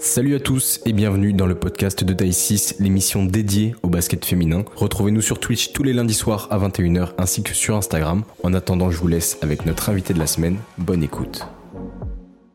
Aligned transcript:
Salut 0.00 0.34
à 0.34 0.40
tous 0.40 0.80
et 0.86 0.92
bienvenue 0.92 1.32
dans 1.32 1.46
le 1.46 1.54
podcast 1.58 2.04
de 2.04 2.12
Taille 2.12 2.32
6, 2.32 2.76
l'émission 2.80 3.24
dédiée 3.24 3.74
au 3.82 3.88
basket 3.88 4.24
féminin. 4.24 4.64
Retrouvez-nous 4.74 5.20
sur 5.20 5.40
Twitch 5.40 5.72
tous 5.72 5.82
les 5.82 5.92
lundis 5.92 6.14
soirs 6.14 6.48
à 6.52 6.58
21h 6.58 7.14
ainsi 7.18 7.42
que 7.42 7.52
sur 7.52 7.76
Instagram. 7.76 8.24
En 8.42 8.54
attendant, 8.54 8.90
je 8.90 8.98
vous 8.98 9.08
laisse 9.08 9.38
avec 9.42 9.66
notre 9.66 9.90
invité 9.90 10.14
de 10.14 10.18
la 10.18 10.26
semaine. 10.26 10.58
Bonne 10.78 11.02
écoute. 11.02 11.46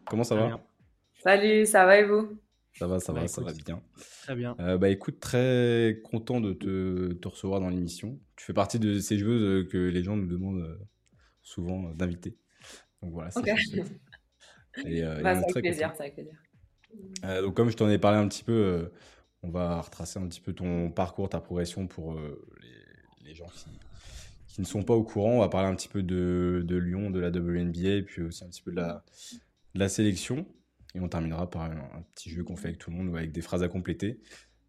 Comment 0.06 0.24
ça 0.24 0.36
va 0.36 0.60
Salut, 1.24 1.66
ça 1.66 1.86
va 1.86 2.00
et 2.00 2.06
vous? 2.06 2.38
Ça 2.78 2.88
va, 2.88 3.00
ça 3.00 3.14
Bah, 3.14 3.22
va, 3.22 3.28
ça 3.28 3.42
va 3.42 3.52
bien. 3.54 3.82
Très 4.24 4.36
bien. 4.36 4.56
Euh, 4.60 4.78
bah 4.78 4.90
écoute, 4.90 5.20
très 5.20 6.00
content 6.04 6.42
de 6.42 6.54
te, 6.54 7.14
te 7.14 7.28
recevoir 7.28 7.60
dans 7.60 7.70
l'émission. 7.70 8.20
Tu 8.36 8.46
fais 8.46 8.54
partie 8.54 8.80
de 8.80 9.00
ces 9.00 9.18
joueuses 9.18 9.68
que 9.70 9.78
les 9.78 10.04
gens 10.04 10.16
nous 10.16 10.28
demandent 10.28 10.62
euh, 10.62 10.80
souvent 11.42 11.86
euh, 11.90 11.94
d'inviter. 11.94 12.36
Donc 13.02 13.12
voilà, 13.14 13.32
c'est 13.32 13.40
Ok. 13.40 13.58
chouette. 13.58 13.92
Et, 14.88 15.04
euh, 15.04 15.22
Bah, 15.22 15.32
avec 15.32 15.54
plaisir, 15.54 15.94
avec 16.00 16.16
plaisir. 16.16 16.34
Euh, 17.26 17.42
donc 17.42 17.56
comme 17.56 17.70
je 17.70 17.78
t'en 17.78 17.90
ai 17.90 17.98
parlé 17.98 18.18
un 18.18 18.28
petit 18.28 18.44
peu, 18.44 18.52
euh, 18.52 18.92
on 19.42 19.50
va 19.50 19.82
retracer 19.82 20.20
un 20.20 20.28
petit 20.28 20.42
peu 20.42 20.54
ton 20.54 20.92
parcours, 20.92 21.30
ta 21.30 21.40
progression 21.40 21.88
pour 21.88 22.14
euh, 22.14 22.46
les, 22.62 23.30
les 23.30 23.36
gens 23.36 23.48
qui, 23.48 23.66
qui 24.48 24.62
ne 24.62 24.66
sont 24.66 24.84
pas 24.84 24.94
au 24.94 25.04
courant. 25.04 25.38
On 25.38 25.40
va 25.40 25.50
parler 25.50 25.70
un 25.70 25.76
petit 25.76 25.88
peu 25.88 26.04
de, 26.04 26.64
de 26.66 26.76
Lyon, 26.76 27.12
de 27.12 27.20
la 27.20 27.30
WNBA, 27.30 27.90
et 27.90 28.04
puis 28.04 28.22
aussi 28.24 28.44
un 28.44 28.50
petit 28.50 28.62
peu 28.62 28.72
de 28.72 28.78
la, 28.78 29.04
de 29.76 29.80
la 29.80 29.90
sélection. 29.90 30.46
Et 30.96 31.00
on 31.00 31.08
terminera 31.08 31.50
par 31.50 31.64
un, 31.64 31.72
un 31.72 32.02
petit 32.14 32.30
jeu 32.30 32.44
qu'on 32.44 32.56
fait 32.56 32.68
avec 32.68 32.80
tout 32.80 32.92
le 32.92 32.98
monde, 32.98 33.10
ou 33.10 33.18
avec 33.18 33.32
des 33.32 33.42
phrases 33.42 33.64
à 33.64 33.68
compléter, 33.68 34.20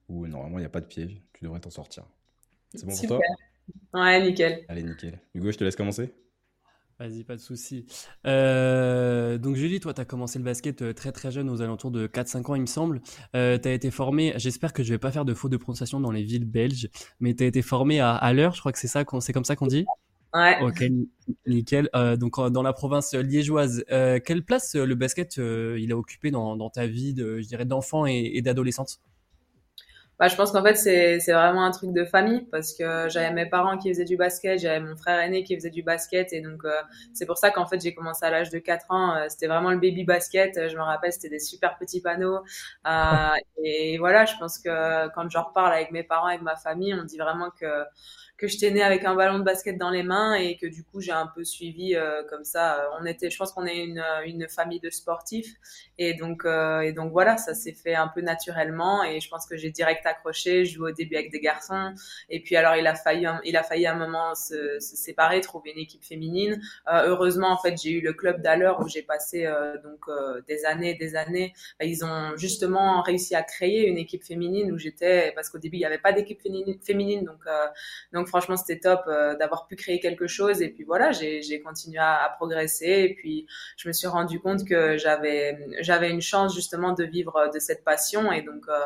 où 0.09 0.27
normalement 0.27 0.59
il 0.59 0.63
n'y 0.63 0.67
a 0.67 0.71
pas 0.71 0.81
de 0.81 0.87
piège, 0.87 1.21
tu 1.35 1.45
devrais 1.45 1.61
t'en 1.61 1.71
sortir. 1.71 2.07
C'est 2.75 2.87
bon 2.87 2.97
pour 2.97 3.07
toi? 3.07 3.21
Ouais, 3.93 4.23
nickel. 4.23 4.65
Allez, 4.69 4.83
nickel. 4.83 5.21
Hugo, 5.35 5.51
je 5.53 5.59
te 5.59 5.65
laisse 5.65 5.77
commencer. 5.77 6.13
Vas-y, 7.01 7.25
pas 7.25 7.35
de 7.35 7.41
souci. 7.41 7.87
Euh, 8.25 9.37
donc 9.37 9.57
Julie, 9.57 9.81
toi, 9.81 9.93
tu 9.93 10.01
as 10.01 10.05
commencé 10.05 10.39
le 10.39 10.45
basket 10.45 10.81
euh, 10.83 10.93
très 10.93 11.11
très 11.11 11.33
jeune, 11.33 11.51
aux 11.51 11.61
alentours 11.61 11.91
de 11.91 12.07
4-5 12.07 12.49
ans, 12.51 12.55
il 12.55 12.61
me 12.61 12.67
semble. 12.67 13.01
Euh, 13.35 13.59
tu 13.59 13.67
as 13.67 13.73
été 13.73 13.91
formé, 13.91 14.33
j'espère 14.37 14.73
que 14.73 14.85
je 14.85 14.91
vais 14.95 14.99
pas 14.99 15.11
faire 15.11 15.25
de 15.25 15.35
faute 15.35 15.51
de 15.51 15.57
prononciation 15.57 15.99
dans 15.99 16.13
les 16.13 16.23
villes 16.23 16.45
belges, 16.45 16.89
mais 17.19 17.35
tu 17.35 17.43
as 17.43 17.47
été 17.49 17.63
formé 17.63 17.99
à, 17.99 18.15
à 18.15 18.33
l'heure, 18.33 18.55
je 18.55 18.61
crois 18.61 18.71
que 18.71 18.79
c'est 18.79 18.87
ça, 18.87 19.05
c'est 19.21 19.33
comme 19.33 19.45
ça 19.45 19.57
qu'on 19.57 19.67
dit? 19.67 19.87
Ouais. 20.33 20.57
Ok, 20.63 20.83
ni- 20.83 21.09
nickel. 21.47 21.91
Euh, 21.97 22.17
donc 22.17 22.37
dans 22.51 22.63
la 22.63 22.73
province 22.73 23.15
liégeoise, 23.15 23.85
euh, 23.91 24.21
quelle 24.25 24.45
place 24.45 24.75
le 24.77 24.95
basket 24.95 25.37
il 25.39 25.93
a 25.93 25.97
occupé 25.97 26.31
dans, 26.31 26.57
dans 26.57 26.71
ta 26.71 26.87
vie, 26.87 27.15
de, 27.15 27.41
je 27.41 27.49
dirais, 27.49 27.65
d'enfant 27.65 28.07
et, 28.07 28.33
et 28.35 28.43
d'adolescente? 28.43 29.01
Bah, 30.19 30.29
je 30.29 30.37
pense 30.37 30.53
qu'en 30.53 30.63
fait, 30.63 30.77
c'est, 30.77 31.19
vraiment 31.33 31.65
un 31.65 31.73
truc 31.73 31.93
de 31.93 32.05
famille 32.05 32.43
parce 32.53 32.73
que 32.75 33.09
j'avais 33.09 33.33
mes 33.33 33.47
parents 33.47 33.77
qui 33.79 33.89
faisaient 33.89 34.05
du 34.05 34.17
basket, 34.17 34.61
j'avais 34.61 34.79
mon 34.81 34.97
frère 34.97 35.19
aîné 35.19 35.43
qui 35.43 35.57
faisait 35.57 35.71
du 35.71 35.83
basket 35.83 36.33
et 36.33 36.41
donc 36.41 36.65
euh, 36.65 36.71
c'est 37.13 37.27
pour 37.27 37.37
ça 37.37 37.51
qu'en 37.51 37.67
fait, 37.67 37.81
j'ai 37.81 37.95
commencé 37.95 38.25
à 38.25 38.31
l'âge 38.31 38.51
de 38.51 38.59
4 38.61 38.87
ans. 38.91 39.17
euh, 39.17 39.27
c'était 39.29 39.49
vraiment 39.49 39.71
le 39.71 39.79
baby 39.79 40.05
basket. 40.05 40.69
Je 40.69 40.77
me 40.77 40.83
rappelle, 40.83 41.13
c'était 41.13 41.29
des 41.31 41.41
super 41.41 41.77
petits 41.79 42.01
panneaux. 42.01 42.39
Euh, 42.87 43.29
et 43.65 43.99
voilà, 43.99 44.25
je 44.25 44.35
pense 44.39 44.59
que 44.59 45.09
quand 45.15 45.29
j'en 45.31 45.43
reparle 45.45 45.73
avec 45.73 45.91
mes 45.91 46.05
parents, 46.05 46.29
avec 46.29 46.43
ma 46.43 46.57
famille, 46.57 46.95
on 46.95 47.03
dit 47.05 47.19
vraiment 47.19 47.51
que 47.51 47.67
que 48.37 48.49
j'étais 48.49 48.71
née 48.71 48.83
avec 48.83 49.05
un 49.05 49.15
ballon 49.15 49.39
de 49.39 49.45
basket 49.45 49.79
dans 49.79 49.91
les 49.91 50.03
mains 50.03 50.35
et 50.35 50.57
que 50.57 50.67
du 50.67 50.83
coup 50.85 51.01
j'ai 51.01 51.13
un 51.13 51.27
peu 51.27 51.45
suivi 51.45 51.95
euh, 51.95 52.23
comme 52.29 52.45
ça. 52.45 52.81
Euh, 52.81 52.99
On 53.01 53.07
était, 53.07 53.31
je 53.31 53.39
pense 53.39 53.53
qu'on 53.53 53.67
est 53.67 53.85
une, 53.85 54.05
une 54.25 54.49
famille 54.49 54.81
de 54.81 54.91
sportifs 54.91 55.55
et 55.99 56.15
donc 56.15 56.45
euh, 56.45 56.81
et 56.81 56.93
donc 56.93 57.13
voilà, 57.13 57.37
ça 57.37 57.55
s'est 57.55 57.73
fait 57.73 57.95
un 57.95 58.09
peu 58.09 58.21
naturellement 58.21 59.05
et 59.05 59.21
je 59.21 59.29
pense 59.29 59.47
que 59.47 59.57
j'ai 59.57 59.71
direct 59.71 60.05
accroché. 60.07 60.65
Je 60.65 60.75
jouais 60.75 60.91
au 60.91 60.95
début 60.95 61.17
avec 61.17 61.31
des 61.31 61.41
garçons 61.41 61.95
et 62.29 62.41
puis 62.43 62.57
alors 62.57 62.77
il 62.77 62.87
a 62.87 62.95
failli 62.95 63.27
il 63.45 63.57
a 63.57 63.63
failli 63.63 63.87
à 63.87 63.95
un 63.95 63.99
moment 63.99 64.35
se, 64.35 64.79
se 64.81 64.97
séparer, 64.97 65.41
trouver 65.41 65.71
une 65.73 65.79
équipe 65.81 66.05
féminine. 66.05 66.61
Euh, 66.89 67.05
heureusement 67.09 67.51
en 67.51 67.59
fait 67.59 67.77
j'ai 67.81 67.91
eu 67.93 68.01
le 68.01 68.13
club 68.13 68.43
d'Alleur 68.43 68.81
où 68.81 68.89
j'ai 68.89 69.03
passé 69.03 69.47
euh, 69.47 69.77
donc 69.83 70.01
euh, 70.09 70.41
des 70.49 70.65
années 70.65 70.95
des 70.95 71.17
années. 71.17 71.53
Bah, 71.79 71.87
Ils 71.87 72.05
ont 72.05 72.37
justement 72.37 73.03
réussi 73.03 73.35
à 73.35 73.43
créer 73.43 73.87
une 73.87 73.99
équipe 73.99 74.25
féminine 74.25 74.73
où 74.73 74.79
j'étais 74.79 75.33
parce 75.35 75.51
qu'au 75.51 75.59
début 75.59 75.77
il 75.77 75.81
n'y 75.81 75.87
avait 75.87 75.99
pas 75.99 76.13
d'équipe 76.13 76.41
féminine, 76.83 77.25
donc 77.25 77.41
euh, 77.47 77.67
donc 78.25 78.31
franchement, 78.31 78.57
c'était 78.57 78.81
top 78.81 79.03
euh, 79.07 79.37
d'avoir 79.37 79.67
pu 79.67 79.77
créer 79.77 80.01
quelque 80.01 80.27
chose. 80.27 80.63
Et 80.63 80.71
puis 80.71 80.85
voilà, 80.85 81.13
j'ai 81.13 81.61
continué 81.63 81.99
à, 81.99 82.35
progresser. 82.39 82.87
Et 82.87 83.15
puis 83.15 83.47
je 83.77 83.87
me 83.87 83.93
suis 83.93 84.07
rendu 84.07 84.41
compte 84.41 84.67
que 84.67 84.97
j'avais 84.97 86.11
une 86.11 86.23
chance 86.23 86.55
justement 86.55 86.93
de 86.93 87.05
vivre 87.05 87.51
de 87.53 87.59
cette 87.59 87.85
passion. 87.85 88.33
Et 88.33 88.41
donc 88.41 88.65
euh, 88.69 88.79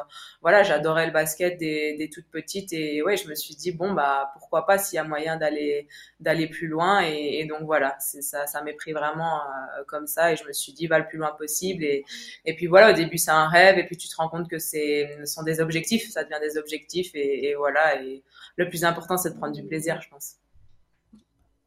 voilà, 0.42 0.64
j'adorais 0.64 1.06
le 1.06 1.12
basket 1.12 1.56
des, 1.56 1.96
des 1.96 2.10
toutes 2.10 2.26
petites. 2.32 2.72
Et 2.72 3.00
ouais, 3.00 3.16
je 3.16 3.28
me 3.28 3.36
suis 3.36 3.54
dit 3.54 3.70
bon 3.70 3.92
bah 3.92 4.32
pourquoi 4.32 4.66
pas 4.66 4.76
s'il 4.76 4.96
y 4.96 4.98
a 4.98 5.04
moyen 5.04 5.36
d'aller 5.36 6.46
plus 6.48 6.66
loin. 6.66 7.00
Et, 7.02 7.46
donc 7.48 7.62
voilà, 7.62 7.96
ça, 8.00 8.48
ça 8.48 8.62
m'est 8.62 8.74
pris 8.74 8.92
vraiment 8.92 9.42
euh, 9.42 9.84
comme 9.86 10.08
ça. 10.08 10.32
Et 10.32 10.36
je 10.36 10.44
me 10.46 10.52
suis 10.52 10.72
dit 10.72 10.88
va 10.88 10.98
le 10.98 11.06
plus 11.06 11.18
loin 11.18 11.30
possible. 11.38 11.84
Et 11.84 12.04
et 12.44 12.56
puis 12.56 12.66
voilà, 12.66 12.90
au 12.90 12.94
début 12.94 13.18
c'est 13.18 13.30
un 13.30 13.46
rêve. 13.46 13.78
Et 13.78 13.86
puis 13.86 13.96
tu 13.96 14.08
te 14.08 14.16
rends 14.16 14.28
compte 14.28 14.50
que 14.50 14.58
c'est 14.58 15.16
ce 15.20 15.26
sont 15.26 15.44
des 15.44 15.60
objectifs. 15.60 16.10
Ça 16.10 16.24
devient 16.24 16.40
des 16.42 16.58
objectifs. 16.58 17.14
Et, 17.14 17.50
et 17.50 17.54
voilà. 17.54 18.02
Et 18.02 18.24
le 18.58 18.68
plus 18.68 18.84
important, 18.84 19.16
c'est 19.16 19.27
de 19.30 19.36
prendre 19.36 19.54
du 19.54 19.64
plaisir, 19.64 20.00
je 20.00 20.08
pense. 20.08 20.36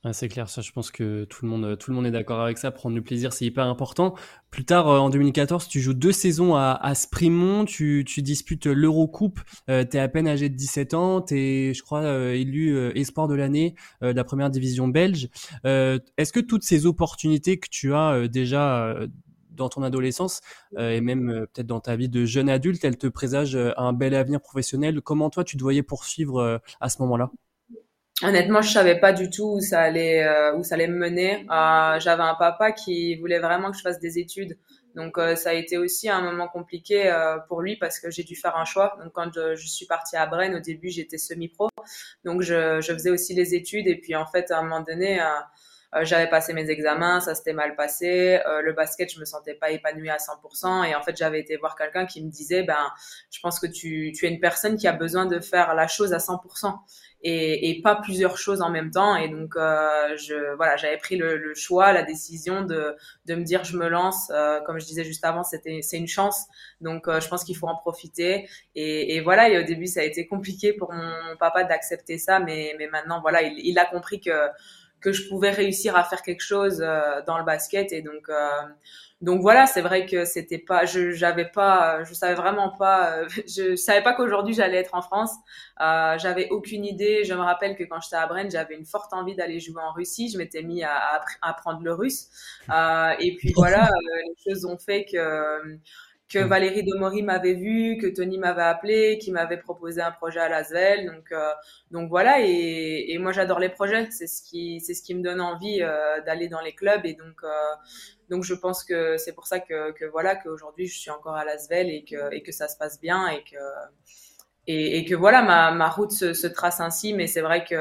Ah, 0.04 0.14
c'est 0.14 0.30
clair, 0.30 0.50
ça, 0.50 0.62
je 0.64 0.72
pense 0.72 0.90
que 0.90 1.26
tout 1.26 1.46
le 1.46 1.52
monde, 1.52 1.78
tout 1.78 1.92
le 1.92 1.96
monde 1.96 2.08
est 2.08 2.12
d'accord 2.12 2.42
avec 2.42 2.58
ça. 2.58 2.72
Prendre 2.72 2.96
du 2.96 3.04
plaisir, 3.04 3.34
c'est 3.34 3.46
hyper 3.46 3.66
important. 3.68 4.16
Plus 4.50 4.66
tard, 4.66 4.88
euh, 4.88 4.98
en 4.98 5.12
2014, 5.12 5.68
tu 5.68 5.80
joues 5.80 5.94
deux 5.94 6.12
saisons 6.12 6.56
à, 6.56 6.72
à 6.82 6.96
Sprimont, 6.96 7.66
tu, 7.66 8.04
tu 8.08 8.24
disputes 8.24 8.66
l'Eurocoupe, 8.66 9.40
euh, 9.70 9.84
t'es 9.84 10.00
à 10.00 10.08
peine 10.08 10.28
âgé 10.28 10.50
de 10.50 10.56
17 10.56 10.96
ans, 10.96 11.22
t'es, 11.22 11.74
je 11.76 11.84
crois, 11.84 12.02
euh, 12.02 12.34
élu 12.34 12.76
euh, 12.76 12.92
espoir 12.98 13.28
de 13.28 13.36
l'année 13.36 13.76
euh, 14.02 14.12
de 14.12 14.18
la 14.18 14.24
première 14.24 14.50
division 14.50 14.88
belge. 14.88 15.30
Euh, 15.68 16.00
Est-ce 16.18 16.34
que 16.34 16.40
toutes 16.40 16.64
ces 16.64 16.88
opportunités 16.88 17.60
que 17.60 17.68
tu 17.70 17.94
as 17.94 18.14
euh, 18.14 18.28
déjà 18.28 18.88
euh, 18.88 19.08
dans 19.52 19.70
ton 19.70 19.84
adolescence 19.84 20.42
euh, 20.80 20.90
et 20.94 21.02
même 21.02 21.30
euh, 21.30 21.42
peut-être 21.42 21.68
dans 21.68 21.80
ta 21.80 21.96
vie 21.96 22.10
de 22.10 22.26
jeune 22.26 22.50
adulte, 22.50 22.84
elles 22.84 22.98
te 22.98 23.06
présagent 23.06 23.56
euh, 23.56 23.72
un 23.78 23.94
bel 23.94 24.16
avenir 24.16 24.42
professionnel? 24.42 25.00
Comment 25.02 25.30
toi, 25.30 25.44
tu 25.44 25.58
te 25.58 25.62
voyais 25.62 25.84
poursuivre 25.84 26.40
euh, 26.40 26.58
à 26.80 26.90
ce 26.90 27.00
moment-là? 27.04 27.30
Honnêtement, 28.24 28.62
je 28.62 28.72
savais 28.72 29.00
pas 29.00 29.14
du 29.14 29.30
tout 29.30 29.56
où 29.56 29.62
ça 29.62 29.82
allait, 29.82 30.24
euh, 30.24 30.56
où 30.56 30.64
ça 30.64 30.76
allait 30.76 30.88
me 30.88 30.98
mener. 30.98 31.46
Euh, 31.50 32.00
j'avais 32.00 32.24
un 32.24 32.36
papa 32.36 32.72
qui 32.72 33.16
voulait 33.16 33.40
vraiment 33.40 33.72
que 33.72 33.78
je 33.78 33.82
fasse 33.82 34.00
des 34.00 34.20
études. 34.20 34.58
Donc 34.96 35.18
euh, 35.18 35.36
ça 35.36 35.52
a 35.52 35.54
été 35.54 35.78
aussi 35.78 36.10
un 36.10 36.22
moment 36.22 36.48
compliqué 36.48 37.10
euh, 37.10 37.38
pour 37.48 37.62
lui 37.62 37.78
parce 37.78 38.00
que 38.00 38.12
j'ai 38.12 38.24
dû 38.24 38.36
faire 38.36 38.58
un 38.58 38.66
choix. 38.66 38.98
Donc 39.04 39.14
quand 39.14 39.32
je, 39.34 39.56
suis 39.56 39.86
partie 39.86 40.18
à 40.18 40.26
Brenne, 40.26 40.56
au 40.56 40.60
début 40.60 40.90
j'étais 40.90 41.18
semi-pro, 41.18 41.70
donc 42.26 42.42
je, 42.42 42.82
je 42.82 42.94
faisais 42.94 43.10
aussi 43.10 43.34
les 43.34 43.56
études 43.56 43.88
et 43.88 43.96
puis 43.96 44.16
en 44.16 44.26
fait 44.26 44.52
à 44.52 44.60
un 44.60 44.64
moment 44.64 44.82
donné 44.82 45.22
euh, 45.22 45.26
j'avais 46.04 46.30
passé 46.30 46.54
mes 46.54 46.70
examens, 46.70 47.20
ça 47.20 47.36
s'était 47.36 47.54
mal 47.54 47.76
passé. 47.76 48.40
Euh, 48.46 48.62
le 48.62 48.74
basket, 48.74 49.14
je 49.14 49.20
me 49.20 49.26
sentais 49.26 49.56
pas 49.56 49.72
épanouie 49.72 50.10
à 50.10 50.20
100%. 50.20 50.86
Et 50.86 50.96
en 50.96 51.02
fait, 51.02 51.18
j'avais 51.18 51.40
été 51.40 51.58
voir 51.58 51.76
quelqu'un 51.76 52.06
qui 52.06 52.24
me 52.24 52.30
disait, 52.30 52.64
ben, 52.64 52.92
je 53.30 53.40
pense 53.42 53.60
que 53.60 53.68
tu, 53.68 54.14
tu 54.16 54.26
es 54.26 54.30
une 54.30 54.40
personne 54.40 54.78
qui 54.78 54.88
a 54.88 54.94
besoin 54.94 55.26
de 55.26 55.40
faire 55.40 55.74
la 55.76 55.88
chose 55.88 56.14
à 56.14 56.20
100% 56.20 56.80
et, 57.24 57.70
et 57.70 57.82
pas 57.82 57.96
plusieurs 57.96 58.38
choses 58.38 58.62
en 58.62 58.70
même 58.70 58.90
temps. 58.92 59.16
Et 59.16 59.30
donc, 59.30 59.56
euh, 59.56 60.16
je, 60.18 60.56
voilà, 60.56 60.76
j'avais 60.78 60.98
pris 60.98 61.18
le, 61.18 61.38
le 61.38 61.54
choix, 61.56 61.94
la 61.94 62.04
décision 62.04 62.64
de, 62.64 62.96
de 63.26 63.36
me 63.36 63.44
dire, 63.44 63.64
je 63.64 63.78
me 63.78 63.88
lance. 63.88 64.32
Euh, 64.34 64.60
comme 64.62 64.80
je 64.80 64.86
disais 64.86 65.04
juste 65.04 65.24
avant, 65.26 65.44
c'était, 65.44 65.82
c'est 65.82 65.98
une 65.98 66.08
chance. 66.08 66.46
Donc, 66.80 67.08
euh, 67.08 67.20
je 67.20 67.28
pense 67.28 67.44
qu'il 67.44 67.56
faut 67.58 67.68
en 67.68 67.76
profiter. 67.76 68.50
Et, 68.76 69.16
et 69.16 69.22
voilà. 69.22 69.50
Et 69.50 69.60
au 69.60 69.64
début, 69.64 69.88
ça 69.88 70.00
a 70.02 70.04
été 70.04 70.28
compliqué 70.28 70.74
pour 70.74 70.92
mon 70.94 71.36
papa 71.38 71.64
d'accepter 71.64 72.18
ça, 72.18 72.40
mais, 72.40 72.76
mais 72.80 72.88
maintenant, 72.88 73.22
voilà, 73.22 73.42
il, 73.44 73.60
il 73.60 73.78
a 73.78 73.86
compris 73.86 74.20
que 74.20 74.32
que 75.02 75.12
je 75.12 75.28
pouvais 75.28 75.52
réussir 75.52 75.96
à 75.96 76.04
faire 76.04 76.22
quelque 76.22 76.44
chose 76.44 76.82
euh, 76.82 77.22
dans 77.28 77.38
le 77.38 77.44
basket. 77.44 77.92
Et 77.92 78.02
donc 78.02 78.30
euh, 78.30 78.50
donc 79.22 79.42
voilà 79.42 79.68
c'est 79.68 79.82
vrai 79.82 80.08
que 80.08 80.26
c'était 80.26 80.58
pas 80.58 80.86
je 80.86 81.12
j'avais 81.12 81.46
pas 81.46 82.04
je 82.04 82.14
savais 82.14 82.34
vraiment 82.34 82.70
pas 82.70 83.20
euh, 83.20 83.28
je, 83.48 83.76
savais 83.76 84.02
pas 84.02 84.14
qu'aujourd'hui 84.14 84.54
j'allais 84.54 84.78
être 84.78 84.96
en 84.96 85.02
France. 85.02 85.32
Euh, 85.80 86.18
j'avais 86.18 86.50
aucune 86.50 86.86
idée. 86.86 87.24
Je 87.24 87.34
me 87.34 87.42
rappelle 87.42 87.76
que 87.76 87.84
quand 87.84 88.02
j'étais 88.02 88.16
à 88.16 88.26
Brenne 88.26 88.50
j'avais 88.50 88.76
une 88.76 88.86
forte 88.86 89.14
envie 89.14 89.36
d'aller 89.36 89.60
jouer 89.60 89.82
en 89.84 89.92
Russie. 89.92 90.30
Je 90.32 90.40
m'étais 90.40 90.64
mis 90.64 90.84
à, 90.84 90.96
à 90.96 91.22
apprendre 91.42 91.82
le 91.84 91.94
russe. 91.94 92.30
Euh, 92.72 93.12
et 93.20 93.36
puis 93.36 93.54
voilà 93.56 93.90
les 94.26 94.52
choses 94.52 94.66
ont 94.66 94.80
fait 94.80 95.06
que 95.06 95.78
que 96.32 96.40
Valérie 96.40 96.84
Demori 96.84 97.24
m'avait 97.24 97.54
vu, 97.54 97.98
que 97.98 98.08
Tony 98.08 98.38
m'avait 98.38 98.62
appelé, 98.62 99.18
qui 99.20 99.32
m'avait 99.32 99.58
proposé 99.58 100.02
un 100.02 100.12
projet 100.12 100.40
à 100.40 100.50
Lasvel. 100.50 101.06
Donc, 101.08 101.32
euh, 101.32 101.52
donc 101.92 102.10
voilà. 102.10 102.40
Et, 102.42 103.12
et 103.12 103.18
moi, 103.18 103.32
j'adore 103.34 103.60
les 103.60 103.70
projets. 103.70 104.08
C'est 104.12 104.28
ce 104.28 104.42
qui, 104.44 104.80
c'est 104.82 104.94
ce 104.94 105.04
qui 105.04 105.16
me 105.16 105.22
donne 105.24 105.42
envie 105.42 105.82
euh, 105.82 106.22
d'aller 106.22 106.48
dans 106.48 106.62
les 106.62 106.74
clubs. 106.74 107.06
Et 107.06 107.14
donc, 107.14 107.44
euh, 107.44 107.50
donc 108.30 108.44
je 108.44 108.54
pense 108.54 108.84
que 108.84 109.18
c'est 109.18 109.34
pour 109.34 109.48
ça 109.48 109.60
que, 109.60 109.92
que 109.92 110.06
voilà 110.06 110.36
qu'aujourd'hui 110.38 110.88
je 110.88 110.98
suis 110.98 111.12
encore 111.12 111.36
à 111.36 111.44
Lasvel 111.44 111.90
et 111.90 112.06
que 112.06 112.34
et 112.34 112.42
que 112.44 112.54
ça 112.54 112.68
se 112.70 112.78
passe 112.78 113.00
bien 113.02 113.28
et 113.28 113.44
que 113.44 113.58
et, 114.68 114.98
et 115.00 115.06
que 115.06 115.16
voilà 115.16 115.42
ma, 115.42 115.72
ma 115.72 115.90
route 115.90 116.12
se, 116.12 116.34
se 116.34 116.48
trace 116.48 116.80
ainsi. 116.80 117.14
Mais 117.14 117.28
c'est 117.28 117.42
vrai 117.42 117.64
que 117.66 117.76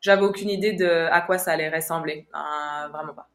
j'avais 0.00 0.22
aucune 0.22 0.50
idée 0.50 0.72
de 0.72 0.86
à 1.10 1.20
quoi 1.20 1.38
ça 1.38 1.52
allait 1.52 1.68
ressembler. 1.74 2.26
Euh, 2.34 2.88
vraiment 2.88 3.14
pas. 3.14 3.28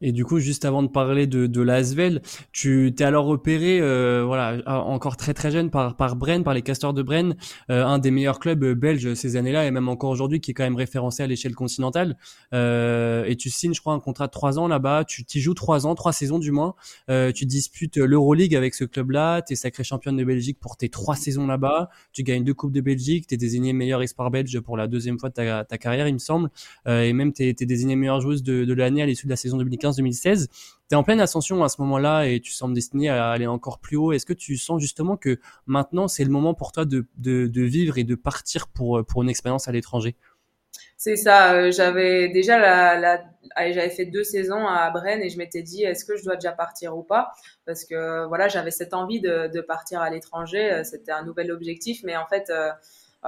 Et 0.00 0.12
du 0.12 0.24
coup, 0.24 0.38
juste 0.38 0.64
avant 0.64 0.82
de 0.82 0.88
parler 0.88 1.26
de, 1.26 1.46
de 1.46 1.60
l'Asvel, 1.60 2.22
tu 2.52 2.92
t'es 2.96 3.04
alors 3.04 3.26
repéré, 3.26 3.80
euh, 3.80 4.24
voilà, 4.26 4.58
encore 4.66 5.16
très 5.16 5.34
très 5.34 5.50
jeune 5.50 5.70
par 5.70 5.96
par 5.96 6.16
Bren, 6.16 6.42
par 6.44 6.54
les 6.54 6.62
Castors 6.62 6.94
de 6.94 7.02
Bren, 7.02 7.36
euh, 7.70 7.84
un 7.84 7.98
des 7.98 8.10
meilleurs 8.10 8.38
clubs 8.38 8.62
euh, 8.62 8.74
belges 8.74 9.14
ces 9.14 9.36
années-là 9.36 9.66
et 9.66 9.70
même 9.70 9.88
encore 9.88 10.10
aujourd'hui, 10.10 10.40
qui 10.40 10.50
est 10.50 10.54
quand 10.54 10.64
même 10.64 10.76
référencé 10.76 11.22
à 11.22 11.26
l'échelle 11.26 11.54
continentale. 11.54 12.16
Euh, 12.54 13.24
et 13.24 13.36
tu 13.36 13.50
signes, 13.50 13.74
je 13.74 13.80
crois, 13.80 13.94
un 13.94 14.00
contrat 14.00 14.26
de 14.26 14.32
trois 14.32 14.58
ans 14.58 14.68
là-bas. 14.68 15.04
Tu 15.04 15.24
t'y 15.24 15.40
joues 15.40 15.54
trois 15.54 15.86
ans, 15.86 15.94
trois 15.94 16.12
saisons 16.12 16.38
du 16.38 16.50
moins. 16.50 16.74
Euh, 17.08 17.32
tu 17.32 17.46
disputes 17.46 17.96
l'Euroleague 17.96 18.54
avec 18.54 18.74
ce 18.74 18.84
club-là. 18.84 19.42
T'es 19.42 19.54
sacré 19.54 19.84
championne 19.84 20.16
de 20.16 20.24
Belgique 20.24 20.58
pour 20.60 20.76
tes 20.76 20.88
trois 20.88 21.16
saisons 21.16 21.46
là-bas. 21.46 21.90
Tu 22.12 22.22
gagnes 22.22 22.44
deux 22.44 22.54
coupes 22.54 22.72
de 22.72 22.80
Belgique. 22.80 23.26
T'es 23.26 23.36
désigné 23.36 23.72
meilleur 23.72 24.02
espoir 24.02 24.30
belge 24.30 24.58
pour 24.60 24.76
la 24.76 24.86
deuxième 24.86 25.18
fois 25.18 25.28
de 25.28 25.34
ta, 25.34 25.64
ta 25.64 25.78
carrière, 25.78 26.08
il 26.08 26.14
me 26.14 26.18
semble. 26.18 26.50
et 26.86 27.12
même 27.12 27.32
t'es 27.32 27.54
es 27.58 27.66
désigné 27.66 27.96
meilleure 27.96 28.20
joueuse 28.20 28.42
de, 28.42 28.64
de 28.64 28.74
l'année 28.74 29.02
à 29.02 29.06
l'issue 29.06 29.26
de 29.26 29.30
la 29.30 29.36
saison 29.36 29.58
2015-2016. 29.70 30.48
Tu 30.48 30.54
es 30.92 30.94
en 30.94 31.02
pleine 31.02 31.20
ascension 31.20 31.62
à 31.62 31.68
ce 31.68 31.80
moment-là 31.82 32.24
et 32.24 32.40
tu 32.40 32.52
sembles 32.52 32.74
destiné 32.74 33.08
à 33.08 33.30
aller 33.30 33.46
encore 33.46 33.78
plus 33.78 33.96
haut. 33.96 34.12
Est-ce 34.12 34.26
que 34.26 34.32
tu 34.32 34.56
sens 34.56 34.80
justement 34.80 35.16
que 35.16 35.38
maintenant, 35.66 36.08
c'est 36.08 36.24
le 36.24 36.30
moment 36.30 36.54
pour 36.54 36.72
toi 36.72 36.84
de, 36.84 37.06
de, 37.16 37.62
vivre 37.62 37.98
et 37.98 38.04
de 38.04 38.14
partir 38.14 38.68
pour, 38.68 39.04
pour 39.06 39.22
une 39.22 39.28
expérience 39.28 39.68
à 39.68 39.72
l'étranger? 39.72 40.16
C'est 41.00 41.16
ça. 41.16 41.54
Euh, 41.54 41.72
j'avais 41.72 42.28
déjà 42.28 42.58
la 42.58 43.24
j'avais 43.56 43.88
fait 43.88 44.04
deux 44.04 44.22
saisons 44.22 44.66
à 44.66 44.90
Brennes 44.90 45.22
et 45.22 45.30
je 45.30 45.38
m'étais 45.38 45.62
dit 45.62 45.82
est-ce 45.82 46.04
que 46.04 46.14
je 46.14 46.24
dois 46.24 46.34
déjà 46.34 46.52
partir 46.52 46.94
ou 46.94 47.02
pas? 47.02 47.32
Parce 47.64 47.86
que 47.86 48.26
voilà 48.26 48.48
j'avais 48.48 48.70
cette 48.70 48.92
envie 48.92 49.18
de, 49.18 49.48
de 49.48 49.60
partir 49.62 50.02
à 50.02 50.10
l'étranger. 50.10 50.70
Euh, 50.70 50.84
c'était 50.84 51.12
un 51.12 51.24
nouvel 51.24 51.52
objectif, 51.52 52.02
mais 52.04 52.18
en 52.18 52.26
fait 52.26 52.50
euh, 52.50 52.70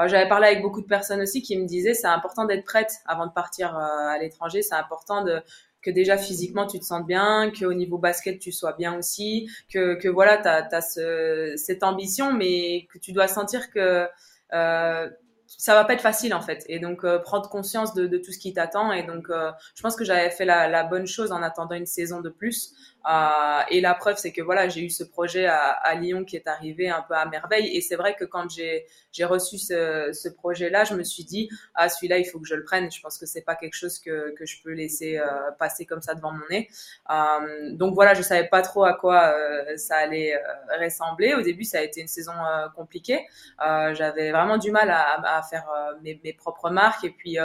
j'avais 0.07 0.29
parlé 0.29 0.49
avec 0.49 0.61
beaucoup 0.61 0.83
de 0.83 0.87
personnes 0.87 1.23
aussi 1.23 1.41
qui 1.41 1.57
me 1.57 1.67
disaient 1.67 1.95
c'est 1.95 2.07
important 2.07 2.45
d'être 2.45 2.67
prête 2.67 2.93
avant 3.07 3.27
de 3.27 3.33
partir 3.33 3.75
à 3.75 4.19
l'étranger. 4.19 4.61
C'est 4.61 4.75
important 4.75 5.25
de 5.25 5.43
que 5.83 5.91
déjà 5.91 6.17
physiquement 6.17 6.67
tu 6.67 6.79
te 6.79 6.85
sentes 6.85 7.07
bien, 7.07 7.51
qu'au 7.51 7.75
niveau 7.75 7.99
basket 7.99 8.39
tu 8.39 8.53
sois 8.53 8.73
bien 8.73 8.97
aussi, 8.97 9.51
que, 9.73 9.95
que 9.95 10.09
voilà, 10.09 10.39
tu 10.39 10.49
as, 10.49 10.81
ce, 10.81 11.55
cette 11.57 11.83
ambition, 11.83 12.33
mais 12.33 12.87
que 12.93 12.99
tu 12.99 13.13
dois 13.13 13.29
sentir 13.29 13.71
que 13.71 14.07
euh, 14.53 15.11
ça 15.59 15.75
va 15.75 15.85
pas 15.85 15.95
être 15.95 16.03
facile 16.03 16.35
en 16.35 16.41
fait. 16.41 16.65
Et 16.69 16.79
donc 16.79 17.05
euh, 17.05 17.19
prendre 17.19 17.49
conscience 17.49 17.95
de, 17.95 18.07
de, 18.07 18.19
tout 18.19 18.33
ce 18.33 18.39
qui 18.39 18.53
t'attend. 18.53 18.93
Et 18.93 19.03
donc 19.03 19.29
euh, 19.31 19.51
je 19.75 19.83
pense 19.83 19.97
que 19.97 20.05
j'avais 20.05 20.31
fait 20.31 20.45
la, 20.45 20.69
la, 20.69 20.85
bonne 20.85 21.07
chose 21.07 21.33
en 21.33 21.43
attendant 21.43 21.75
une 21.75 21.87
saison 21.87 22.21
de 22.21 22.31
plus. 22.31 22.73
Euh, 23.09 23.61
et 23.71 23.81
la 23.81 23.95
preuve, 23.95 24.17
c'est 24.17 24.33
que 24.33 24.43
voilà, 24.43 24.69
j'ai 24.69 24.83
eu 24.83 24.91
ce 24.91 25.05
projet 25.05 25.47
à, 25.47 25.95
Lyon 25.95 26.25
qui 26.25 26.37
est 26.37 26.47
arrivé 26.47 26.89
un 26.89 27.03
peu 27.03 27.15
à 27.15 27.27
merveille. 27.27 27.77
Et 27.77 27.81
c'est 27.81 27.97
vrai 27.97 28.15
que 28.15 28.25
quand 28.25 28.49
j'ai 28.51 29.25
reçu 29.25 29.59
ce, 29.59 30.11
ce 30.13 30.29
projet-là, 30.29 30.85
je 30.85 30.95
me 30.95 31.03
suis 31.03 31.25
dit 31.25 31.49
ah 31.75 31.89
celui-là, 31.89 32.19
il 32.19 32.25
faut 32.25 32.39
que 32.39 32.47
je 32.47 32.55
le 32.55 32.65
prenne. 32.65 32.91
Je 32.91 33.01
pense 33.01 33.19
que 33.19 33.27
c'est 33.27 33.43
pas 33.43 33.57
quelque 33.57 33.75
chose 33.75 33.99
que 33.99 34.35
que 34.35 34.47
je 34.47 34.63
peux 34.63 34.73
laisser 34.73 35.19
euh, 35.19 35.51
passer 35.59 35.85
comme 35.85 36.03
ça 36.03 36.15
devant 36.15 36.33
mon 36.33 36.47
nez. 36.51 36.69
Euh, 37.11 37.73
donc 37.73 37.95
voilà, 37.95 38.15
je 38.15 38.23
savais 38.23 38.49
pas 38.49 38.63
trop 38.63 38.85
à 38.85 38.95
quoi 38.95 39.35
ça 39.77 39.97
allait 39.97 40.41
ressembler. 40.81 41.35
Au 41.35 41.43
début, 41.43 41.65
ça 41.65 41.79
a 41.79 41.83
été 41.83 42.01
une 42.01 42.09
saison 42.09 42.33
compliquée. 42.77 43.27
J'avais 43.59 44.31
vraiment 44.31 44.59
du 44.59 44.71
mal 44.71 44.91
à, 44.91 45.39
à 45.39 45.43
faire 45.43 45.67
mes, 46.03 46.21
mes, 46.25 46.33
propres 46.33 46.71
marques. 46.71 47.05
Et 47.05 47.11
puis 47.11 47.39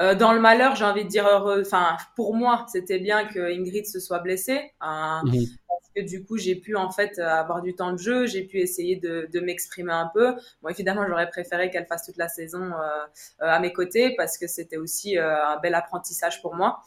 euh, 0.00 0.14
dans 0.14 0.32
le 0.32 0.40
malheur, 0.40 0.76
j'ai 0.76 0.84
envie 0.84 1.04
de 1.04 1.08
dire 1.08 1.26
heureux. 1.26 1.62
Enfin, 1.66 1.96
pour 2.16 2.34
moi, 2.34 2.64
c'était 2.68 2.98
bien 2.98 3.26
que 3.26 3.38
Ingrid 3.38 3.86
se 3.86 4.00
soit 4.00 4.20
blessée. 4.20 4.72
Hein, 4.80 5.22
mhm. 5.26 5.46
Parce 5.68 5.90
que 5.94 6.00
du 6.00 6.24
coup, 6.24 6.38
j'ai 6.38 6.54
pu 6.54 6.74
en 6.76 6.90
fait 6.90 7.18
avoir 7.18 7.60
du 7.60 7.74
temps 7.74 7.92
de 7.92 7.98
jeu, 7.98 8.26
j'ai 8.26 8.44
pu 8.44 8.58
essayer 8.58 8.96
de, 8.96 9.28
de 9.32 9.40
m'exprimer 9.40 9.92
un 9.92 10.10
peu. 10.14 10.34
Bon, 10.62 10.68
évidemment, 10.68 11.04
j'aurais 11.06 11.28
préféré 11.28 11.70
qu'elle 11.70 11.86
fasse 11.86 12.06
toute 12.06 12.16
la 12.16 12.28
saison 12.28 12.62
euh, 12.62 13.04
euh 13.42 13.46
à 13.46 13.58
mes 13.60 13.72
côtés 13.72 14.14
parce 14.16 14.38
que 14.38 14.46
c'était 14.46 14.76
aussi 14.76 15.18
euh, 15.18 15.44
un 15.44 15.58
bel 15.58 15.74
apprentissage 15.74 16.40
pour 16.40 16.54
moi. 16.54 16.80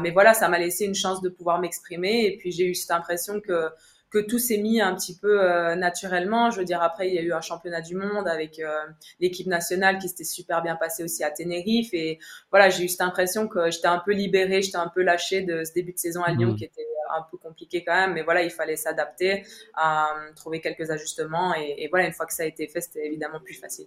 mais 0.00 0.10
voilà, 0.10 0.34
ça 0.34 0.48
m'a 0.48 0.58
laissé 0.58 0.84
une 0.84 0.94
chance 0.94 1.20
de 1.22 1.28
pouvoir 1.28 1.60
m'exprimer. 1.60 2.24
Et 2.26 2.36
puis, 2.36 2.50
j'ai 2.50 2.66
eu 2.66 2.74
cette 2.74 2.90
impression 2.90 3.40
que 3.40 3.68
que 4.10 4.18
tout 4.18 4.40
s'est 4.40 4.58
mis 4.58 4.80
un 4.80 4.94
petit 4.94 5.16
peu 5.16 5.40
euh, 5.42 5.76
naturellement. 5.76 6.50
Je 6.50 6.58
veux 6.58 6.64
dire, 6.64 6.82
après, 6.82 7.08
il 7.08 7.14
y 7.14 7.18
a 7.18 7.22
eu 7.22 7.32
un 7.32 7.40
championnat 7.40 7.80
du 7.80 7.94
monde 7.94 8.26
avec 8.26 8.58
euh, 8.58 8.68
l'équipe 9.20 9.46
nationale 9.46 9.98
qui 9.98 10.08
s'était 10.08 10.24
super 10.24 10.62
bien 10.62 10.74
passé 10.74 11.04
aussi 11.04 11.22
à 11.22 11.30
Tenerife. 11.30 11.94
Et 11.94 12.18
voilà, 12.50 12.70
j'ai 12.70 12.84
eu 12.84 12.88
cette 12.88 13.02
impression 13.02 13.46
que 13.46 13.70
j'étais 13.70 13.86
un 13.86 14.02
peu 14.04 14.12
libérée, 14.12 14.62
j'étais 14.62 14.78
un 14.78 14.88
peu 14.88 15.02
lâchée 15.02 15.42
de 15.42 15.62
ce 15.64 15.72
début 15.72 15.92
de 15.92 15.98
saison 15.98 16.22
à 16.22 16.32
Lyon 16.32 16.52
mmh. 16.52 16.56
qui 16.56 16.64
était 16.64 16.86
un 17.16 17.22
peu 17.30 17.38
compliqué 17.38 17.84
quand 17.84 17.94
même. 17.94 18.14
Mais 18.14 18.22
voilà, 18.22 18.42
il 18.42 18.50
fallait 18.50 18.76
s'adapter, 18.76 19.44
euh, 19.78 20.32
trouver 20.34 20.60
quelques 20.60 20.90
ajustements. 20.90 21.54
Et, 21.54 21.76
et, 21.78 21.88
voilà, 21.88 22.06
une 22.06 22.12
fois 22.12 22.26
que 22.26 22.34
ça 22.34 22.42
a 22.42 22.46
été 22.46 22.66
fait, 22.66 22.80
c'était 22.80 23.06
évidemment 23.06 23.40
plus 23.40 23.54
facile. 23.54 23.86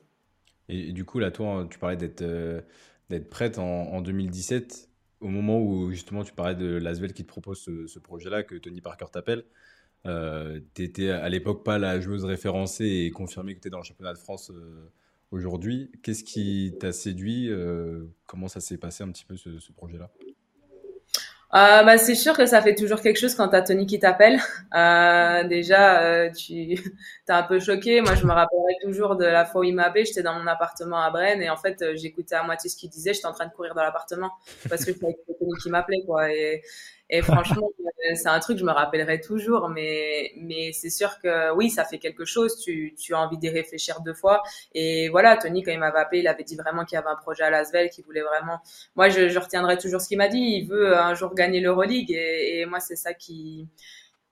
Et, 0.69 0.93
du 0.93 1.03
coup, 1.03 1.19
là, 1.19 1.31
toi, 1.31 1.67
tu 1.69 1.77
parlais 1.79 1.97
d'être 1.97 2.23
d'être 3.09 3.29
prête 3.29 3.59
en, 3.59 3.63
en 3.65 4.01
2017 4.01 4.87
au 5.19 5.27
moment 5.27 5.59
où 5.59 5.89
justement 5.91 6.23
tu 6.23 6.33
parlais 6.33 6.55
de 6.55 6.77
Lasvel 6.77 7.13
qui 7.13 7.23
te 7.23 7.27
propose 7.27 7.59
ce, 7.59 7.87
ce 7.87 7.99
projet-là, 7.99 8.43
que 8.43 8.55
Tony 8.55 8.81
Parker 8.81 9.05
t'appelle, 9.11 9.43
euh, 10.05 10.59
tu 10.73 10.83
étais 10.83 11.09
à 11.09 11.29
l'époque 11.29 11.63
pas 11.63 11.77
la 11.77 11.99
joueuse 11.99 12.25
référencée 12.25 13.05
et 13.05 13.11
confirmé 13.11 13.55
que 13.55 13.61
tu 13.61 13.67
es 13.67 13.71
dans 13.71 13.79
le 13.79 13.83
championnat 13.83 14.13
de 14.13 14.17
France 14.17 14.51
euh, 14.51 14.91
aujourd'hui. 15.31 15.91
Qu'est-ce 16.03 16.23
qui 16.23 16.75
t'a 16.79 16.91
séduit 16.91 17.49
euh, 17.49 18.05
Comment 18.25 18.47
ça 18.47 18.59
s'est 18.59 18.77
passé 18.77 19.03
un 19.03 19.11
petit 19.11 19.25
peu 19.25 19.37
ce, 19.37 19.49
projet-là? 19.75 20.09
Euh, 21.55 21.83
bah, 21.83 21.99
c'est 21.99 22.15
sûr 22.15 22.35
que 22.35 22.47
ça 22.47 22.63
fait 22.63 22.73
toujours 22.73 22.99
quelque 22.99 23.19
chose 23.19 23.35
quand 23.35 23.47
t'as 23.47 23.61
Tony 23.61 23.85
qui 23.85 23.99
t'appelle. 23.99 24.39
Déjà, 25.47 26.29
tu 26.31 26.75
t'es 27.25 27.31
un 27.31 27.43
peu 27.43 27.59
choqué. 27.59 28.01
Moi, 28.01 28.15
je 28.15 28.25
me 28.25 28.33
rappellerai 28.33 28.73
toujours 28.81 29.15
de 29.15 29.25
la 29.25 29.45
fois 29.45 29.61
où 29.61 29.63
il 29.63 29.75
m'a 29.75 29.83
appelé. 29.83 30.03
J'étais 30.03 30.23
dans 30.23 30.33
mon 30.33 30.47
appartement 30.47 30.99
à 30.99 31.11
Brenne 31.11 31.41
et 31.41 31.49
en 31.49 31.57
fait, 31.57 31.95
j'écoutais 31.95 32.35
à 32.35 32.43
moitié 32.43 32.69
ce 32.69 32.75
qu'il 32.75 32.89
disait. 32.89 33.13
J'étais 33.13 33.27
en 33.27 33.33
train 33.33 33.45
de 33.45 33.53
courir 33.53 33.75
dans 33.75 33.83
l'appartement 33.83 34.31
parce 34.67 34.83
que 34.83 34.93
c'était 34.93 35.15
Tony 35.39 35.53
qui 35.61 35.69
m'appelait, 35.69 36.03
et 37.09 37.21
franchement, 37.21 37.69
euh, 37.79 38.15
c'est 38.15 38.27
un 38.27 38.39
truc 38.39 38.55
que 38.55 38.61
je 38.61 38.65
me 38.65 38.71
rappellerai 38.71 39.21
toujours, 39.21 39.69
mais, 39.69 40.31
mais 40.37 40.71
c'est 40.73 40.89
sûr 40.89 41.19
que 41.19 41.53
oui, 41.55 41.69
ça 41.69 41.85
fait 41.85 41.99
quelque 41.99 42.25
chose. 42.25 42.57
Tu, 42.63 42.95
tu 42.97 43.13
as 43.13 43.19
envie 43.19 43.37
d'y 43.37 43.49
réfléchir 43.49 44.01
deux 44.01 44.13
fois. 44.13 44.41
Et 44.73 45.09
voilà, 45.09 45.37
Tony, 45.37 45.63
quand 45.63 45.71
il 45.71 45.79
m'avait 45.79 45.99
appelé, 45.99 46.21
il 46.21 46.27
avait 46.27 46.43
dit 46.43 46.55
vraiment 46.55 46.85
qu'il 46.85 46.95
y 46.95 46.99
avait 46.99 47.09
un 47.09 47.15
projet 47.15 47.43
à 47.43 47.49
Lasvel, 47.49 47.89
qu'il 47.89 48.05
voulait 48.05 48.21
vraiment. 48.21 48.59
Moi, 48.95 49.09
je, 49.09 49.29
je 49.29 49.39
retiendrai 49.39 49.77
toujours 49.77 50.01
ce 50.01 50.07
qu'il 50.07 50.17
m'a 50.17 50.27
dit. 50.29 50.39
Il 50.39 50.67
veut 50.67 50.97
un 50.97 51.13
jour 51.13 51.35
gagner 51.35 51.59
l'Euroleague 51.59 52.11
et, 52.11 52.61
et 52.61 52.65
moi, 52.65 52.79
c'est 52.79 52.95
ça 52.95 53.13
qui, 53.13 53.67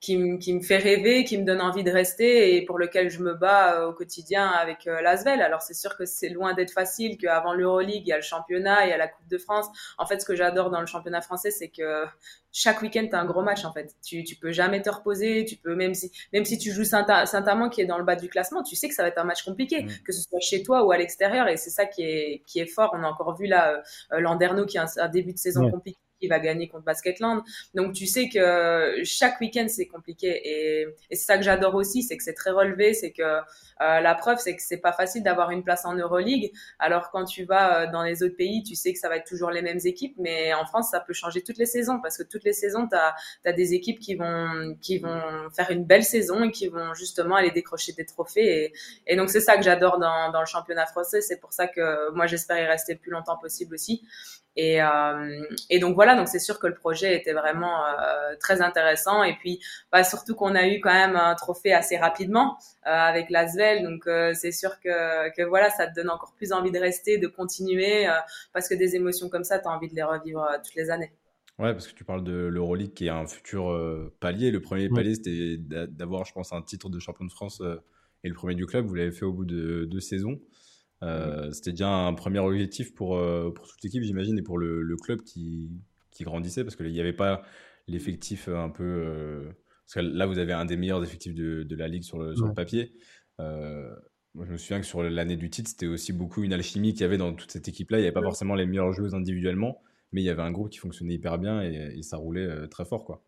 qui, 0.01 0.39
qui, 0.39 0.53
me 0.53 0.61
fait 0.61 0.77
rêver, 0.77 1.23
qui 1.23 1.37
me 1.37 1.45
donne 1.45 1.61
envie 1.61 1.83
de 1.83 1.91
rester 1.91 2.55
et 2.55 2.65
pour 2.65 2.79
lequel 2.79 3.11
je 3.11 3.19
me 3.19 3.35
bats 3.35 3.75
euh, 3.75 3.89
au 3.89 3.93
quotidien 3.93 4.47
avec 4.47 4.87
euh, 4.87 4.99
l'Asvel. 5.01 5.41
Alors 5.41 5.61
c'est 5.61 5.75
sûr 5.75 5.95
que 5.95 6.05
c'est 6.05 6.29
loin 6.29 6.53
d'être 6.55 6.71
facile, 6.71 7.17
qu'avant 7.17 7.53
l'Euroleague, 7.53 8.01
il 8.03 8.07
y 8.07 8.11
a 8.11 8.15
le 8.15 8.23
championnat, 8.23 8.87
il 8.87 8.89
y 8.89 8.93
a 8.93 8.97
la 8.97 9.07
Coupe 9.07 9.27
de 9.27 9.37
France. 9.37 9.67
En 9.99 10.07
fait, 10.07 10.19
ce 10.19 10.25
que 10.25 10.35
j'adore 10.35 10.71
dans 10.71 10.81
le 10.81 10.87
championnat 10.87 11.21
français, 11.21 11.51
c'est 11.51 11.69
que 11.69 12.05
chaque 12.51 12.81
week-end, 12.81 13.05
tu 13.07 13.15
as 13.15 13.19
un 13.19 13.25
gros 13.25 13.43
match 13.43 13.63
en 13.63 13.71
fait. 13.71 13.95
Tu, 14.03 14.23
tu 14.23 14.35
peux 14.35 14.51
jamais 14.51 14.81
te 14.81 14.89
reposer, 14.89 15.45
tu 15.45 15.55
peux 15.55 15.75
même 15.75 15.93
si 15.93 16.11
même 16.33 16.45
si 16.45 16.57
tu 16.57 16.71
joues 16.71 16.83
Saint-Amand 16.83 17.69
qui 17.69 17.81
est 17.81 17.85
dans 17.85 17.99
le 17.99 18.03
bas 18.03 18.15
du 18.15 18.27
classement, 18.27 18.63
tu 18.63 18.75
sais 18.75 18.89
que 18.89 18.95
ça 18.95 19.03
va 19.03 19.09
être 19.09 19.19
un 19.19 19.23
match 19.23 19.43
compliqué, 19.43 19.83
mmh. 19.83 19.89
que 20.03 20.11
ce 20.11 20.21
soit 20.21 20.39
chez 20.39 20.63
toi 20.63 20.83
ou 20.83 20.91
à 20.91 20.97
l'extérieur 20.97 21.47
et 21.47 21.57
c'est 21.57 21.69
ça 21.69 21.85
qui 21.85 22.01
est 22.01 22.43
qui 22.47 22.59
est 22.59 22.65
fort. 22.65 22.89
On 22.95 23.03
a 23.03 23.07
encore 23.07 23.37
vu 23.37 23.45
là 23.45 23.83
euh, 24.13 24.19
Landerneau 24.19 24.65
qui 24.65 24.79
a 24.79 24.87
un, 24.97 25.09
début 25.09 25.33
de 25.33 25.37
saison 25.37 25.69
compliqué 25.69 25.99
il 26.21 26.29
va 26.29 26.39
gagner 26.39 26.67
contre 26.67 26.85
Basketland. 26.85 27.43
Donc 27.73 27.93
tu 27.93 28.05
sais 28.05 28.29
que 28.29 29.01
chaque 29.03 29.39
week-end 29.41 29.65
c'est 29.67 29.87
compliqué 29.87 30.41
et, 30.43 30.87
c'est 31.09 31.17
ça 31.17 31.37
que 31.37 31.43
j'adore 31.43 31.75
aussi, 31.75 32.03
c'est 32.03 32.17
que 32.17 32.23
c'est 32.23 32.33
très 32.33 32.51
relevé, 32.51 32.93
c'est 32.93 33.11
que 33.11 33.21
euh, 33.21 33.41
la 33.79 34.15
preuve 34.15 34.37
c'est 34.39 34.55
que 34.55 34.61
c'est 34.61 34.77
pas 34.77 34.93
facile 34.93 35.23
d'avoir 35.23 35.51
une 35.51 35.63
place 35.63 35.85
en 35.85 35.93
Euroleague. 35.95 36.51
Alors 36.79 37.09
quand 37.11 37.25
tu 37.25 37.45
vas 37.45 37.81
euh, 37.81 37.91
dans 37.91 38.03
les 38.03 38.23
autres 38.23 38.37
pays, 38.37 38.63
tu 38.63 38.75
sais 38.75 38.93
que 38.93 38.99
ça 38.99 39.09
va 39.09 39.17
être 39.17 39.27
toujours 39.27 39.51
les 39.51 39.61
mêmes 39.61 39.79
équipes, 39.83 40.15
mais 40.17 40.53
en 40.53 40.65
France 40.65 40.89
ça 40.91 40.99
peut 40.99 41.13
changer 41.13 41.41
toutes 41.41 41.57
les 41.57 41.65
saisons 41.65 41.99
parce 42.01 42.17
que 42.17 42.23
toutes 42.23 42.43
les 42.43 42.53
saisons 42.53 42.87
tu 42.87 42.95
as, 42.95 43.53
des 43.53 43.73
équipes 43.73 43.99
qui 43.99 44.15
vont 44.15 44.75
qui 44.81 44.99
vont 44.99 45.49
faire 45.55 45.71
une 45.71 45.83
belle 45.83 46.03
saison 46.03 46.43
et 46.43 46.51
qui 46.51 46.67
vont 46.67 46.93
justement 46.93 47.35
aller 47.35 47.51
décrocher 47.51 47.93
des 47.93 48.05
trophées 48.05 48.65
et, 48.65 48.73
et 49.07 49.15
donc 49.15 49.29
c'est 49.29 49.41
ça 49.41 49.57
que 49.57 49.63
j'adore 49.63 49.99
dans, 49.99 50.31
dans 50.31 50.39
le 50.39 50.45
championnat 50.45 50.85
français. 50.85 51.21
C'est 51.21 51.37
pour 51.37 51.53
ça 51.53 51.67
que 51.67 52.11
moi 52.11 52.27
j'espère 52.27 52.59
y 52.59 52.65
rester 52.65 52.93
le 52.93 52.99
plus 52.99 53.11
longtemps 53.11 53.37
possible 53.37 53.73
aussi. 53.75 54.03
Et, 54.57 54.81
euh, 54.81 55.45
et, 55.69 55.79
donc 55.79 55.95
voilà, 55.95 56.15
donc 56.15 56.27
c'est 56.27 56.39
sûr 56.39 56.59
que 56.59 56.67
le 56.67 56.73
projet 56.73 57.15
était 57.15 57.33
vraiment 57.33 57.85
euh, 57.85 58.35
très 58.39 58.61
intéressant. 58.61 59.23
Et 59.23 59.35
puis 59.35 59.61
bah, 59.91 60.03
surtout 60.03 60.35
qu'on 60.35 60.55
a 60.55 60.67
eu 60.67 60.81
quand 60.81 60.93
même 60.93 61.15
un 61.15 61.35
trophée 61.35 61.73
assez 61.73 61.97
rapidement 61.97 62.57
euh, 62.85 62.89
avec 62.89 63.29
l'Asvel. 63.29 63.83
Donc 63.83 64.07
euh, 64.07 64.33
c'est 64.33 64.51
sûr 64.51 64.79
que, 64.81 65.33
que 65.35 65.43
voilà, 65.43 65.69
ça 65.69 65.87
te 65.87 65.95
donne 65.95 66.09
encore 66.09 66.33
plus 66.35 66.51
envie 66.51 66.71
de 66.71 66.79
rester, 66.79 67.17
de 67.17 67.27
continuer, 67.27 68.07
euh, 68.07 68.13
parce 68.53 68.67
que 68.67 68.75
des 68.75 68.95
émotions 68.95 69.29
comme 69.29 69.45
ça, 69.45 69.59
tu 69.59 69.67
as 69.67 69.71
envie 69.71 69.87
de 69.87 69.95
les 69.95 70.03
revivre 70.03 70.45
toutes 70.63 70.75
les 70.75 70.89
années. 70.89 71.13
Ouais, 71.59 71.73
parce 71.73 71.87
que 71.87 71.93
tu 71.93 72.03
parles 72.03 72.23
de 72.23 72.33
l'Euroleague 72.47 72.93
qui 72.93 73.05
est 73.05 73.11
un 73.11 73.27
futur 73.27 73.71
palier. 74.19 74.49
Le 74.49 74.61
premier 74.61 74.89
palier, 74.89 75.13
c'était 75.13 75.57
d'avoir, 75.59 76.25
je 76.25 76.33
pense, 76.33 76.53
un 76.53 76.61
titre 76.63 76.89
de 76.89 76.97
champion 76.97 77.25
de 77.25 77.31
France 77.31 77.61
et 78.23 78.29
le 78.29 78.33
premier 78.33 78.55
du 78.55 78.65
club. 78.65 78.87
Vous 78.87 78.95
l'avez 78.95 79.11
fait 79.11 79.25
au 79.25 79.33
bout 79.33 79.45
de 79.45 79.85
deux 79.85 79.99
saisons. 79.99 80.39
Euh, 81.03 81.51
c'était 81.51 81.71
déjà 81.71 81.89
un 81.89 82.13
premier 82.13 82.39
objectif 82.39 82.93
pour, 82.93 83.17
euh, 83.17 83.51
pour 83.51 83.67
toute 83.67 83.81
l'équipe, 83.83 84.03
j'imagine, 84.03 84.37
et 84.37 84.43
pour 84.43 84.57
le, 84.57 84.81
le, 84.81 84.97
club 84.97 85.21
qui, 85.21 85.71
qui 86.11 86.23
grandissait, 86.23 86.63
parce 86.63 86.75
qu'il 86.75 86.91
n'y 86.91 86.99
avait 86.99 87.13
pas 87.13 87.41
l'effectif 87.87 88.47
un 88.47 88.69
peu. 88.69 88.83
Euh, 88.83 89.51
parce 89.85 89.95
que 89.95 89.99
là, 89.99 90.25
vous 90.25 90.37
avez 90.37 90.53
un 90.53 90.65
des 90.65 90.77
meilleurs 90.77 91.03
effectifs 91.03 91.33
de, 91.33 91.63
de 91.63 91.75
la 91.75 91.87
ligue 91.87 92.03
sur 92.03 92.19
le, 92.19 92.35
sur 92.35 92.47
le 92.47 92.53
papier. 92.53 92.93
moi, 93.39 94.45
je 94.45 94.51
me 94.51 94.57
souviens 94.57 94.79
que 94.79 94.85
sur 94.85 95.03
l'année 95.03 95.35
du 95.35 95.49
titre, 95.49 95.69
c'était 95.69 95.87
aussi 95.87 96.13
beaucoup 96.13 96.43
une 96.43 96.53
alchimie 96.53 96.93
qu'il 96.93 97.01
y 97.01 97.05
avait 97.05 97.17
dans 97.17 97.33
toute 97.33 97.51
cette 97.51 97.67
équipe-là. 97.67 97.97
Il 97.97 98.01
n'y 98.01 98.07
avait 98.07 98.13
pas 98.13 98.21
forcément 98.21 98.55
les 98.55 98.65
meilleures 98.65 98.93
joueuses 98.93 99.15
individuellement, 99.15 99.81
mais 100.11 100.21
il 100.21 100.25
y 100.25 100.29
avait 100.29 100.43
un 100.43 100.51
groupe 100.51 100.69
qui 100.69 100.77
fonctionnait 100.77 101.15
hyper 101.15 101.39
bien 101.39 101.61
et, 101.61 102.01
ça 102.03 102.17
roulait 102.17 102.67
très 102.69 102.85
fort, 102.85 103.03
quoi. 103.03 103.25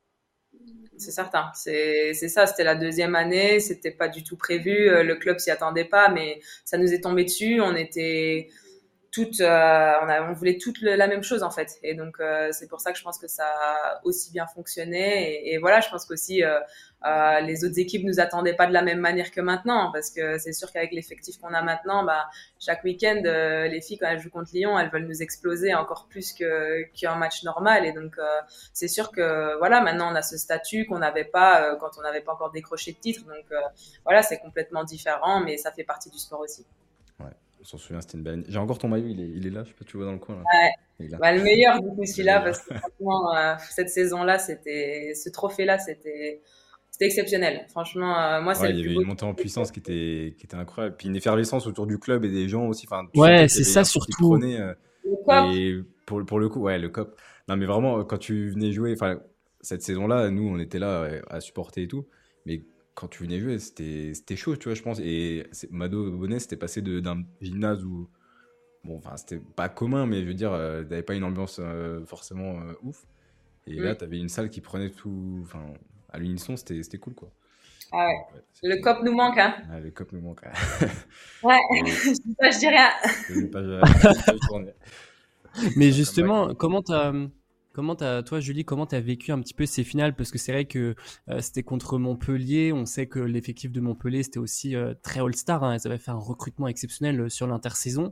C'est 0.98 1.12
certain. 1.12 1.52
C'est 1.54 2.14
ça, 2.14 2.46
c'était 2.46 2.64
la 2.64 2.76
deuxième 2.76 3.16
année, 3.16 3.60
c'était 3.60 3.92
pas 3.92 4.08
du 4.08 4.24
tout 4.24 4.38
prévu. 4.38 4.90
Le 4.90 5.16
club 5.16 5.40
s'y 5.40 5.52
attendait 5.52 5.86
pas, 5.86 6.10
mais 6.10 6.40
ça 6.66 6.78
nous 6.78 6.94
est 6.94 7.02
tombé 7.02 7.26
dessus. 7.26 7.60
On 7.62 7.76
était 7.76 8.50
toutes, 9.13 9.41
euh, 9.41 9.93
on, 10.27 10.34
voulait 10.34 10.58
toutes 10.58 10.82
la 10.82 11.08
même 11.08 11.22
chose 11.24 11.43
en 11.43 11.51
fait. 11.51 11.79
Et 11.84 11.93
donc 11.93 12.20
euh, 12.20 12.50
c'est 12.51 12.67
pour 12.67 12.82
ça 12.82 12.91
que 12.91 12.98
je 12.98 13.03
pense 13.03 13.20
que 13.20 13.27
ça 13.27 13.46
a 13.46 14.01
aussi 14.03 14.32
bien 14.32 14.48
fonctionné. 14.48 15.53
Et, 15.53 15.60
voilà, 15.60 15.82
je 15.82 15.89
pense 15.89 16.05
qu'aussi 16.05 16.43
euh, 16.43 17.39
les 17.41 17.63
autres 17.63 17.77
équipes 17.77 18.03
nous 18.05 18.20
attendaient 18.20 18.55
pas 18.55 18.65
de 18.65 18.74
la 18.74 18.82
même 18.82 19.00
manière 19.00 19.29
que 19.29 19.39
maintenant, 19.39 19.91
parce 19.91 20.10
que 20.10 20.39
c'est 20.39 20.51
sûr 20.51 20.72
qu'avec 20.72 20.91
l'effectif 20.93 21.38
qu'on 21.39 21.53
a 21.53 21.62
maintenant, 21.62 22.03
bah, 22.03 22.27
chaque 22.60 22.84
week-end, 22.84 23.22
les 23.24 23.82
filles 23.82 24.00
quand 24.00 24.08
elles 24.08 24.20
jouent 24.20 24.32
contre 24.32 24.50
Lyon, 24.51 24.79
elles 24.79 24.89
veulent 24.89 25.05
nous 25.05 25.22
exploser 25.22 25.75
encore 25.75 26.08
plus 26.10 26.34
que 26.34 26.82
qu'un 27.00 27.15
match 27.15 27.43
normal. 27.43 27.86
Et 27.86 27.91
donc 27.91 28.15
c'est 28.74 28.88
sûr 28.88 29.12
que 29.12 29.55
voilà, 29.60 29.79
maintenant 29.82 30.12
on 30.12 30.15
a 30.15 30.24
ce 30.24 30.38
statut 30.38 30.88
qu'on 30.88 31.00
n'avait 31.00 31.24
pas 31.24 31.75
quand 31.75 31.91
on 32.00 32.01
n'avait 32.01 32.22
pas 32.22 32.34
encore 32.34 32.51
décroché 32.51 32.93
de 32.93 32.98
titre. 32.98 33.22
Donc 33.25 33.46
voilà, 34.05 34.24
c'est 34.24 34.39
complètement 34.39 34.84
différent, 34.84 35.39
mais 35.39 35.58
ça 35.58 35.72
fait 35.72 35.84
partie 35.84 36.10
du 36.10 36.17
sport 36.17 36.39
aussi. 36.39 36.65
On 37.63 37.65
s'en 37.65 37.77
souvient, 37.77 38.01
c'était 38.01 38.17
une 38.17 38.24
belle 38.24 38.43
J'ai 38.50 38.58
encore 38.58 38.77
ton 38.77 38.89
maillot, 38.89 39.08
il 39.08 39.22
est, 39.22 39.29
il 39.29 39.48
est 39.48 39.50
là, 39.50 39.63
je 39.63 39.70
sais 39.70 39.75
pas, 39.75 39.86
tu 39.86 39.96
vois 39.96 40.05
dans 40.05 40.12
le 40.12 40.20
coin. 40.20 40.36
Là. 40.36 40.41
Ouais. 40.41 41.08
Bah, 41.17 41.32
le 41.32 41.41
meilleur, 41.41 41.82
du 41.82 41.88
coup, 41.88 42.05
celui-là, 42.05 42.41
parce 42.41 42.60
que 42.60 42.74
franchement, 42.75 43.34
euh, 43.34 43.55
cette 43.70 43.89
saison-là, 43.89 44.38
c'était, 44.38 45.13
ce 45.15 45.29
trophée-là, 45.29 45.79
c'était, 45.79 46.41
c'était 46.91 47.05
exceptionnel. 47.05 47.65
Franchement, 47.70 48.20
euh, 48.20 48.41
moi, 48.41 48.53
c'est. 48.53 48.70
il 48.70 48.79
y 48.79 48.84
avait 48.84 48.93
une 48.93 49.08
montée 49.08 49.24
en 49.24 49.34
puissance 49.34 49.72
qui 49.72 49.79
était, 49.79 50.36
qui 50.38 50.46
était 50.46 50.58
incroyable. 50.58 50.98
Puis 50.98 51.08
une 51.08 51.15
effervescence 51.15 51.65
autour 51.65 51.88
du 51.88 52.00
club 52.00 52.25
et 52.25 52.29
des 52.29 52.50
gens 52.50 52.67
aussi. 52.67 52.86
Enfin, 52.86 53.08
ouais, 53.15 53.48
c'est 53.48 53.63
ça 53.63 53.86
surtout. 53.86 54.36
Euh, 54.36 54.74
et 55.53 55.75
pour, 56.05 56.25
pour 56.25 56.39
le 56.39 56.50
coup, 56.50 56.60
ouais, 56.60 56.77
le 56.77 56.89
COP. 56.89 57.17
Non, 57.48 57.55
mais 57.55 57.65
vraiment, 57.65 58.03
quand 58.03 58.17
tu 58.17 58.50
venais 58.50 58.74
jouer, 58.74 58.93
enfin, 58.93 59.22
cette 59.62 59.84
saison-là, 59.84 60.29
nous, 60.32 60.50
on 60.50 60.60
était 60.60 60.79
là 60.79 61.08
à 61.29 61.39
supporter 61.39 61.84
et 61.84 61.88
tout. 61.88 62.05
Mais 62.46 62.62
quand 62.96 63.08
tu 63.08 63.24
venais 63.24 63.40
jouer, 63.40 63.60
c'était 63.60 64.36
chaud, 64.36 64.56
tu 64.56 64.70
vois, 64.70 64.76
je 64.76 64.82
pense. 64.82 65.00
Et 65.00 65.48
Mado 65.72 66.12
Bonnet, 66.12 66.40
c'était 66.40 66.58
passé 66.58 66.82
d'un 66.82 67.24
gymnase 67.42 67.84
où, 67.84 68.10
bon, 68.84 68.98
enfin, 68.98 69.18
c'était 69.18 69.40
pas 69.40 69.70
commun, 69.70 70.06
mais 70.06 70.22
je 70.22 70.28
veux 70.28 70.34
dire, 70.34 70.54
euh, 70.54 70.84
t'avais 70.84 71.04
pas 71.04 71.16
une 71.16 71.24
ambiance 71.24 71.60
euh, 71.60 72.06
forcément 72.06 72.60
euh, 72.62 72.74
ouf. 72.84 73.06
Et 73.66 73.76
là, 73.76 73.96
t'avais 73.96 74.20
une 74.20 74.30
salle 74.30 74.50
qui 74.50 74.62
prenait 74.62 74.90
tout, 74.90 75.40
enfin, 75.44 75.64
à 76.12 76.20
l'unisson, 76.20 76.56
c'était 76.58 76.98
cool, 76.98 77.14
quoi. 77.14 77.30
Ah 77.92 78.08
ouais. 78.08 78.42
le 78.64 78.82
cop 78.82 79.04
nous 79.04 79.14
manque, 79.14 79.38
hein. 79.38 79.56
Ah, 79.72 79.80
le 79.80 79.92
cop 79.92 80.12
nous 80.12 80.22
manque. 80.22 80.42
ouais, 81.44 81.60
je 81.86 82.22
dis 82.22 82.36
pas, 82.36 82.50
je 82.50 82.60
dis 82.60 82.68
rien. 82.68 82.90
mais 85.78 85.92
justement, 85.92 86.56
comment 86.56 86.82
t'as 86.82 87.14
Comment 87.74 87.96
toi, 87.96 88.39
Julie, 88.39 88.65
comment 88.65 88.86
tu 88.86 88.94
as 88.94 89.01
vécu 89.01 89.32
un 89.32 89.42
petit 89.42 89.56
peu 89.56 89.65
ces 89.65 89.84
finales? 89.84 90.15
Parce 90.15 90.30
que 90.30 90.38
c'est 90.38 90.51
vrai 90.51 90.65
que 90.65 90.94
euh, 91.27 91.42
c'était 91.42 91.63
contre 91.63 91.98
Montpellier. 91.98 92.72
On 92.72 92.86
sait 92.86 93.08
que 93.08 93.18
l'effectif 93.18 93.72
de 93.72 93.82
Montpellier, 93.82 94.22
c'était 94.22 94.38
aussi 94.38 94.75
euh, 94.75 94.94
très 95.01 95.22
all-star. 95.22 95.63
Hein. 95.63 95.74
Elles 95.74 95.88
avaient 95.88 95.98
fait 95.98 96.12
un 96.12 96.20
recrutement 96.20 96.68
exceptionnel 96.68 97.20
euh, 97.20 97.30
sur 97.30 97.48
l'intersaison. 97.48 98.12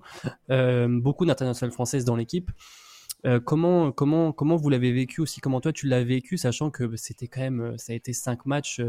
Beaucoup 0.49 1.27
d'internationales 1.27 1.71
françaises 1.71 2.05
dans 2.05 2.15
l'équipe. 2.15 2.49
comment, 3.45 3.91
comment, 3.91 4.31
comment 4.31 4.55
vous 4.55 4.69
l'avez 4.69 4.91
vécu 4.91 5.21
aussi? 5.21 5.41
Comment 5.41 5.61
toi, 5.61 5.71
tu 5.71 5.87
l'as 5.87 6.03
vécu, 6.03 6.37
sachant 6.37 6.71
que 6.71 6.95
c'était 6.95 7.27
quand 7.27 7.41
même, 7.41 7.77
ça 7.77 7.93
a 7.93 7.95
été 7.95 8.13
cinq 8.13 8.47
matchs 8.47 8.81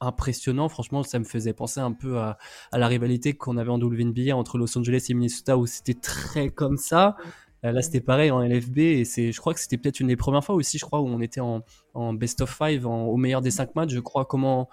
impressionnants. 0.00 0.68
Franchement, 0.68 1.02
ça 1.02 1.18
me 1.18 1.24
faisait 1.24 1.54
penser 1.54 1.80
un 1.80 1.92
peu 1.92 2.18
à, 2.18 2.36
à 2.70 2.78
la 2.78 2.86
rivalité 2.86 3.32
qu'on 3.32 3.56
avait 3.56 3.70
en 3.70 3.80
WNBA 3.80 4.36
entre 4.36 4.58
Los 4.58 4.76
Angeles 4.76 5.06
et 5.08 5.14
Minnesota, 5.14 5.56
où 5.56 5.66
c'était 5.66 5.94
très 5.94 6.50
comme 6.50 6.76
ça. 6.76 7.16
Euh, 7.64 7.72
là, 7.72 7.82
c'était 7.82 8.00
pareil 8.00 8.30
en 8.30 8.40
LFB 8.40 8.78
et 8.78 9.04
c'est, 9.04 9.32
je 9.32 9.40
crois 9.40 9.54
que 9.54 9.60
c'était 9.60 9.76
peut-être 9.78 10.00
une 10.00 10.08
des 10.08 10.16
premières 10.16 10.44
fois 10.44 10.54
aussi, 10.54 10.78
je 10.78 10.84
crois, 10.84 11.00
où 11.00 11.06
on 11.06 11.20
était 11.20 11.40
en, 11.40 11.64
en 11.94 12.12
best 12.12 12.40
of 12.40 12.56
five, 12.56 12.86
au 12.86 13.16
meilleur 13.16 13.40
des 13.40 13.50
cinq 13.50 13.74
matchs. 13.74 13.90
Je 13.90 14.00
crois 14.00 14.24
comment 14.24 14.68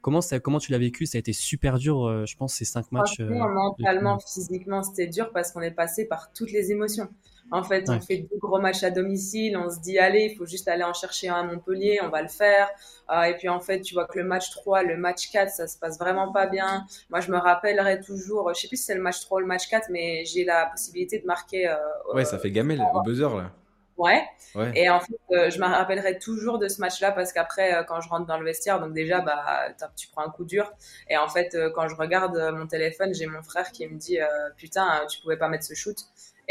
comment 0.00 0.20
ça, 0.20 0.40
comment 0.40 0.58
tu 0.58 0.72
l'as 0.72 0.78
vécu? 0.78 1.06
Ça 1.06 1.16
a 1.16 1.20
été 1.20 1.32
super 1.32 1.78
dur, 1.78 2.06
euh, 2.06 2.26
je 2.26 2.36
pense, 2.36 2.54
ces 2.54 2.64
cinq 2.64 2.90
matchs. 2.92 3.20
Euh, 3.20 3.28
mentalement, 3.28 4.18
physiquement, 4.18 4.82
c'était 4.82 5.06
dur 5.06 5.30
parce 5.32 5.52
qu'on 5.52 5.62
est 5.62 5.70
passé 5.70 6.06
par 6.06 6.32
toutes 6.32 6.52
les 6.52 6.70
émotions. 6.70 7.08
En 7.50 7.62
fait, 7.62 7.88
on 7.88 7.98
fait 8.00 8.18
deux 8.18 8.36
gros 8.36 8.60
matchs 8.60 8.82
à 8.82 8.90
domicile, 8.90 9.56
on 9.56 9.70
se 9.70 9.80
dit 9.80 9.98
allez, 9.98 10.28
il 10.30 10.36
faut 10.36 10.44
juste 10.44 10.68
aller 10.68 10.84
en 10.84 10.92
chercher 10.92 11.28
un 11.28 11.36
à 11.36 11.42
Montpellier, 11.44 11.98
on 12.02 12.10
va 12.10 12.20
le 12.20 12.28
faire. 12.28 12.68
Euh, 13.10 13.22
et 13.22 13.34
puis 13.36 13.48
en 13.48 13.60
fait, 13.60 13.80
tu 13.80 13.94
vois 13.94 14.06
que 14.06 14.18
le 14.18 14.24
match 14.24 14.50
3, 14.50 14.82
le 14.82 14.96
match 14.98 15.30
4, 15.30 15.50
ça 15.50 15.66
se 15.66 15.78
passe 15.78 15.98
vraiment 15.98 16.30
pas 16.30 16.46
bien. 16.46 16.84
Moi, 17.08 17.20
je 17.20 17.30
me 17.30 17.38
rappellerai 17.38 18.00
toujours, 18.00 18.52
je 18.54 18.60
sais 18.60 18.68
plus 18.68 18.76
si 18.76 18.84
c'est 18.84 18.94
le 18.94 19.00
match 19.00 19.20
3 19.20 19.38
ou 19.38 19.40
le 19.40 19.46
match 19.46 19.66
4, 19.68 19.88
mais 19.90 20.24
j'ai 20.26 20.44
la 20.44 20.66
possibilité 20.66 21.18
de 21.20 21.26
marquer. 21.26 21.68
Euh, 21.68 21.76
ouais, 22.14 22.24
ça 22.26 22.38
fait 22.38 22.50
gamelle 22.50 22.82
au 22.94 23.02
buzzer 23.02 23.34
là. 23.34 23.50
Ouais. 23.98 24.22
Et 24.74 24.88
en 24.88 25.00
fait, 25.00 25.18
euh, 25.32 25.50
je 25.50 25.58
me 25.58 25.66
rappellerai 25.66 26.18
toujours 26.18 26.58
de 26.58 26.68
ce 26.68 26.80
match-là 26.80 27.10
parce 27.10 27.32
qu'après, 27.32 27.74
euh, 27.74 27.82
quand 27.82 28.00
je 28.00 28.08
rentre 28.08 28.26
dans 28.26 28.38
le 28.38 28.44
vestiaire, 28.44 28.80
donc 28.80 28.92
déjà, 28.92 29.20
bah, 29.20 29.68
tu 29.96 30.08
prends 30.08 30.22
un 30.22 30.30
coup 30.30 30.44
dur. 30.44 30.72
Et 31.10 31.16
en 31.16 31.28
fait, 31.28 31.54
euh, 31.54 31.70
quand 31.74 31.88
je 31.88 31.96
regarde 31.96 32.36
mon 32.54 32.66
téléphone, 32.66 33.12
j'ai 33.12 33.26
mon 33.26 33.42
frère 33.42 33.72
qui 33.72 33.86
me 33.86 33.98
dit, 33.98 34.18
putain, 34.56 35.04
tu 35.10 35.20
pouvais 35.20 35.36
pas 35.36 35.48
mettre 35.48 35.64
ce 35.64 35.74
shoot. 35.74 35.96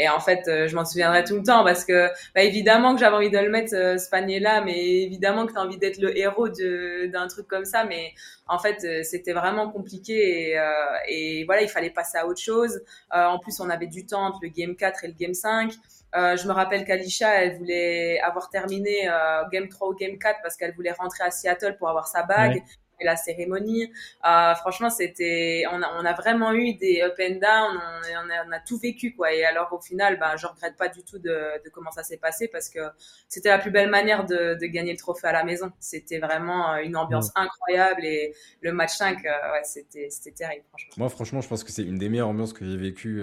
Et 0.00 0.08
en 0.08 0.20
fait, 0.20 0.42
je 0.46 0.74
m'en 0.76 0.84
souviendrai 0.84 1.24
tout 1.24 1.34
le 1.34 1.42
temps 1.42 1.64
parce 1.64 1.84
que, 1.84 2.08
bah, 2.32 2.42
évidemment 2.42 2.94
que 2.94 3.00
j'avais 3.00 3.16
envie 3.16 3.30
de 3.30 3.38
le 3.38 3.50
mettre, 3.50 3.70
ce 3.70 4.08
panier-là, 4.10 4.60
mais 4.60 5.02
évidemment 5.02 5.44
que 5.44 5.52
tu 5.52 5.58
as 5.58 5.62
envie 5.62 5.76
d'être 5.76 5.98
le 5.98 6.16
héros 6.16 6.48
d'un 6.48 7.26
truc 7.26 7.48
comme 7.48 7.64
ça. 7.64 7.84
Mais 7.84 8.12
en 8.46 8.60
fait, 8.60 9.04
c'était 9.04 9.32
vraiment 9.32 9.70
compliqué 9.70 10.52
et, 10.52 10.60
et, 11.08 11.44
voilà, 11.46 11.62
il 11.62 11.68
fallait 11.68 11.90
passer 11.90 12.16
à 12.18 12.26
autre 12.26 12.40
chose. 12.40 12.80
en 13.10 13.40
plus, 13.40 13.58
on 13.58 13.68
avait 13.70 13.88
du 13.88 14.06
temps 14.06 14.24
entre 14.24 14.38
le 14.42 14.50
game 14.50 14.76
4 14.76 15.04
et 15.04 15.08
le 15.08 15.14
game 15.14 15.34
5. 15.34 15.72
Euh, 16.16 16.36
je 16.36 16.46
me 16.46 16.52
rappelle 16.52 16.84
qu'Alisha, 16.84 17.42
elle 17.42 17.58
voulait 17.58 18.18
avoir 18.20 18.48
terminé 18.48 19.08
euh, 19.08 19.42
Game 19.52 19.68
3 19.68 19.88
ou 19.88 19.94
Game 19.94 20.18
4 20.18 20.40
parce 20.42 20.56
qu'elle 20.56 20.74
voulait 20.74 20.92
rentrer 20.92 21.24
à 21.24 21.30
Seattle 21.30 21.76
pour 21.76 21.88
avoir 21.88 22.06
sa 22.06 22.22
bague. 22.22 22.62
Et 23.00 23.04
la 23.04 23.14
cérémonie, 23.14 23.92
euh, 24.28 24.54
franchement, 24.56 24.90
c'était, 24.90 25.62
on 25.70 25.80
a, 25.82 25.88
on 26.00 26.04
a 26.04 26.14
vraiment 26.14 26.52
eu 26.52 26.74
des 26.74 27.00
up 27.00 27.14
and 27.20 27.36
down, 27.36 27.80
on, 27.80 28.28
a, 28.28 28.44
on 28.48 28.50
a, 28.50 28.58
tout 28.58 28.76
vécu 28.76 29.14
quoi. 29.14 29.32
Et 29.32 29.44
alors 29.44 29.72
au 29.72 29.80
final, 29.80 30.18
ben, 30.18 30.36
je 30.36 30.48
regrette 30.48 30.76
pas 30.76 30.88
du 30.88 31.04
tout 31.04 31.20
de, 31.20 31.62
de 31.64 31.70
comment 31.70 31.92
ça 31.92 32.02
s'est 32.02 32.16
passé 32.16 32.48
parce 32.48 32.68
que 32.68 32.80
c'était 33.28 33.50
la 33.50 33.58
plus 33.58 33.70
belle 33.70 33.88
manière 33.88 34.26
de, 34.26 34.58
de, 34.60 34.66
gagner 34.66 34.90
le 34.90 34.98
trophée 34.98 35.28
à 35.28 35.32
la 35.32 35.44
maison. 35.44 35.70
C'était 35.78 36.18
vraiment 36.18 36.76
une 36.78 36.96
ambiance 36.96 37.30
incroyable 37.36 38.04
et 38.04 38.34
le 38.62 38.72
match 38.72 38.96
5, 38.96 39.22
ouais, 39.22 39.30
c'était, 39.62 40.08
c'était 40.10 40.32
terrible. 40.32 40.64
Franchement. 40.70 40.94
Moi, 40.96 41.08
franchement, 41.08 41.40
je 41.40 41.48
pense 41.48 41.62
que 41.62 41.70
c'est 41.70 41.84
une 41.84 41.98
des 41.98 42.08
meilleures 42.08 42.26
ambiances 42.26 42.52
que 42.52 42.64
j'ai 42.64 42.76
vécues 42.76 43.22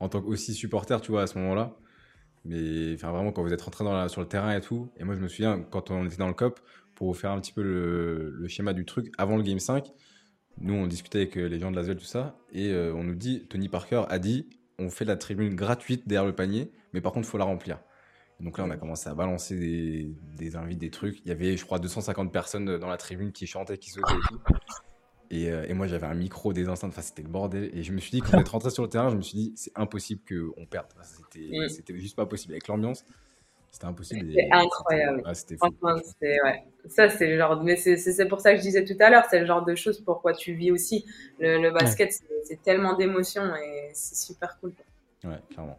en 0.00 0.08
tant 0.08 0.22
qu'aussi 0.22 0.54
supporter, 0.54 1.02
tu 1.02 1.10
vois, 1.10 1.24
à 1.24 1.26
ce 1.26 1.36
moment-là. 1.38 1.76
Mais 2.46 2.94
enfin, 2.94 3.10
vraiment, 3.10 3.32
quand 3.32 3.42
vous 3.42 3.52
êtes 3.52 3.62
rentré 3.62 3.84
sur 4.08 4.20
le 4.20 4.28
terrain 4.28 4.54
et 4.56 4.60
tout. 4.60 4.90
Et 4.96 5.04
moi, 5.04 5.14
je 5.14 5.20
me 5.20 5.28
souviens, 5.28 5.60
quand 5.70 5.90
on 5.90 6.06
était 6.06 6.16
dans 6.16 6.28
le 6.28 6.34
COP, 6.34 6.60
pour 6.94 7.08
vous 7.08 7.14
faire 7.14 7.30
un 7.30 7.40
petit 7.40 7.52
peu 7.52 7.62
le, 7.62 8.30
le 8.30 8.48
schéma 8.48 8.72
du 8.72 8.84
truc, 8.84 9.12
avant 9.18 9.36
le 9.36 9.42
Game 9.42 9.58
5, 9.58 9.92
nous, 10.58 10.74
on 10.74 10.86
discutait 10.86 11.18
avec 11.18 11.36
euh, 11.36 11.46
les 11.46 11.58
gens 11.58 11.70
de 11.70 11.76
l'Asvel, 11.76 11.96
tout 11.96 12.04
ça. 12.04 12.38
Et 12.52 12.70
euh, 12.70 12.94
on 12.94 13.04
nous 13.04 13.14
dit, 13.14 13.46
Tony 13.48 13.68
Parker 13.68 14.04
a 14.08 14.18
dit, 14.18 14.48
on 14.78 14.90
fait 14.90 15.04
la 15.04 15.16
tribune 15.16 15.54
gratuite 15.54 16.08
derrière 16.08 16.26
le 16.26 16.34
panier, 16.34 16.70
mais 16.92 17.00
par 17.00 17.12
contre, 17.12 17.28
il 17.28 17.30
faut 17.30 17.38
la 17.38 17.44
remplir. 17.44 17.78
donc 18.40 18.58
là, 18.58 18.64
on 18.64 18.70
a 18.70 18.76
commencé 18.76 19.08
à 19.08 19.14
balancer 19.14 19.58
des, 19.58 20.14
des 20.36 20.56
invites, 20.56 20.78
des 20.78 20.90
trucs. 20.90 21.20
Il 21.24 21.28
y 21.28 21.32
avait, 21.32 21.56
je 21.56 21.64
crois, 21.64 21.78
250 21.78 22.32
personnes 22.32 22.78
dans 22.78 22.88
la 22.88 22.96
tribune 22.96 23.32
qui 23.32 23.46
chantaient, 23.46 23.78
qui 23.78 23.90
sautaient 23.90 24.14
et 24.14 24.28
tout. 24.28 24.40
Euh, 25.32 25.66
et, 25.68 25.74
moi, 25.74 25.86
j'avais 25.86 26.06
un 26.06 26.14
micro 26.14 26.52
des 26.52 26.68
enceintes. 26.68 26.90
Enfin, 26.90 27.02
c'était 27.02 27.22
le 27.22 27.28
bordel. 27.28 27.70
Et 27.74 27.82
je 27.82 27.92
me 27.92 27.98
suis 27.98 28.10
dit, 28.10 28.20
quand 28.20 28.38
on 28.38 28.40
est 28.40 28.48
rentré 28.48 28.70
sur 28.70 28.82
le 28.82 28.88
terrain, 28.88 29.10
je 29.10 29.16
me 29.16 29.22
suis 29.22 29.36
dit, 29.36 29.52
c'est 29.56 29.72
impossible 29.76 30.22
qu'on 30.28 30.66
perde. 30.66 30.86
Mm. 31.34 31.68
C'était 31.68 31.96
juste 31.98 32.16
pas 32.16 32.26
possible. 32.26 32.54
Avec 32.54 32.68
l'ambiance, 32.68 33.04
c'était 33.70 33.86
impossible. 33.86 34.26
C'était 34.28 34.48
incroyable. 34.52 35.22
C'était 35.34 35.56
ouais. 36.42 36.64
Ça, 36.88 37.08
c'est 37.08 37.26
le 37.26 37.38
genre. 37.38 37.62
Mais 37.62 37.76
c'est 37.76 38.28
pour 38.28 38.40
ça 38.40 38.52
que 38.52 38.58
je 38.58 38.62
disais 38.62 38.84
tout 38.84 38.96
à 39.00 39.10
l'heure, 39.10 39.24
c'est 39.28 39.40
le 39.40 39.46
genre 39.46 39.64
de 39.64 39.74
choses 39.74 40.00
pourquoi 40.00 40.32
tu 40.32 40.54
vis 40.54 40.70
aussi. 40.70 41.04
Le, 41.38 41.70
basket, 41.70 42.12
c'est 42.44 42.62
tellement 42.62 42.94
d'émotions 42.94 43.54
et 43.56 43.90
c'est 43.92 44.16
super 44.16 44.58
cool. 44.60 44.72
Ouais, 45.24 45.40
clairement. 45.50 45.78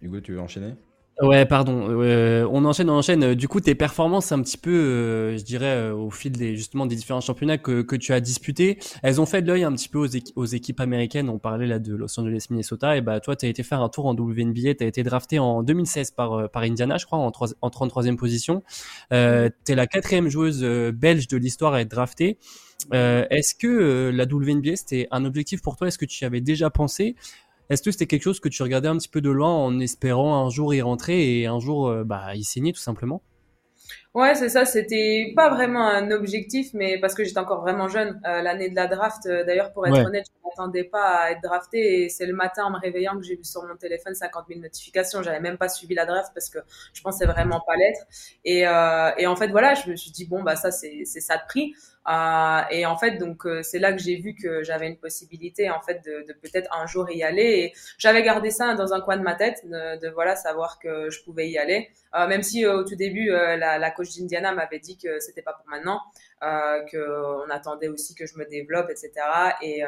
Hugo, 0.00 0.20
tu 0.20 0.32
veux 0.32 0.40
enchaîner? 0.40 0.74
Ouais, 1.22 1.46
pardon. 1.46 1.86
Euh, 2.02 2.46
on 2.52 2.66
enchaîne, 2.66 2.90
on 2.90 2.98
enchaîne. 2.98 3.34
Du 3.34 3.48
coup, 3.48 3.60
tes 3.60 3.74
performances, 3.74 4.32
un 4.32 4.42
petit 4.42 4.58
peu, 4.58 4.70
euh, 4.70 5.38
je 5.38 5.44
dirais, 5.44 5.64
euh, 5.64 5.94
au 5.94 6.10
fil 6.10 6.32
des 6.32 6.56
justement 6.56 6.84
des 6.84 6.94
différents 6.94 7.22
championnats 7.22 7.56
que, 7.56 7.80
que 7.80 7.96
tu 7.96 8.12
as 8.12 8.20
disputés, 8.20 8.78
elles 9.02 9.18
ont 9.18 9.24
fait 9.24 9.40
de 9.40 9.46
l'œil 9.46 9.64
un 9.64 9.72
petit 9.72 9.88
peu 9.88 9.98
aux, 9.98 10.08
aux, 10.34 10.44
équipes 10.44 10.78
américaines. 10.78 11.30
On 11.30 11.38
parlait 11.38 11.66
là 11.66 11.78
de 11.78 11.94
Los 11.94 12.20
Angeles, 12.20 12.48
Minnesota. 12.50 12.98
Et 12.98 13.00
bah, 13.00 13.20
toi, 13.20 13.34
tu 13.34 13.46
as 13.46 13.48
été 13.48 13.62
faire 13.62 13.80
un 13.80 13.88
tour 13.88 14.04
en 14.04 14.14
WNBA. 14.14 14.74
Tu 14.74 14.84
as 14.84 14.86
été 14.86 15.02
drafté 15.02 15.38
en 15.38 15.62
2016 15.62 16.10
par 16.10 16.50
par 16.50 16.64
Indiana, 16.64 16.98
je 16.98 17.06
crois, 17.06 17.18
en, 17.18 17.30
3, 17.30 17.48
en 17.62 17.70
33e 17.70 18.16
position. 18.16 18.62
Euh, 19.14 19.48
tu 19.64 19.72
es 19.72 19.74
la 19.74 19.86
quatrième 19.86 20.28
joueuse 20.28 20.62
belge 20.92 21.28
de 21.28 21.38
l'histoire 21.38 21.72
à 21.72 21.80
être 21.80 21.90
draftée. 21.90 22.38
Est-ce 22.92 23.54
que 23.54 24.10
la 24.10 24.24
WNBA 24.24 24.76
c'était 24.76 25.08
un 25.10 25.24
objectif 25.24 25.62
pour 25.62 25.76
toi? 25.76 25.88
Est-ce 25.88 25.98
que 25.98 26.04
tu 26.04 26.24
y 26.24 26.26
avais 26.26 26.42
déjà 26.42 26.68
pensé? 26.68 27.16
Est-ce 27.70 27.82
que 27.82 27.90
c'était 27.90 28.06
quelque 28.06 28.22
chose 28.22 28.40
que 28.40 28.48
tu 28.48 28.62
regardais 28.62 28.88
un 28.88 28.96
petit 28.96 29.08
peu 29.08 29.20
de 29.20 29.30
loin 29.30 29.50
en 29.50 29.78
espérant 29.80 30.46
un 30.46 30.50
jour 30.50 30.74
y 30.74 30.82
rentrer 30.82 31.40
et 31.40 31.46
un 31.46 31.58
jour 31.58 31.88
euh, 31.88 32.04
bah, 32.04 32.34
y 32.34 32.44
signer 32.44 32.72
tout 32.72 32.80
simplement? 32.80 33.22
Ouais, 34.16 34.34
c'est 34.34 34.48
ça. 34.48 34.64
C'était 34.64 35.34
pas 35.36 35.50
vraiment 35.50 35.86
un 35.86 36.10
objectif, 36.10 36.70
mais 36.72 36.98
parce 36.98 37.14
que 37.14 37.22
j'étais 37.22 37.38
encore 37.38 37.60
vraiment 37.60 37.86
jeune. 37.86 38.18
Euh, 38.26 38.40
l'année 38.40 38.70
de 38.70 38.74
la 38.74 38.86
draft, 38.86 39.26
euh, 39.26 39.44
d'ailleurs, 39.44 39.74
pour 39.74 39.86
être 39.86 40.06
honnête, 40.06 40.24
j'ai 40.26 40.36
m'attendais 40.48 40.84
pas 40.84 41.18
à 41.18 41.30
être 41.32 41.42
draftée 41.42 42.04
et 42.04 42.08
c'est 42.08 42.24
le 42.24 42.32
matin 42.32 42.64
en 42.64 42.70
me 42.70 42.78
réveillant 42.78 43.16
que 43.16 43.22
j'ai 43.22 43.36
vu 43.36 43.44
sur 43.44 43.62
mon 43.64 43.76
téléphone 43.76 44.14
50 44.14 44.46
000 44.48 44.60
notifications. 44.60 45.22
J'avais 45.22 45.40
même 45.40 45.58
pas 45.58 45.68
suivi 45.68 45.94
la 45.94 46.06
draft 46.06 46.30
parce 46.34 46.48
que 46.48 46.58
je 46.94 47.02
pensais 47.02 47.26
vraiment 47.26 47.60
pas 47.66 47.76
l'être. 47.76 48.00
Et, 48.44 48.66
euh, 48.66 49.10
et 49.18 49.26
en 49.26 49.36
fait, 49.36 49.48
voilà, 49.48 49.74
je 49.74 49.90
me 49.90 49.96
suis 49.96 50.10
dit, 50.10 50.24
bon, 50.24 50.42
bah 50.42 50.56
ça, 50.56 50.70
c'est 50.70 51.04
ça 51.04 51.36
de 51.36 51.42
prix. 51.46 51.74
Euh, 52.08 52.60
et 52.70 52.86
en 52.86 52.96
fait, 52.96 53.18
donc 53.18 53.46
euh, 53.46 53.62
c'est 53.62 53.78
là 53.78 53.92
que 53.92 53.98
j'ai 53.98 54.16
vu 54.16 54.34
que 54.34 54.62
j'avais 54.62 54.86
une 54.86 54.96
possibilité 54.96 55.70
en 55.70 55.80
fait 55.80 56.04
de, 56.04 56.24
de 56.26 56.32
peut-être 56.32 56.68
un 56.76 56.86
jour 56.86 57.10
y 57.10 57.22
aller. 57.22 57.42
Et 57.42 57.72
j'avais 57.98 58.22
gardé 58.22 58.50
ça 58.50 58.74
dans 58.74 58.92
un 58.94 59.00
coin 59.00 59.16
de 59.16 59.22
ma 59.22 59.34
tête, 59.34 59.64
de, 59.64 60.00
de 60.00 60.08
voilà 60.08 60.36
savoir 60.36 60.78
que 60.78 61.10
je 61.10 61.22
pouvais 61.22 61.48
y 61.48 61.58
aller. 61.58 61.90
Euh, 62.14 62.26
même 62.26 62.42
si 62.42 62.66
au 62.66 62.84
tout 62.84 62.96
début 62.96 63.26
la, 63.28 63.78
la 63.78 63.90
coach 63.90 64.16
d'Indiana 64.16 64.52
m'avait 64.52 64.78
dit 64.78 64.96
que 64.96 65.20
c'était 65.20 65.42
pas 65.42 65.52
pour 65.52 65.66
maintenant, 65.68 66.00
que 66.40 67.44
on 67.46 67.50
attendait 67.50 67.88
aussi 67.88 68.14
que 68.14 68.26
je 68.26 68.36
me 68.38 68.44
développe, 68.46 68.90
etc. 68.90 69.12
Et 69.62 69.82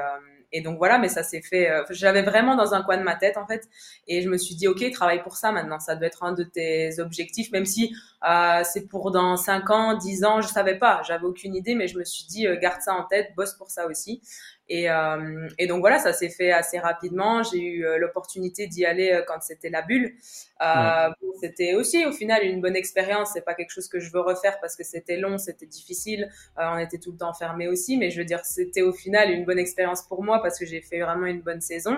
et 0.52 0.60
donc 0.60 0.78
voilà, 0.78 0.98
mais 0.98 1.08
ça 1.08 1.22
s'est 1.22 1.42
fait. 1.42 1.70
Euh, 1.70 1.84
J'avais 1.90 2.22
vraiment 2.22 2.56
dans 2.56 2.74
un 2.74 2.82
coin 2.82 2.96
de 2.96 3.02
ma 3.02 3.16
tête 3.16 3.36
en 3.36 3.46
fait, 3.46 3.68
et 4.06 4.22
je 4.22 4.28
me 4.28 4.38
suis 4.38 4.54
dit 4.54 4.68
ok, 4.68 4.90
travaille 4.92 5.22
pour 5.22 5.36
ça 5.36 5.52
maintenant. 5.52 5.78
Ça 5.80 5.96
doit 5.96 6.06
être 6.06 6.22
un 6.22 6.32
de 6.32 6.44
tes 6.44 6.98
objectifs, 7.00 7.50
même 7.52 7.66
si 7.66 7.94
euh, 8.28 8.62
c'est 8.64 8.86
pour 8.88 9.10
dans 9.10 9.36
5 9.36 9.70
ans, 9.70 9.94
10 9.94 10.24
ans, 10.24 10.40
je 10.40 10.48
savais 10.48 10.78
pas, 10.78 11.02
j'avais 11.06 11.24
aucune 11.26 11.54
idée, 11.54 11.74
mais 11.74 11.88
je 11.88 11.98
me 11.98 12.04
suis 12.04 12.24
dit 12.24 12.46
euh, 12.46 12.56
garde 12.58 12.80
ça 12.82 12.94
en 12.94 13.04
tête, 13.04 13.34
bosse 13.36 13.54
pour 13.54 13.70
ça 13.70 13.86
aussi. 13.86 14.22
Et, 14.68 14.90
euh, 14.90 15.48
et 15.58 15.66
donc 15.66 15.80
voilà, 15.80 15.98
ça 15.98 16.12
s'est 16.12 16.28
fait 16.28 16.52
assez 16.52 16.78
rapidement. 16.78 17.42
J'ai 17.42 17.60
eu 17.60 17.86
euh, 17.86 17.98
l'opportunité 17.98 18.66
d'y 18.66 18.84
aller 18.84 19.12
euh, 19.12 19.22
quand 19.26 19.40
c'était 19.40 19.70
la 19.70 19.80
bulle. 19.80 20.14
Euh, 20.60 21.08
c'était 21.40 21.74
aussi 21.74 22.04
au 22.04 22.12
final 22.12 22.44
une 22.44 22.60
bonne 22.60 22.76
expérience. 22.76 23.30
C'est 23.32 23.44
pas 23.44 23.54
quelque 23.54 23.70
chose 23.70 23.88
que 23.88 23.98
je 23.98 24.10
veux 24.12 24.20
refaire 24.20 24.60
parce 24.60 24.76
que 24.76 24.84
c'était 24.84 25.16
long, 25.16 25.38
c'était 25.38 25.66
difficile. 25.66 26.28
on 26.56 26.78
était 26.78 26.98
tout 26.98 27.12
le 27.12 27.18
temps 27.18 27.32
fermé 27.32 27.68
aussi, 27.68 27.96
mais 27.96 28.10
je 28.10 28.18
veux 28.18 28.24
dire, 28.24 28.44
c'était 28.44 28.82
au 28.82 28.92
final 28.92 29.30
une 29.30 29.44
bonne 29.44 29.58
expérience 29.58 30.02
pour 30.02 30.22
moi 30.22 30.42
parce 30.42 30.58
que 30.58 30.66
j'ai 30.66 30.80
fait 30.80 31.00
vraiment 31.00 31.26
une 31.26 31.40
bonne 31.40 31.60
saison. 31.60 31.96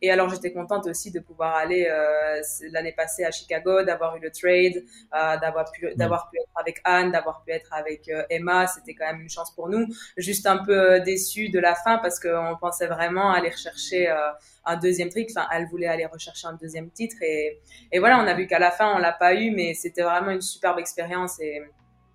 et 0.00 0.10
alors 0.10 0.28
j'étais 0.30 0.52
contente 0.52 0.86
aussi 0.86 1.10
de 1.10 1.18
pouvoir 1.18 1.56
aller 1.56 1.88
l'année 2.70 2.92
passée 2.92 3.24
à 3.24 3.32
Chicago, 3.32 3.82
d'avoir 3.82 4.16
eu 4.16 4.20
le 4.20 4.30
trade, 4.30 4.84
d'avoir 5.12 5.70
pu 5.72 5.92
d'avoir 5.96 6.30
pu 6.30 6.38
être 6.38 6.52
avec 6.54 6.80
Anne, 6.84 7.10
d'avoir 7.10 7.42
pu 7.42 7.50
être 7.50 7.72
avec 7.72 8.08
Emma. 8.30 8.68
C'était 8.68 8.94
quand 8.94 9.06
même 9.06 9.22
une 9.22 9.30
chance 9.30 9.52
pour 9.56 9.68
nous. 9.68 9.86
Juste 10.16 10.46
un 10.46 10.58
peu 10.58 11.00
déçu 11.00 11.33
de 11.50 11.58
la 11.58 11.74
fin 11.74 11.98
parce 11.98 12.18
qu'on 12.20 12.56
pensait 12.60 12.86
vraiment 12.86 13.32
aller 13.32 13.50
rechercher 13.50 14.08
euh, 14.08 14.16
un 14.64 14.76
deuxième 14.76 15.08
titre. 15.08 15.32
Enfin, 15.36 15.48
elle 15.52 15.66
voulait 15.66 15.86
aller 15.86 16.06
rechercher 16.06 16.46
un 16.46 16.54
deuxième 16.54 16.90
titre. 16.90 17.16
Et, 17.22 17.60
et 17.92 17.98
voilà, 17.98 18.18
on 18.18 18.26
a 18.26 18.34
vu 18.34 18.46
qu'à 18.46 18.58
la 18.58 18.70
fin, 18.70 18.94
on 18.94 18.98
l'a 18.98 19.12
pas 19.12 19.34
eu, 19.34 19.50
mais 19.50 19.74
c'était 19.74 20.02
vraiment 20.02 20.30
une 20.30 20.40
superbe 20.40 20.78
expérience. 20.78 21.40
Et, 21.40 21.62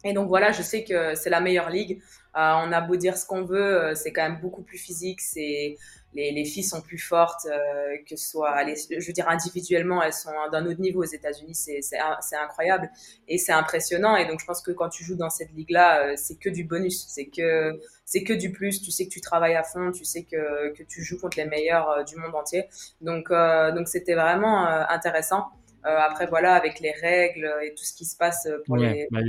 et 0.03 0.13
donc 0.13 0.27
voilà, 0.27 0.51
je 0.51 0.61
sais 0.61 0.83
que 0.83 1.15
c'est 1.15 1.29
la 1.29 1.41
meilleure 1.41 1.69
ligue. 1.69 2.01
Euh, 2.37 2.53
on 2.63 2.71
a 2.71 2.81
beau 2.81 2.95
dire 2.95 3.17
ce 3.17 3.25
qu'on 3.25 3.43
veut, 3.43 3.81
euh, 3.81 3.95
c'est 3.95 4.11
quand 4.11 4.21
même 4.21 4.39
beaucoup 4.39 4.61
plus 4.61 4.77
physique. 4.77 5.19
C'est 5.19 5.77
les, 6.13 6.31
les, 6.31 6.45
filles 6.45 6.63
sont 6.63 6.81
plus 6.81 6.99
fortes, 6.99 7.47
euh, 7.47 7.97
que 8.07 8.15
ce 8.15 8.29
soit, 8.29 8.63
les, 8.63 8.75
je 8.75 9.05
veux 9.05 9.13
dire 9.13 9.27
individuellement, 9.27 10.01
elles 10.03 10.13
sont 10.13 10.31
d'un 10.51 10.65
autre 10.67 10.79
niveau 10.79 11.01
aux 11.01 11.07
États-Unis. 11.07 11.55
C'est 11.55 12.35
incroyable 12.35 12.91
et 13.27 13.39
c'est 13.39 13.51
impressionnant. 13.51 14.15
Et 14.15 14.27
donc 14.27 14.39
je 14.39 14.45
pense 14.45 14.61
que 14.61 14.71
quand 14.71 14.89
tu 14.89 15.03
joues 15.03 15.15
dans 15.15 15.31
cette 15.31 15.51
ligue-là, 15.53 16.15
c'est 16.17 16.35
que 16.35 16.49
du 16.49 16.63
bonus, 16.63 17.07
c'est 17.07 17.27
que 17.27 17.79
c'est 18.05 18.23
que 18.23 18.33
du 18.33 18.51
plus. 18.51 18.81
Tu 18.81 18.91
sais 18.91 19.05
que 19.05 19.11
tu 19.11 19.21
travailles 19.21 19.55
à 19.55 19.63
fond, 19.63 19.91
tu 19.91 20.05
sais 20.05 20.23
que, 20.23 20.71
que 20.73 20.83
tu 20.83 21.03
joues 21.03 21.19
contre 21.19 21.37
les 21.37 21.45
meilleurs 21.45 22.05
du 22.05 22.15
monde 22.15 22.35
entier. 22.35 22.65
Donc 23.01 23.31
donc 23.31 23.87
c'était 23.87 24.15
vraiment 24.15 24.67
intéressant. 24.67 25.47
après 25.83 26.27
voilà, 26.27 26.53
avec 26.53 26.79
les 26.79 26.91
règles 26.91 27.51
et 27.63 27.73
tout 27.73 27.83
ce 27.83 27.93
qui 27.93 28.05
se 28.05 28.17
passe 28.17 28.47
pour 28.65 28.77
les 28.77 29.07
bah 29.11 29.19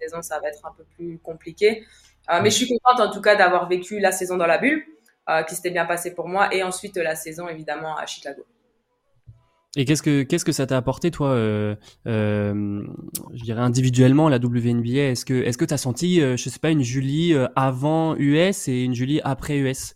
saisons, 0.00 0.22
ça 0.22 0.40
va 0.40 0.48
être 0.48 0.64
un 0.64 0.72
peu 0.72 0.84
plus 0.96 1.18
compliqué. 1.18 1.84
Euh, 2.30 2.40
mais 2.42 2.50
je 2.50 2.56
suis 2.56 2.68
contente 2.68 3.00
en 3.00 3.10
tout 3.10 3.20
cas 3.20 3.36
d'avoir 3.36 3.68
vécu 3.68 3.98
la 4.00 4.12
saison 4.12 4.36
dans 4.36 4.46
la 4.46 4.58
bulle, 4.58 4.82
euh, 5.28 5.42
qui 5.42 5.54
s'était 5.54 5.70
bien 5.70 5.86
passé 5.86 6.14
pour 6.14 6.28
moi, 6.28 6.52
et 6.52 6.62
ensuite 6.62 6.96
la 6.96 7.14
saison 7.14 7.48
évidemment 7.48 7.96
à 7.96 8.06
Chicago. 8.06 8.44
Et 9.78 9.84
qu'est-ce 9.84 10.02
que 10.02 10.22
qu'est-ce 10.22 10.44
que 10.44 10.52
ça 10.52 10.66
t'a 10.66 10.78
apporté 10.78 11.10
toi, 11.10 11.28
euh, 11.28 11.76
je 12.06 13.42
dirais 13.42 13.60
individuellement 13.60 14.30
la 14.30 14.38
WNBA 14.38 15.10
Est-ce 15.10 15.26
que 15.26 15.34
est-ce 15.34 15.58
que 15.58 15.66
t'as 15.66 15.76
senti, 15.76 16.20
je 16.20 16.48
sais 16.48 16.58
pas, 16.58 16.70
une 16.70 16.82
Julie 16.82 17.34
avant 17.54 18.16
US 18.16 18.68
et 18.68 18.82
une 18.82 18.94
Julie 18.94 19.20
après 19.22 19.58
US 19.58 19.94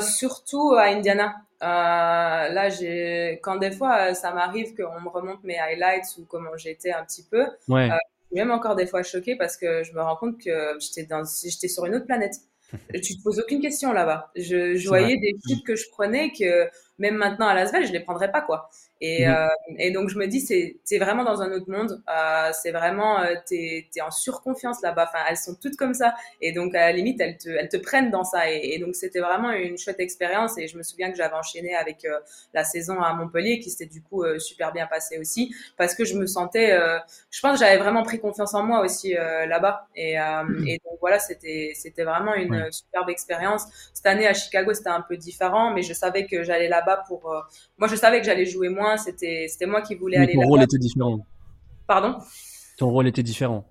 Surtout 0.00 0.74
à 0.76 0.86
Indiana. 0.86 1.36
là, 1.60 2.68
j'ai 2.68 3.38
quand 3.44 3.56
des 3.56 3.70
fois 3.70 4.12
ça 4.12 4.32
m'arrive 4.32 4.74
qu'on 4.74 5.00
me 5.00 5.08
remonte 5.08 5.44
mes 5.44 5.56
highlights 5.56 6.16
ou 6.18 6.24
comment 6.28 6.56
j'étais 6.56 6.90
un 6.90 7.04
petit 7.04 7.24
peu. 7.30 7.46
Ouais 7.68 7.90
même 8.34 8.50
encore 8.50 8.76
des 8.76 8.86
fois 8.86 9.02
choquée 9.02 9.36
parce 9.36 9.56
que 9.56 9.82
je 9.82 9.92
me 9.92 10.02
rends 10.02 10.16
compte 10.16 10.38
que 10.38 10.76
j'étais 10.80 11.04
dans, 11.04 11.22
j'étais 11.24 11.68
sur 11.68 11.84
une 11.86 11.94
autre 11.94 12.06
planète. 12.06 12.34
tu 13.02 13.16
te 13.16 13.22
poses 13.22 13.38
aucune 13.38 13.60
question 13.60 13.92
là-bas. 13.92 14.32
Je, 14.36 14.74
je 14.74 14.88
voyais 14.88 15.16
des 15.16 15.36
shoots 15.46 15.64
que 15.64 15.76
je 15.76 15.88
prenais 15.90 16.32
que 16.32 16.68
même 16.98 17.16
maintenant 17.16 17.46
à 17.46 17.54
Las 17.54 17.72
Vegas, 17.72 17.86
je 17.86 17.92
les 17.92 18.00
prendrais 18.00 18.30
pas 18.30 18.40
quoi. 18.40 18.68
Et, 19.06 19.26
mhm. 19.26 19.34
euh, 19.34 19.48
et 19.78 19.90
donc 19.90 20.08
je 20.08 20.16
me 20.16 20.26
dis 20.26 20.40
c'est 20.40 20.98
vraiment 20.98 21.24
dans 21.24 21.42
un 21.42 21.52
autre 21.52 21.70
monde. 21.70 22.02
Euh, 22.08 22.50
c'est 22.52 22.70
vraiment 22.70 23.20
euh, 23.20 23.34
t'es 23.46 23.86
en 24.02 24.10
surconfiance 24.10 24.80
là-bas. 24.82 25.04
Enfin 25.08 25.22
elles 25.28 25.36
sont 25.36 25.54
toutes 25.60 25.76
comme 25.76 25.92
ça 25.92 26.14
et 26.40 26.52
donc 26.52 26.74
à 26.74 26.86
la 26.86 26.92
limite 26.92 27.20
elles 27.20 27.36
te 27.36 27.50
elles 27.50 27.68
te 27.68 27.76
prennent 27.76 28.10
dans 28.10 28.24
ça. 28.24 28.50
Et, 28.50 28.74
et 28.74 28.78
donc 28.78 28.94
c'était 28.94 29.20
vraiment 29.20 29.50
une 29.50 29.76
chouette 29.76 30.00
expérience. 30.00 30.56
Et 30.56 30.68
je 30.68 30.78
me 30.78 30.82
souviens 30.82 31.10
que 31.10 31.18
j'avais 31.18 31.34
enchaîné 31.34 31.74
avec 31.74 32.06
la 32.54 32.64
saison 32.64 33.02
à 33.02 33.12
Montpellier 33.12 33.58
qui 33.58 33.68
s'était 33.68 33.92
du 33.92 34.00
coup 34.00 34.24
super 34.38 34.72
bien 34.72 34.86
passée 34.86 35.18
aussi 35.18 35.54
parce 35.76 35.94
que 35.94 36.06
je 36.06 36.16
me 36.16 36.26
sentais. 36.26 36.78
Je 37.30 37.40
pense 37.42 37.58
que 37.58 37.64
j'avais 37.64 37.78
vraiment 37.78 38.04
pris 38.04 38.20
confiance 38.20 38.54
en 38.54 38.62
moi 38.62 38.80
aussi 38.80 39.12
là-bas. 39.12 39.86
Et, 39.96 40.16
mhm. 40.16 40.66
et 40.66 40.80
donc 40.84 40.98
voilà 41.00 41.18
c'était 41.18 41.72
c'était 41.74 42.04
vraiment 42.04 42.34
une 42.34 42.72
superbe 42.72 43.10
expérience. 43.10 43.66
Cette 43.92 44.06
année 44.06 44.26
à 44.26 44.32
Chicago 44.32 44.72
c'était 44.72 44.88
un 44.88 45.02
peu 45.02 45.18
différent, 45.18 45.74
mais 45.74 45.82
je 45.82 45.92
savais 45.92 46.24
que 46.24 46.42
j'allais 46.42 46.68
là 46.68 46.82
pour. 47.06 47.34
Moi, 47.78 47.88
je 47.88 47.96
savais 47.96 48.20
que 48.20 48.26
j'allais 48.26 48.46
jouer 48.46 48.68
moins. 48.68 48.93
C'était, 48.96 49.46
c'était 49.48 49.66
moi 49.66 49.82
qui 49.82 49.94
voulais 49.94 50.16
aller. 50.16 50.34
Ton 50.34 50.42
rôle 50.42 50.62
était 50.62 50.78
différent. 50.78 51.18
Pardon? 51.86 52.18
Ton 52.78 52.90
rôle 52.90 53.06
était 53.06 53.22
différent. 53.22 53.66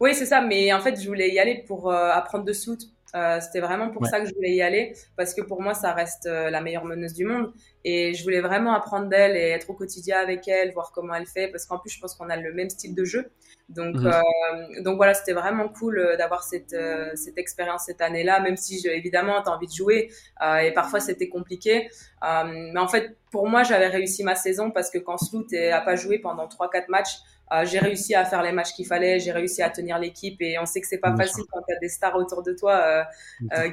Oui, 0.00 0.14
c'est 0.14 0.26
ça. 0.26 0.40
Mais 0.40 0.72
en 0.72 0.80
fait, 0.80 1.00
je 1.00 1.06
voulais 1.06 1.32
y 1.32 1.38
aller 1.38 1.64
pour 1.66 1.90
euh, 1.90 2.10
apprendre 2.10 2.44
de 2.44 2.52
shoot. 2.52 2.78
Euh, 3.14 3.40
c'était 3.40 3.60
vraiment 3.60 3.90
pour 3.90 4.06
ça 4.06 4.20
que 4.20 4.26
je 4.28 4.34
voulais 4.34 4.54
y 4.54 4.62
aller, 4.62 4.94
parce 5.16 5.34
que 5.34 5.40
pour 5.40 5.62
moi, 5.62 5.74
ça 5.74 5.92
reste 5.92 6.26
la 6.26 6.60
meilleure 6.60 6.84
meneuse 6.84 7.14
du 7.14 7.24
monde. 7.24 7.52
Et 7.84 8.12
je 8.14 8.22
voulais 8.22 8.40
vraiment 8.40 8.74
apprendre 8.74 9.08
d'elle 9.08 9.36
et 9.36 9.50
être 9.50 9.70
au 9.70 9.74
quotidien 9.74 10.18
avec 10.18 10.46
elle, 10.48 10.72
voir 10.72 10.92
comment 10.92 11.14
elle 11.14 11.26
fait, 11.26 11.48
parce 11.48 11.64
qu'en 11.64 11.78
plus, 11.78 11.90
je 11.90 12.00
pense 12.00 12.14
qu'on 12.14 12.28
a 12.28 12.36
le 12.36 12.52
même 12.52 12.70
style 12.70 12.94
de 12.94 13.04
jeu. 13.04 13.30
Donc, 13.68 13.96
mhm. 13.96 14.06
euh, 14.06 14.82
donc 14.82 14.96
voilà, 14.96 15.12
c'était 15.12 15.34
vraiment 15.34 15.68
cool 15.68 15.98
euh, 15.98 16.16
d'avoir 16.16 16.42
cette, 16.42 16.72
euh, 16.72 17.10
cette 17.16 17.36
expérience 17.36 17.82
cette 17.86 18.00
année-là, 18.00 18.40
même 18.40 18.56
si 18.56 18.80
je, 18.80 18.88
évidemment, 18.88 19.42
tu 19.42 19.50
as 19.50 19.52
envie 19.52 19.66
de 19.66 19.72
jouer 19.72 20.10
euh, 20.42 20.56
et 20.56 20.72
parfois 20.72 21.00
c'était 21.00 21.28
compliqué. 21.28 21.90
Euh, 22.24 22.44
mais 22.72 22.80
en 22.80 22.88
fait, 22.88 23.16
pour 23.30 23.46
moi, 23.46 23.64
j'avais 23.64 23.88
réussi 23.88 24.24
ma 24.24 24.34
saison 24.34 24.70
parce 24.70 24.90
que 24.90 24.98
quand 24.98 25.18
Sloot 25.18 25.52
a 25.52 25.80
pas 25.82 25.96
joué 25.96 26.18
pendant 26.18 26.46
3-4 26.46 26.86
matchs, 26.88 27.18
j'ai 27.64 27.78
réussi 27.78 28.14
à 28.14 28.24
faire 28.24 28.42
les 28.42 28.52
matchs 28.52 28.72
qu'il 28.72 28.86
fallait, 28.86 29.18
j'ai 29.18 29.32
réussi 29.32 29.62
à 29.62 29.70
tenir 29.70 29.98
l'équipe 29.98 30.40
et 30.40 30.58
on 30.58 30.66
sait 30.66 30.80
que 30.80 30.86
c'est 30.86 30.98
pas 30.98 31.16
facile 31.16 31.44
quand 31.50 31.60
tu 31.66 31.74
as 31.74 31.78
des 31.78 31.88
stars 31.88 32.16
autour 32.16 32.42
de 32.42 32.52
toi 32.52 33.06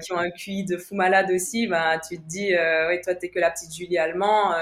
qui 0.01 0.11
ont 0.13 0.17
un 0.17 0.29
QI 0.31 0.65
de 0.65 0.77
fou 0.77 0.95
malade 0.95 1.31
aussi. 1.31 1.67
Ben, 1.67 1.99
tu 2.07 2.17
te 2.17 2.23
dis, 2.23 2.53
ouais, 2.53 3.01
toi, 3.01 3.15
t'es 3.15 3.29
que 3.29 3.39
la 3.39 3.51
petite 3.51 3.73
Julie 3.73 3.97
allemand. 3.97 4.53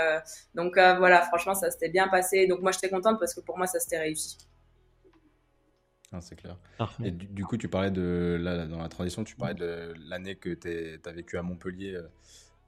donc 0.56 0.74
voilà, 0.76 1.22
franchement, 1.22 1.54
ça 1.54 1.72
s'était 1.72 1.90
bien 1.90 2.08
passé. 2.08 2.48
Donc 2.48 2.62
moi, 2.62 2.72
j'étais 2.72 2.90
contente 2.90 3.20
parce 3.20 3.34
que 3.34 3.42
pour 3.42 3.58
moi, 3.58 3.68
ça 3.68 3.80
s'était 3.80 4.00
réussi 4.00 4.38
c'est 6.22 6.36
clair. 6.36 6.58
Et 7.04 7.12
du, 7.12 7.44
coup, 7.46 7.58
tu 7.58 7.68
parlais 7.68 7.92
de, 7.92 8.38
là, 8.40 8.66
dans 8.66 8.82
la 8.82 8.90
transition, 8.90 9.24
tu 9.24 9.36
parlais 9.36 9.54
de 9.54 9.94
l'année 10.08 10.36
que 10.36 10.54
tu 10.54 11.00
as 11.04 11.12
vécu 11.12 11.38
à 11.38 11.42
Montpellier 11.42 11.96
euh, 11.96 12.08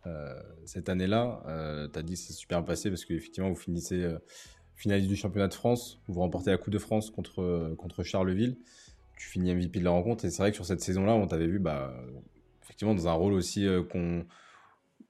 euh, 0.08 0.40
cette 0.66 0.90
année-là. 0.90 1.44
Euh, 1.48 1.88
tu 1.92 2.00
as 2.00 2.02
dit 2.04 2.14
que 2.14 2.20
c'est 2.20 2.34
super 2.34 2.64
passé 2.64 2.90
parce 2.90 3.06
qu'effectivement, 3.06 3.50
vous 3.50 3.56
finissez 3.56 4.04
euh, 4.04 4.20
finaliste 4.76 5.10
du 5.10 5.16
championnat 5.16 5.48
de 5.48 5.54
France, 5.54 6.02
vous 6.08 6.20
remportez 6.20 6.52
la 6.52 6.58
Coupe 6.58 6.74
de 6.74 6.80
France 6.80 7.10
contre, 7.10 7.74
contre 7.78 8.04
Charleville. 8.04 8.58
Tu 9.18 9.28
finis 9.30 9.56
MVP 9.56 9.80
de 9.80 9.86
la 9.86 9.92
rencontre. 9.92 10.26
Et 10.26 10.30
c'est 10.30 10.42
vrai 10.42 10.52
que 10.52 10.56
sur 10.56 10.66
cette 10.66 10.82
saison-là, 10.82 11.14
on 11.14 11.28
t'avait 11.28 11.48
vu 11.48 11.60
bah, 11.60 11.94
effectivement 12.64 12.94
dans 12.94 13.08
un 13.08 13.14
rôle 13.14 13.34
aussi 13.34 13.66
qu'on 13.92 14.26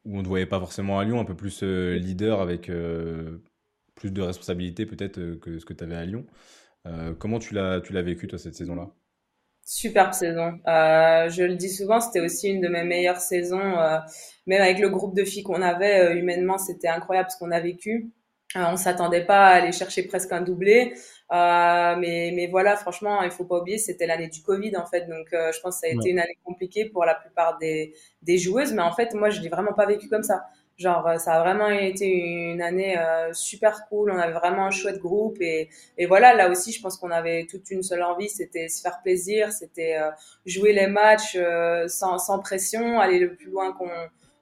où 0.06 0.20
on 0.20 0.22
ne 0.22 0.28
voyait 0.28 0.46
pas 0.46 0.60
forcément 0.60 1.00
à 1.00 1.04
Lyon, 1.04 1.20
un 1.20 1.26
peu 1.26 1.36
plus 1.36 1.64
leader 1.64 2.40
avec 2.40 2.70
plus 3.96 4.12
de 4.12 4.22
responsabilités 4.22 4.86
peut-être 4.86 5.40
que 5.40 5.58
ce 5.58 5.66
que 5.66 5.74
tu 5.74 5.84
avais 5.84 5.96
à 5.96 6.06
Lyon. 6.06 6.26
Euh, 6.86 7.14
comment 7.18 7.40
tu 7.40 7.54
l'as, 7.54 7.82
tu 7.82 7.94
l'as 7.94 8.02
vécu, 8.02 8.28
toi, 8.28 8.38
cette 8.38 8.56
saison-là? 8.56 8.90
Superbe 9.66 10.14
saison. 10.14 10.60
Euh, 10.68 11.30
je 11.30 11.44
le 11.44 11.56
dis 11.56 11.70
souvent, 11.70 12.00
c'était 12.00 12.20
aussi 12.20 12.50
une 12.50 12.62
de 12.62 12.68
mes 12.68 12.84
meilleures 12.84 13.20
saisons. 13.20 13.80
Euh, 13.80 13.98
même 14.46 14.62
avec 14.62 14.80
le 14.80 14.90
groupe 14.90 15.16
de 15.16 15.24
filles 15.24 15.42
qu'on 15.44 15.62
avait, 15.62 16.02
euh, 16.02 16.16
humainement, 16.16 16.60
c'était 16.60 16.88
incroyable 16.88 17.32
ce 17.32 17.38
qu'on 17.38 17.52
a 17.52 17.60
vécu. 17.60 18.12
Euh, 18.56 18.64
on 18.72 18.78
s'attendait 18.78 19.26
pas 19.26 19.48
à 19.48 19.56
aller 19.56 19.72
chercher 19.72 20.04
presque 20.04 20.32
un 20.32 20.42
doublé. 20.42 20.94
Euh, 21.32 21.96
mais, 21.98 22.32
mais 22.36 22.48
voilà, 22.48 22.76
franchement, 22.78 23.22
il 23.24 23.32
faut 23.32 23.46
pas 23.46 23.60
oublier, 23.60 23.78
c'était 23.78 24.06
l'année 24.08 24.30
du 24.30 24.42
Covid 24.44 24.78
en 24.78 24.86
fait, 24.86 25.08
donc 25.08 25.28
je 25.32 25.60
pense 25.60 25.76
que 25.76 25.82
ça 25.82 25.88
a 25.88 25.90
été 25.90 26.10
une 26.10 26.20
année 26.20 26.38
compliquée 26.44 26.86
pour 26.86 27.04
la 27.04 27.16
plupart 27.16 27.58
des, 27.58 27.94
des 28.22 28.38
joueuses. 28.38 28.74
Mais 28.74 28.82
en 28.84 28.92
fait, 28.94 29.14
moi, 29.14 29.30
je 29.30 29.42
l'ai 29.42 29.50
vraiment 29.50 29.74
pas 29.74 29.86
vécu 29.88 30.08
comme 30.08 30.24
ça. 30.24 30.44
Genre, 30.78 31.10
ça 31.20 31.36
a 31.36 31.40
vraiment 31.40 31.70
été 31.70 32.06
une 32.06 32.62
année 32.62 32.96
super 33.34 33.88
cool. 33.90 34.12
On 34.12 34.18
avait 34.20 34.34
vraiment 34.34 34.66
un 34.68 34.72
chouette 34.72 35.00
groupe 35.00 35.38
et, 35.42 35.70
et 35.98 36.06
voilà, 36.06 36.34
là 36.34 36.50
aussi, 36.50 36.72
je 36.74 36.82
pense 36.82 36.98
qu'on 36.98 37.12
avait 37.12 37.48
toute 37.50 37.70
une 37.72 37.82
seule 37.82 38.04
envie, 38.04 38.30
c'était 38.30 38.68
se 38.70 38.82
faire 38.82 39.02
plaisir, 39.02 39.52
c'était 39.52 39.98
jouer 40.46 40.74
les 40.74 40.88
matchs 40.88 41.38
sans, 41.88 42.18
sans 42.20 42.40
pression, 42.40 43.00
aller 43.00 43.20
le 43.20 43.34
plus 43.36 43.48
loin 43.50 43.74
qu'on 43.74 43.90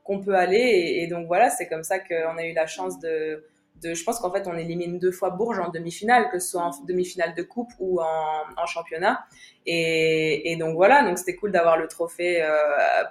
qu'on 0.04 0.20
peut 0.20 0.36
aller. 0.36 0.58
Et, 0.58 1.04
et 1.04 1.08
donc 1.08 1.28
voilà, 1.28 1.50
c'est 1.50 1.68
comme 1.68 1.84
ça 1.84 2.00
qu'on 2.00 2.38
a 2.38 2.46
eu 2.46 2.54
la 2.54 2.68
chance 2.68 3.00
de 3.00 3.46
je 3.84 4.04
pense 4.04 4.20
qu'en 4.20 4.32
fait, 4.32 4.48
on 4.48 4.56
élimine 4.56 5.00
deux 5.00 5.12
fois 5.12 5.30
Bourges 5.30 5.60
en 5.60 5.70
demi-finale, 5.70 6.30
que 6.32 6.40
ce 6.40 6.52
soit 6.52 6.62
en 6.62 6.72
demi-finale 6.86 7.34
de 7.36 7.44
coupe 7.44 7.72
ou 7.80 8.00
en, 8.00 8.66
championnat. 8.66 9.26
Et, 9.66 10.56
donc 10.60 10.76
voilà, 10.76 11.04
donc 11.04 11.18
c'était 11.18 11.36
cool 11.36 11.52
d'avoir 11.52 11.78
le 11.78 11.88
trophée 11.88 12.42
euh, 12.42 12.50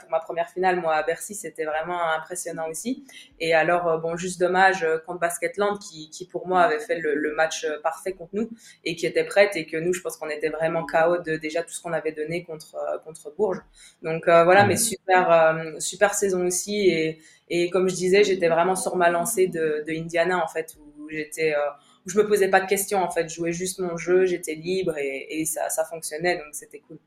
pour 0.01 0.11
ma 0.11 0.21
première 0.21 0.49
finale. 0.49 0.81
Moi, 0.81 0.95
à 0.95 1.03
Bercy, 1.03 1.35
c'était 1.35 1.65
vraiment 1.65 2.01
impressionnant 2.13 2.69
aussi. 2.69 3.05
Et 3.41 3.55
alors, 3.55 3.89
euh, 3.89 3.99
bon, 3.99 4.17
juste 4.17 4.41
dommage 4.41 4.85
euh, 4.85 4.99
contre 4.99 5.21
Basketland, 5.21 5.79
qui, 5.79 6.11
qui 6.11 6.27
pour 6.27 6.47
moi 6.47 6.61
avait 6.63 6.81
fait 6.81 6.99
le, 6.99 7.33
match 7.35 7.67
parfait 7.83 8.13
contre 8.13 8.33
nous 8.35 8.51
et 8.85 8.95
qui 8.95 9.07
était 9.07 9.25
prête 9.25 9.57
et 9.57 9.67
que 9.67 9.79
nous, 9.79 9.95
je 9.95 10.03
pense 10.03 10.19
qu'on 10.19 10.29
était 10.29 10.51
vraiment 10.51 10.85
KO 10.85 11.19
de 11.19 11.37
déjà 11.37 11.63
tout 11.63 11.73
ce 11.73 11.81
qu'on 11.81 11.95
avait 11.95 12.13
donné 12.13 12.45
contre 12.45 12.77
contre 13.05 13.35
Bourges. 13.35 13.63
Donc 14.03 14.25
voilà, 14.27 14.67
mais 14.67 14.77
super 14.77 15.57
super 15.79 16.13
saison 16.13 16.47
aussi 16.47 16.91
et 16.91 17.21
et 17.55 17.69
comme 17.69 17.87
je 17.87 17.95
disais, 17.95 18.25
j'étais 18.25 18.49
vraiment 18.49 18.75
sur 18.75 18.97
ma 18.97 19.11
lancée 19.11 19.47
de, 19.47 19.85
de 19.87 19.93
Indiana, 19.93 20.43
en 20.43 20.49
fait, 20.49 20.75
où 20.81 21.07
j'étais, 21.11 21.55
euh, 21.55 21.59
où 22.07 22.09
je 22.09 22.17
me 22.17 22.27
posais 22.27 22.49
pas 22.49 22.63
de 22.63 22.67
questions, 22.67 23.03
en 23.03 23.11
fait. 23.11 23.29
Je 23.29 23.35
jouais 23.35 23.53
juste 23.53 23.79
mon 23.79 23.99
jeu, 23.99 24.25
j'étais 24.25 24.55
libre 24.55 24.97
et, 24.97 25.27
et 25.29 25.45
ça, 25.45 25.69
ça, 25.69 25.85
fonctionnait, 25.85 26.39
donc 26.39 26.47
c'était 26.53 26.79
cool. 26.79 26.99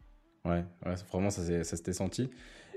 Ouais, 0.46 0.64
ouais, 0.86 0.94
vraiment, 1.12 1.32
ça, 1.32 1.42
ça 1.64 1.76
s'était 1.76 1.94
senti. 1.94 2.30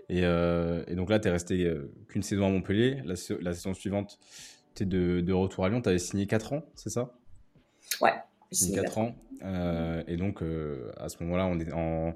Et, 0.09 0.23
euh, 0.25 0.83
et, 0.87 0.95
donc 0.95 1.11
là, 1.11 1.21
tu 1.21 1.29
es 1.29 1.31
resté 1.31 1.63
euh, 1.65 1.93
qu'une 2.09 2.23
saison 2.23 2.47
à 2.47 2.49
Montpellier. 2.49 3.03
La, 3.05 3.17
la 3.43 3.53
saison 3.53 3.75
suivante, 3.75 4.19
tu 4.75 4.85
es 4.85 4.87
de, 4.87 5.21
de, 5.21 5.33
retour 5.35 5.67
à 5.67 5.69
Lyon. 5.69 5.83
Tu 5.83 5.91
avais 5.91 5.99
signé 5.99 6.27
4 6.27 6.55
ans, 6.55 6.65
c'est 6.75 6.89
ça? 6.89 7.13
Ouais. 8.01 8.15
Signé 8.51 8.77
4 8.77 8.97
ans. 8.97 9.15
Euh, 9.45 10.03
et 10.07 10.17
donc, 10.17 10.43
à 10.97 11.11
ce 11.11 11.23
moment-là, 11.23 11.45
on 11.45 11.61
est 11.61 11.71
en 11.75 12.15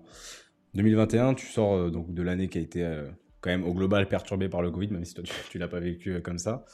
2021. 0.73 1.35
Tu 1.35 1.45
sors 1.45 1.91
donc 1.91 2.15
de 2.15 2.23
l'année 2.23 2.49
qui 2.49 2.57
a 2.57 2.62
été 2.62 3.03
quand 3.43 3.51
même 3.51 3.65
au 3.65 3.75
global 3.75 4.09
perturbé 4.09 4.49
par 4.49 4.63
le 4.63 4.71
Covid, 4.71 4.89
même 4.89 5.05
si 5.05 5.13
toi 5.13 5.25
tu, 5.51 5.59
l'as 5.59 5.69
pas 5.69 5.81
vécu 5.81 6.15
euh, 6.15 6.21
comme 6.21 6.39
ça. 6.39 6.65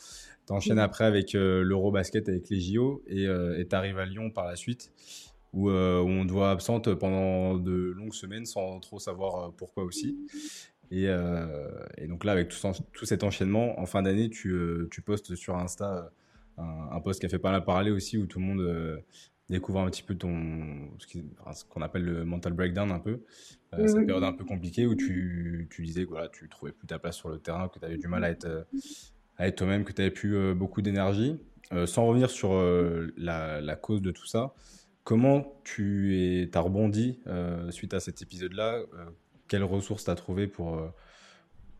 Tu 0.46 0.52
enchaînes 0.52 0.76
mm. 0.76 0.80
après 0.80 1.04
avec 1.04 1.34
euh, 1.34 1.62
l'Eurobasket 1.64 2.28
avec 2.28 2.48
les 2.50 2.60
JO 2.60 3.02
et 3.08 3.26
euh, 3.26 3.64
tu 3.68 3.74
arrives 3.74 3.98
à 3.98 4.04
Lyon 4.04 4.30
par 4.30 4.46
la 4.46 4.54
suite 4.54 4.92
où, 5.54 5.70
on 5.70 6.26
te 6.26 6.30
voit 6.30 6.50
absente 6.50 6.94
pendant 6.94 7.56
de 7.56 7.72
longues 7.72 8.12
semaines 8.12 8.44
sans 8.44 8.78
trop 8.80 8.98
savoir 8.98 9.52
pourquoi 9.54 9.82
aussi. 9.82 10.18
Et, 10.90 11.08
donc 12.06 12.24
là, 12.24 12.32
avec 12.32 12.48
tout, 12.48 12.58
tout, 12.92 13.06
cet 13.06 13.24
enchaînement, 13.24 13.80
en 13.80 13.86
fin 13.86 14.02
d'année, 14.02 14.28
tu, 14.28 14.54
tu, 14.90 15.00
postes 15.00 15.34
sur 15.36 15.56
Insta 15.56 16.12
un, 16.58 17.00
post 17.00 17.20
qui 17.20 17.26
a 17.26 17.30
fait 17.30 17.38
pas 17.38 17.50
mal 17.50 17.64
parler 17.64 17.90
aussi 17.90 18.18
où 18.18 18.26
tout 18.26 18.38
le 18.40 18.44
monde 18.44 19.02
découvre 19.48 19.80
un 19.80 19.90
petit 19.90 20.02
peu 20.02 20.14
ton 20.14 20.90
ce 20.98 21.64
qu'on 21.64 21.82
appelle 21.82 22.04
le 22.04 22.24
mental 22.24 22.52
breakdown 22.52 22.90
un 22.92 22.98
peu 22.98 23.20
euh, 23.74 23.86
cette 23.86 24.06
période 24.06 24.24
un 24.24 24.32
peu 24.32 24.44
compliquée 24.44 24.86
où 24.86 24.94
tu, 24.94 25.68
tu 25.70 25.82
disais 25.82 26.04
que 26.04 26.10
voilà, 26.10 26.28
tu 26.28 26.48
trouvais 26.48 26.72
plus 26.72 26.86
ta 26.86 26.98
place 26.98 27.16
sur 27.16 27.28
le 27.28 27.38
terrain, 27.38 27.68
que 27.68 27.78
tu 27.78 27.84
avais 27.84 27.98
du 27.98 28.08
mal 28.08 28.24
à 28.24 28.30
être, 28.30 28.46
euh, 28.46 28.62
à 29.36 29.46
être 29.46 29.56
toi-même, 29.56 29.84
que 29.84 29.92
tu 29.92 30.00
avais 30.00 30.10
plus 30.10 30.36
euh, 30.36 30.54
beaucoup 30.54 30.80
d'énergie. 30.80 31.38
sans 31.86 32.06
revenir 32.06 32.30
sur 32.30 32.54
la, 33.16 33.60
la, 33.60 33.76
cause 33.76 34.00
de 34.00 34.10
tout 34.10 34.26
ça, 34.26 34.54
comment 35.04 35.60
tu 35.64 36.48
as 36.52 36.60
rebondi 36.60 37.20
suite 37.70 37.92
à 37.92 38.00
cet 38.00 38.22
épisode-là 38.22 38.80
Quelles 39.48 39.64
ressources 39.64 40.04
tu 40.04 40.10
as 40.10 40.14
trouvé 40.14 40.46
pour, 40.46 40.80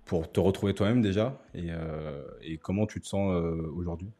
pour 0.04 0.30
te 0.30 0.40
retrouver 0.40 0.74
toi-même 0.74 1.00
déjà 1.00 1.40
et, 1.54 1.70
et, 2.42 2.58
comment 2.58 2.86
tu 2.86 3.00
te 3.00 3.06
sens 3.06 3.32
aujourd'hui? 3.74 4.10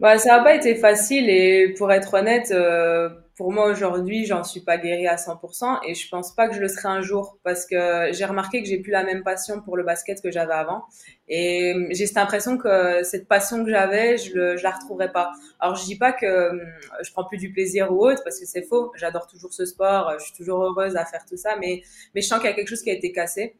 Bah, 0.00 0.18
ça 0.18 0.36
n'a 0.38 0.42
pas 0.42 0.54
été 0.54 0.74
facile 0.74 1.28
et 1.28 1.74
pour 1.76 1.92
être 1.92 2.14
honnête, 2.14 2.50
euh, 2.52 3.10
pour 3.36 3.52
moi 3.52 3.70
aujourd'hui, 3.70 4.24
j'en 4.24 4.44
suis 4.44 4.60
pas 4.60 4.78
guérie 4.78 5.06
à 5.06 5.16
100% 5.18 5.78
et 5.86 5.94
je 5.94 6.08
pense 6.08 6.34
pas 6.34 6.48
que 6.48 6.54
je 6.54 6.60
le 6.60 6.68
serai 6.68 6.88
un 6.88 7.02
jour 7.02 7.38
parce 7.42 7.66
que 7.66 8.10
j'ai 8.12 8.24
remarqué 8.24 8.62
que 8.62 8.68
j'ai 8.68 8.78
plus 8.78 8.92
la 8.92 9.04
même 9.04 9.22
passion 9.22 9.60
pour 9.60 9.76
le 9.76 9.82
basket 9.82 10.22
que 10.22 10.30
j'avais 10.30 10.54
avant 10.54 10.84
et 11.28 11.74
j'ai 11.90 12.06
cette 12.06 12.16
impression 12.16 12.56
que 12.56 13.02
cette 13.02 13.28
passion 13.28 13.62
que 13.62 13.70
j'avais, 13.70 14.16
je, 14.16 14.34
le, 14.34 14.54
la 14.54 14.70
retrouverai 14.70 15.12
pas. 15.12 15.32
Alors 15.58 15.76
je 15.76 15.84
dis 15.84 15.96
pas 15.98 16.12
que 16.12 16.50
hum, 16.50 16.60
je 17.02 17.12
prends 17.12 17.24
plus 17.24 17.38
du 17.38 17.52
plaisir 17.52 17.92
ou 17.92 18.06
autre 18.06 18.22
parce 18.24 18.40
que 18.40 18.46
c'est 18.46 18.62
faux. 18.62 18.92
J'adore 18.96 19.26
toujours 19.26 19.52
ce 19.52 19.66
sport, 19.66 20.14
je 20.18 20.24
suis 20.24 20.34
toujours 20.34 20.62
heureuse 20.64 20.96
à 20.96 21.04
faire 21.04 21.24
tout 21.28 21.36
ça, 21.36 21.56
mais 21.60 21.82
mais 22.14 22.22
je 22.22 22.26
sens 22.26 22.38
qu'il 22.40 22.48
y 22.48 22.52
a 22.52 22.56
quelque 22.56 22.68
chose 22.68 22.82
qui 22.82 22.90
a 22.90 22.94
été 22.94 23.12
cassé. 23.12 23.54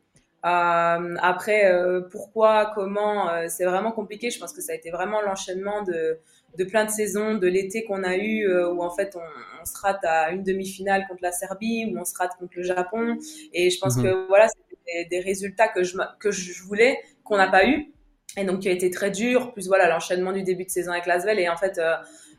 Euh, 0.45 1.17
après, 1.21 1.71
euh, 1.71 2.01
pourquoi, 2.01 2.73
comment, 2.75 3.31
euh, 3.31 3.47
c'est 3.49 3.65
vraiment 3.65 3.93
compliqué. 3.93 4.31
Je 4.31 4.39
pense 4.39 4.53
que 4.53 4.63
ça 4.63 4.73
a 4.73 4.75
été 4.75 4.91
vraiment 4.91 5.21
l'enchaînement 5.21 5.83
de, 5.83 6.19
de 6.57 6.65
plein 6.65 6.85
de 6.85 6.91
saisons, 6.91 7.35
de 7.35 7.47
l'été 7.47 7.85
qu'on 7.85 8.03
a 8.05 8.17
eu, 8.17 8.49
euh, 8.49 8.71
où 8.73 8.83
en 8.83 8.91
fait 8.91 9.17
on, 9.17 9.61
on, 9.61 9.65
se 9.65 9.79
rate 9.83 10.03
à 10.05 10.31
une 10.31 10.43
demi-finale 10.43 11.07
contre 11.09 11.23
la 11.23 11.33
Serbie, 11.33 11.93
où 11.93 11.99
on 11.99 12.05
se 12.05 12.17
rate 12.17 12.33
contre 12.39 12.53
le 12.57 12.63
Japon. 12.63 13.19
Et 13.53 13.69
je 13.71 13.79
pense 13.79 13.97
mhm. 13.97 14.05
que 14.05 14.27
voilà, 14.29 14.49
c'était 14.49 15.05
des, 15.05 15.19
des, 15.19 15.21
résultats 15.21 15.69
que 15.69 15.83
je, 15.83 15.97
que 16.19 16.31
je 16.31 16.63
voulais, 16.63 16.99
qu'on 17.23 17.37
n'a 17.37 17.49
pas 17.49 17.67
eu. 17.67 17.93
Et 18.37 18.45
donc 18.45 18.61
qui 18.61 18.69
a 18.69 18.73
été 18.73 18.91
très 18.91 19.11
dur, 19.11 19.53
plus 19.53 19.67
voilà 19.67 19.89
l'enchaînement 19.89 20.33
du 20.33 20.43
début 20.43 20.65
de 20.65 20.71
saison 20.71 20.93
avec 20.93 21.05
Lasvel. 21.05 21.39
Et 21.39 21.49
en 21.49 21.57
fait, 21.57 21.81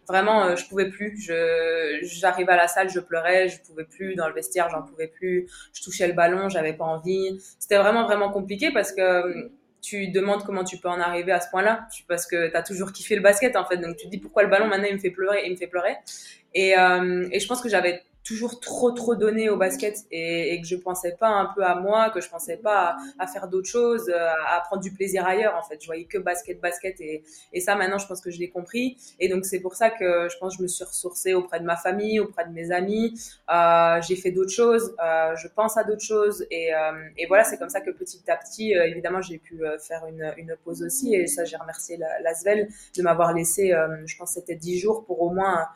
vraiment 0.07 0.43
euh, 0.45 0.55
je 0.55 0.67
pouvais 0.67 0.89
plus. 0.89 1.19
Je 1.19 1.99
j'arrivais 2.01 2.51
à 2.51 2.57
la 2.57 2.67
salle 2.67 2.89
je 2.89 2.99
pleurais 2.99 3.49
je 3.49 3.61
pouvais 3.61 3.85
plus. 3.85 4.15
Dans 4.15 4.27
le 4.27 4.33
vestiaire 4.33 4.69
j'en 4.69 4.81
pouvais 4.81 5.07
plus. 5.07 5.47
Je 5.73 5.81
touchais 5.81 6.07
le 6.07 6.13
ballon 6.13 6.49
j'avais 6.49 6.73
pas 6.73 6.85
envie. 6.85 7.39
C'était 7.59 7.77
vraiment 7.77 8.05
vraiment 8.05 8.31
compliqué 8.31 8.71
parce 8.71 8.91
que 8.91 9.01
euh, 9.01 9.51
tu 9.81 10.09
demandes 10.09 10.43
comment 10.43 10.63
tu 10.63 10.77
peux 10.77 10.89
en 10.89 10.99
arriver 10.99 11.31
à 11.31 11.39
ce 11.39 11.49
point-là. 11.49 11.87
Parce 12.07 12.27
que 12.27 12.49
tu 12.49 12.55
as 12.55 12.63
toujours 12.63 12.91
kiffé 12.91 13.15
le 13.15 13.21
basket 13.21 13.55
en 13.55 13.65
fait. 13.65 13.77
Donc 13.77 13.97
tu 13.97 14.05
te 14.05 14.11
dis 14.11 14.19
pourquoi 14.19 14.43
le 14.43 14.49
ballon 14.49 14.67
maintenant 14.67 14.87
il 14.89 14.95
me 14.95 14.99
fait 14.99 15.11
pleurer 15.11 15.43
il 15.45 15.51
me 15.51 15.57
fait 15.57 15.67
pleurer. 15.67 15.95
Et, 16.53 16.77
euh, 16.77 17.27
et 17.31 17.39
je 17.39 17.47
pense 17.47 17.61
que 17.61 17.69
j'avais 17.69 18.03
toujours 18.23 18.59
trop 18.59 18.91
trop 18.91 19.15
donné 19.15 19.49
au 19.49 19.57
basket 19.57 19.97
et, 20.11 20.53
et, 20.53 20.61
que 20.61 20.67
je 20.67 20.75
pensais 20.75 21.15
pas 21.19 21.29
un 21.29 21.45
peu 21.55 21.63
à 21.63 21.75
moi, 21.75 22.09
que 22.11 22.21
je 22.21 22.29
pensais 22.29 22.57
pas 22.57 22.95
à, 23.17 23.27
faire 23.27 23.47
d'autres 23.47 23.69
choses, 23.69 24.09
euh, 24.09 24.27
à, 24.47 24.61
prendre 24.61 24.81
du 24.81 24.91
plaisir 24.91 25.25
ailleurs 25.25 25.55
en 25.55 25.63
fait. 25.63 25.77
Je 25.81 25.87
voyais 25.87 26.05
que 26.05 26.17
basket, 26.17 26.59
basket 26.61 26.99
et, 27.01 27.23
et 27.53 27.59
ça 27.59 27.75
maintenant 27.75 27.97
je 27.97 28.07
pense 28.07 28.21
que 28.21 28.29
je 28.29 28.39
l'ai 28.39 28.49
compris 28.49 28.97
et 29.19 29.27
donc 29.27 29.45
c'est 29.45 29.59
pour 29.59 29.75
ça 29.75 29.89
que 29.89 30.27
je 30.29 30.37
pense 30.37 30.53
que 30.53 30.57
je 30.59 30.63
me 30.63 30.67
suis 30.67 30.83
ressourcée 30.83 31.33
auprès 31.33 31.59
de 31.59 31.65
ma 31.65 31.75
famille, 31.75 32.19
auprès 32.19 32.45
de 32.45 32.51
mes 32.51 32.71
amis. 32.71 33.19
Euh, 33.51 34.01
j'ai 34.01 34.15
fait 34.15 34.31
d'autres 34.31 34.51
choses, 34.51 34.95
euh, 35.03 35.35
je 35.35 35.47
pense 35.47 35.77
à 35.77 35.83
d'autres 35.83 36.03
choses 36.03 36.45
et, 36.51 36.73
euh, 36.73 36.91
et 37.17 37.25
voilà 37.25 37.43
c'est 37.43 37.57
comme 37.57 37.69
ça 37.69 37.81
que 37.81 37.91
petit 37.91 38.21
à 38.29 38.37
petit 38.37 38.75
euh, 38.75 38.85
évidemment 38.85 39.21
j'ai 39.21 39.37
pu 39.37 39.61
faire 39.79 40.05
une, 40.05 40.33
une 40.37 40.55
pause 40.63 40.83
aussi 40.83 41.15
et 41.15 41.27
ça 41.27 41.43
j'ai 41.45 41.57
remercié 41.57 41.97
l'Asvel 42.23 42.67
de 42.95 43.01
m'avoir 43.01 43.33
laissé, 43.33 43.73
je 44.05 44.17
pense 44.17 44.33
c'était 44.33 44.55
dix 44.55 44.79
jours 44.79 45.05
pour 45.05 45.21
au 45.21 45.29
moins 45.29 45.67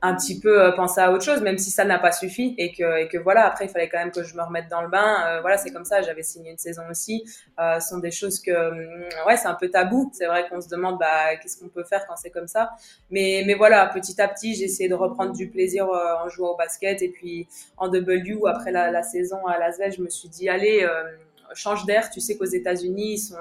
un 0.00 0.14
petit 0.14 0.38
peu 0.38 0.62
euh, 0.62 0.72
penser 0.72 1.00
à 1.00 1.10
autre 1.10 1.24
chose, 1.24 1.40
même 1.40 1.58
si 1.58 1.70
ça 1.70 1.84
n'a 1.84 1.98
pas 1.98 2.12
suffi 2.12 2.54
et 2.56 2.72
que, 2.72 3.00
et 3.00 3.08
que 3.08 3.18
voilà, 3.18 3.46
après 3.46 3.64
il 3.64 3.68
fallait 3.68 3.88
quand 3.88 3.98
même 3.98 4.12
que 4.12 4.22
je 4.22 4.36
me 4.36 4.42
remette 4.42 4.68
dans 4.68 4.82
le 4.82 4.88
bain. 4.88 5.26
Euh, 5.26 5.40
voilà, 5.40 5.58
c'est 5.58 5.72
comme 5.72 5.84
ça. 5.84 6.02
J'avais 6.02 6.22
signé 6.22 6.52
une 6.52 6.58
saison 6.58 6.82
aussi. 6.88 7.24
Euh, 7.58 7.80
ce 7.80 7.88
sont 7.88 7.98
des 7.98 8.12
choses 8.12 8.40
que, 8.40 8.52
hum, 8.52 9.08
ouais, 9.26 9.36
c'est 9.36 9.48
un 9.48 9.54
peu 9.54 9.68
tabou. 9.68 10.10
C'est 10.14 10.26
vrai 10.26 10.48
qu'on 10.48 10.60
se 10.60 10.68
demande, 10.68 10.98
bah, 10.98 11.36
qu'est-ce 11.42 11.58
qu'on 11.58 11.68
peut 11.68 11.82
faire 11.82 12.06
quand 12.06 12.16
c'est 12.16 12.30
comme 12.30 12.46
ça. 12.46 12.70
Mais, 13.10 13.42
mais 13.46 13.54
voilà, 13.54 13.86
petit 13.86 14.20
à 14.20 14.28
petit, 14.28 14.54
j'ai 14.54 14.64
essayé 14.64 14.88
de 14.88 14.94
reprendre 14.94 15.32
du 15.32 15.48
plaisir 15.48 15.88
en 15.88 16.28
jouant 16.28 16.50
au 16.50 16.56
basket 16.56 17.02
et 17.02 17.08
puis 17.08 17.48
en 17.76 17.88
W 17.88 18.38
après 18.46 18.70
la, 18.70 18.90
la 18.90 19.02
saison 19.02 19.46
à 19.46 19.58
Las 19.58 19.78
Vegas, 19.78 19.96
je 19.96 20.02
me 20.02 20.08
suis 20.08 20.28
dit, 20.28 20.48
allez, 20.48 20.86
change 21.54 21.86
d'air. 21.86 22.10
Tu 22.10 22.20
sais 22.20 22.36
qu'aux 22.36 22.44
États-Unis, 22.44 23.14
ils 23.14 23.18
sont 23.18 23.34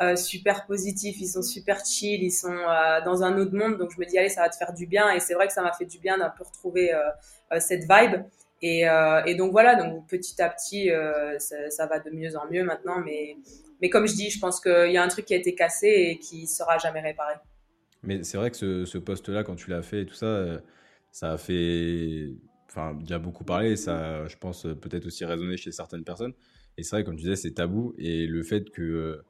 euh, 0.00 0.16
super 0.16 0.66
positifs, 0.66 1.20
ils 1.20 1.28
sont 1.28 1.42
super 1.42 1.84
chill, 1.84 2.22
ils 2.22 2.30
sont 2.30 2.56
euh, 2.56 3.04
dans 3.04 3.22
un 3.22 3.36
autre 3.38 3.54
monde. 3.54 3.78
Donc 3.78 3.90
je 3.94 4.00
me 4.00 4.06
dis 4.06 4.18
allez, 4.18 4.28
ça 4.28 4.42
va 4.42 4.48
te 4.48 4.56
faire 4.56 4.72
du 4.72 4.86
bien. 4.86 5.10
Et 5.12 5.20
c'est 5.20 5.34
vrai 5.34 5.46
que 5.46 5.52
ça 5.52 5.62
m'a 5.62 5.72
fait 5.72 5.84
du 5.84 5.98
bien 5.98 6.18
d'un 6.18 6.30
peu 6.30 6.44
retrouver 6.44 6.92
euh, 6.92 7.60
cette 7.60 7.82
vibe. 7.82 8.22
Et, 8.62 8.84
donc 9.36 9.50
voilà, 9.52 9.74
donc 9.74 10.06
petit 10.08 10.40
à 10.40 10.48
petit, 10.48 10.90
ça, 11.38 11.86
va 11.86 11.98
de 11.98 12.10
mieux 12.10 12.36
en 12.36 12.48
mieux 12.50 12.64
maintenant. 12.64 13.00
Mais, 13.00 13.36
mais 13.80 13.90
comme 13.90 14.06
je 14.06 14.14
dis, 14.14 14.30
je 14.30 14.38
pense 14.38 14.60
qu'il 14.60 14.92
y 14.92 14.96
a 14.96 15.02
un 15.02 15.08
truc 15.08 15.24
qui 15.24 15.34
a 15.34 15.36
été 15.36 15.54
cassé 15.54 15.88
et 15.88 16.18
qui 16.18 16.46
sera 16.46 16.78
jamais 16.78 17.00
réparé. 17.00 17.34
Mais 18.04 18.22
c'est 18.22 18.36
vrai 18.36 18.50
que 18.50 18.56
ce, 18.56 18.84
ce 18.84 18.98
poste-là, 18.98 19.42
quand 19.42 19.56
tu 19.56 19.70
l'as 19.70 19.82
fait 19.82 20.02
et 20.02 20.06
tout 20.06 20.14
ça, 20.14 20.60
ça 21.10 21.32
a 21.32 21.38
fait, 21.38 22.30
enfin, 22.68 22.94
déjà 22.94 23.18
beaucoup 23.18 23.42
parler. 23.42 23.74
Ça, 23.74 24.28
je 24.28 24.36
pense, 24.36 24.62
peut-être 24.62 25.06
aussi 25.06 25.24
résonner 25.24 25.56
chez 25.56 25.72
certaines 25.72 26.04
personnes. 26.04 26.34
Et 26.78 26.84
c'est 26.84 26.96
vrai, 26.96 27.04
comme 27.04 27.16
tu 27.16 27.22
disais, 27.22 27.36
c'est 27.36 27.54
tabou. 27.54 27.94
Et 27.98 28.26
le 28.26 28.42
fait 28.44 28.70
que 28.70 29.22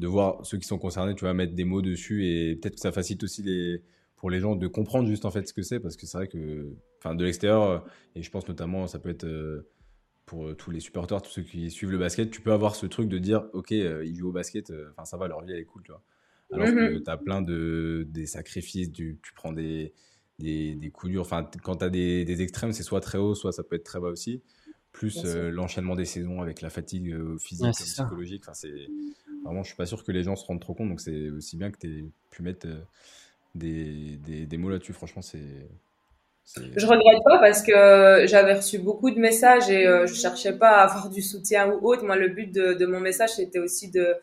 de 0.00 0.06
voir 0.06 0.44
ceux 0.44 0.58
qui 0.58 0.66
sont 0.66 0.78
concernés, 0.78 1.14
tu 1.14 1.24
vas 1.24 1.34
mettre 1.34 1.54
des 1.54 1.64
mots 1.64 1.82
dessus 1.82 2.26
et 2.26 2.56
peut-être 2.56 2.76
que 2.76 2.80
ça 2.80 2.90
facilite 2.90 3.22
aussi 3.22 3.42
les, 3.42 3.82
pour 4.16 4.30
les 4.30 4.40
gens 4.40 4.56
de 4.56 4.66
comprendre 4.66 5.06
juste 5.06 5.26
en 5.26 5.30
fait 5.30 5.46
ce 5.46 5.52
que 5.52 5.62
c'est 5.62 5.78
parce 5.78 5.96
que 5.96 6.06
c'est 6.06 6.16
vrai 6.16 6.26
que, 6.26 6.72
enfin, 6.98 7.14
de 7.14 7.24
l'extérieur, 7.24 7.62
euh, 7.62 7.78
et 8.14 8.22
je 8.22 8.30
pense 8.30 8.48
notamment, 8.48 8.86
ça 8.86 8.98
peut 8.98 9.10
être 9.10 9.24
euh, 9.24 9.68
pour 10.24 10.48
euh, 10.48 10.54
tous 10.54 10.70
les 10.70 10.80
supporters, 10.80 11.20
tous 11.20 11.30
ceux 11.30 11.42
qui 11.42 11.70
suivent 11.70 11.90
le 11.90 11.98
basket, 11.98 12.30
tu 12.30 12.40
peux 12.40 12.52
avoir 12.52 12.76
ce 12.76 12.86
truc 12.86 13.10
de 13.10 13.18
dire, 13.18 13.44
ok, 13.52 13.72
ils 13.72 14.14
jouent 14.16 14.30
au 14.30 14.32
basket, 14.32 14.72
enfin, 14.92 15.04
ça 15.04 15.18
va, 15.18 15.28
leur 15.28 15.42
vie 15.42 15.52
elle 15.52 15.60
est 15.60 15.64
cool, 15.64 15.82
tu 15.82 15.92
vois. 15.92 16.02
Alors 16.52 16.66
que 16.66 16.72
mm-hmm. 16.72 17.04
tu 17.04 17.10
as 17.10 17.16
plein 17.18 17.42
de 17.42 18.06
des 18.08 18.26
sacrifices, 18.26 18.90
tu, 18.90 19.20
tu 19.22 19.32
prends 19.34 19.52
des, 19.52 19.92
des, 20.38 20.74
des, 20.74 20.90
coups 20.90 21.12
durs. 21.12 21.20
Enfin, 21.20 21.48
quand 21.62 21.76
tu 21.76 21.84
as 21.84 21.90
des, 21.90 22.24
des 22.24 22.42
extrêmes, 22.42 22.72
c'est 22.72 22.82
soit 22.82 23.00
très 23.00 23.18
haut, 23.18 23.34
soit 23.34 23.52
ça 23.52 23.62
peut 23.62 23.76
être 23.76 23.84
très 23.84 24.00
bas 24.00 24.08
aussi. 24.08 24.42
Plus 24.90 25.24
l'enchaînement 25.24 25.94
des 25.94 26.04
saisons 26.04 26.42
avec 26.42 26.60
la 26.60 26.70
fatigue 26.70 27.16
physique, 27.38 27.70
psychologique. 27.70 28.42
Enfin, 28.44 28.54
c'est 28.54 28.88
vraiment, 29.44 29.62
je 29.62 29.68
suis 29.68 29.76
pas 29.76 29.86
sûr 29.86 30.04
que 30.04 30.12
les 30.12 30.22
gens 30.22 30.36
se 30.36 30.44
rendent 30.44 30.60
trop 30.60 30.74
compte. 30.74 30.88
Donc, 30.88 31.00
c'est 31.00 31.30
aussi 31.30 31.56
bien 31.56 31.70
que 31.70 31.78
tu 31.78 31.86
aies 31.86 32.04
pu 32.30 32.42
mettre 32.42 32.66
des, 33.54 34.18
des, 34.26 34.46
des 34.46 34.56
mots 34.56 34.70
là-dessus. 34.70 34.92
Franchement, 34.92 35.22
c'est. 35.22 35.68
Je 36.56 36.84
regrette 36.86 37.22
pas 37.24 37.38
parce 37.38 37.62
que 37.62 38.24
j'avais 38.26 38.54
reçu 38.54 38.78
beaucoup 38.78 39.10
de 39.10 39.20
messages 39.20 39.70
et 39.70 39.84
je 39.84 40.14
cherchais 40.14 40.56
pas 40.56 40.70
à 40.70 40.84
avoir 40.84 41.08
du 41.08 41.22
soutien 41.22 41.68
ou 41.68 41.86
autre. 41.86 42.04
Moi, 42.04 42.16
le 42.16 42.28
but 42.28 42.52
de, 42.52 42.74
de 42.74 42.86
mon 42.86 42.98
message, 42.98 43.30
c'était 43.36 43.60
aussi 43.60 43.88
de, 43.90 44.16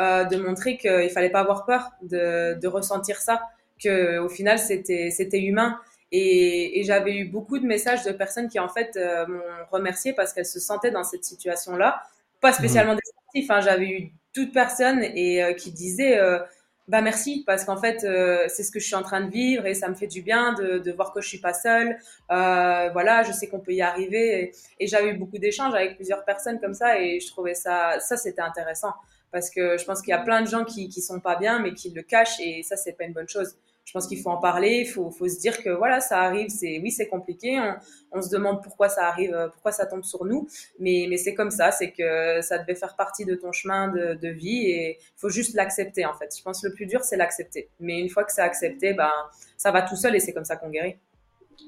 euh, 0.00 0.24
de 0.24 0.36
montrer 0.36 0.76
qu'il 0.76 1.10
fallait 1.10 1.30
pas 1.30 1.40
avoir 1.40 1.66
peur 1.66 1.92
de, 2.02 2.58
de 2.58 2.66
ressentir 2.66 3.18
ça, 3.18 3.42
que 3.78 4.18
au 4.18 4.28
final, 4.28 4.58
c'était 4.58 5.10
c'était 5.10 5.40
humain. 5.40 5.78
Et, 6.10 6.80
et 6.80 6.84
j'avais 6.84 7.16
eu 7.16 7.26
beaucoup 7.26 7.58
de 7.60 7.66
messages 7.66 8.04
de 8.04 8.10
personnes 8.10 8.48
qui 8.48 8.58
en 8.58 8.68
fait 8.68 8.96
euh, 8.96 9.26
m'ont 9.26 9.40
remercié 9.70 10.12
parce 10.12 10.32
qu'elles 10.32 10.46
se 10.46 10.58
sentaient 10.58 10.90
dans 10.90 11.04
cette 11.04 11.24
situation-là, 11.24 12.02
pas 12.40 12.50
mhm. 12.50 12.54
spécialement 12.56 12.94
des 12.94 13.00
Hein, 13.34 13.60
j'avais 13.60 13.88
eu 13.88 14.12
toute 14.32 14.52
personne 14.52 15.02
et 15.02 15.42
euh, 15.42 15.52
qui 15.54 15.72
disait 15.72 16.18
euh, 16.18 16.38
bah 16.86 17.00
merci 17.00 17.42
parce 17.46 17.64
qu'en 17.64 17.76
fait 17.76 18.00
c'est 18.48 18.62
ce 18.62 18.70
que 18.70 18.78
je 18.78 18.84
suis 18.84 18.94
en 18.94 19.02
train 19.02 19.22
de 19.22 19.30
vivre 19.30 19.64
et 19.64 19.72
ça 19.74 19.88
me 19.88 19.94
fait 19.94 20.06
du 20.06 20.20
bien 20.20 20.52
de, 20.52 20.78
de 20.78 20.92
voir 20.92 21.12
que 21.12 21.22
je 21.22 21.28
suis 21.28 21.40
pas 21.40 21.54
seule. 21.54 21.96
voilà, 22.28 23.22
je 23.22 23.32
sais 23.32 23.48
qu'on 23.48 23.60
peut 23.60 23.72
y 23.72 23.80
arriver 23.80 24.42
et, 24.42 24.52
et 24.80 24.86
j'avais 24.86 25.10
eu 25.10 25.14
beaucoup 25.16 25.38
d'échanges 25.38 25.74
avec 25.74 25.96
plusieurs 25.96 26.24
personnes 26.26 26.60
comme 26.60 26.74
ça 26.74 27.00
et 27.00 27.20
je 27.20 27.26
trouvais 27.28 27.54
ça 27.54 27.98
ça 28.00 28.16
c'était 28.18 28.42
intéressant. 28.42 28.92
Parce 29.32 29.50
que 29.50 29.78
je 29.78 29.84
pense 29.84 30.02
qu'il 30.02 30.10
y 30.10 30.14
a 30.14 30.20
plein 30.22 30.42
de 30.42 30.46
gens 30.46 30.64
qui 30.64 30.90
qui 30.90 31.00
sont 31.00 31.20
pas 31.20 31.36
bien 31.36 31.58
mais 31.58 31.72
qui 31.72 31.90
le 31.90 32.02
cachent 32.02 32.38
et 32.40 32.62
ça 32.62 32.76
c'est 32.76 32.92
pas 32.92 33.04
une 33.04 33.14
bonne 33.14 33.28
chose 33.28 33.56
je 33.84 33.92
pense 33.92 34.06
qu'il 34.06 34.20
faut 34.20 34.30
en 34.30 34.38
parler, 34.38 34.82
il 34.86 34.88
faut, 34.88 35.10
faut, 35.10 35.28
se 35.28 35.38
dire 35.38 35.62
que 35.62 35.70
voilà, 35.70 36.00
ça 36.00 36.20
arrive, 36.20 36.48
c'est 36.48 36.80
oui, 36.80 36.90
c'est 36.90 37.08
compliqué, 37.08 37.60
on, 37.60 38.18
on, 38.18 38.22
se 38.22 38.30
demande 38.30 38.62
pourquoi 38.62 38.88
ça 38.88 39.06
arrive, 39.06 39.34
euh, 39.34 39.48
pourquoi 39.48 39.72
ça 39.72 39.86
tombe 39.86 40.04
sur 40.04 40.24
nous, 40.24 40.48
mais, 40.78 41.06
mais 41.08 41.16
c'est 41.18 41.34
comme 41.34 41.50
ça, 41.50 41.70
c'est 41.70 41.92
que 41.92 42.40
ça 42.40 42.58
devait 42.58 42.74
faire 42.74 42.96
partie 42.96 43.24
de 43.24 43.34
ton 43.34 43.52
chemin 43.52 43.88
de, 43.88 44.14
de 44.14 44.28
vie 44.28 44.70
et 44.70 44.98
il 44.98 45.20
faut 45.20 45.28
juste 45.28 45.54
l'accepter 45.54 46.06
en 46.06 46.14
fait. 46.14 46.34
Je 46.36 46.42
pense 46.42 46.62
que 46.62 46.68
le 46.68 46.74
plus 46.74 46.86
dur, 46.86 47.04
c'est 47.04 47.16
l'accepter. 47.16 47.68
Mais 47.78 48.00
une 48.00 48.08
fois 48.08 48.24
que 48.24 48.32
c'est 48.32 48.42
accepté, 48.42 48.94
ben, 48.94 49.10
ça 49.56 49.70
va 49.70 49.82
tout 49.82 49.96
seul 49.96 50.16
et 50.16 50.20
c'est 50.20 50.32
comme 50.32 50.44
ça 50.44 50.56
qu'on 50.56 50.70
guérit. 50.70 50.96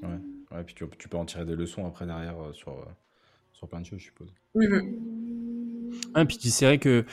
Ouais, 0.01 0.09
ouais 0.51 0.63
puis 0.63 0.75
tu, 0.75 0.85
tu, 0.97 1.07
peux 1.07 1.17
en 1.17 1.25
tirer 1.25 1.45
des 1.45 1.55
leçons 1.55 1.85
après 1.85 2.05
derrière 2.05 2.39
euh, 2.41 2.53
sur, 2.53 2.73
euh, 2.73 2.85
sur 3.53 3.67
plein 3.67 3.81
de 3.81 3.85
choses, 3.85 3.99
je 3.99 4.05
suppose. 4.05 4.33
Mm-hmm. 4.55 5.26
Ah, 6.13 6.25
puis 6.25 6.37
c'est 6.41 6.65
vrai 6.65 6.77
que 6.77 7.05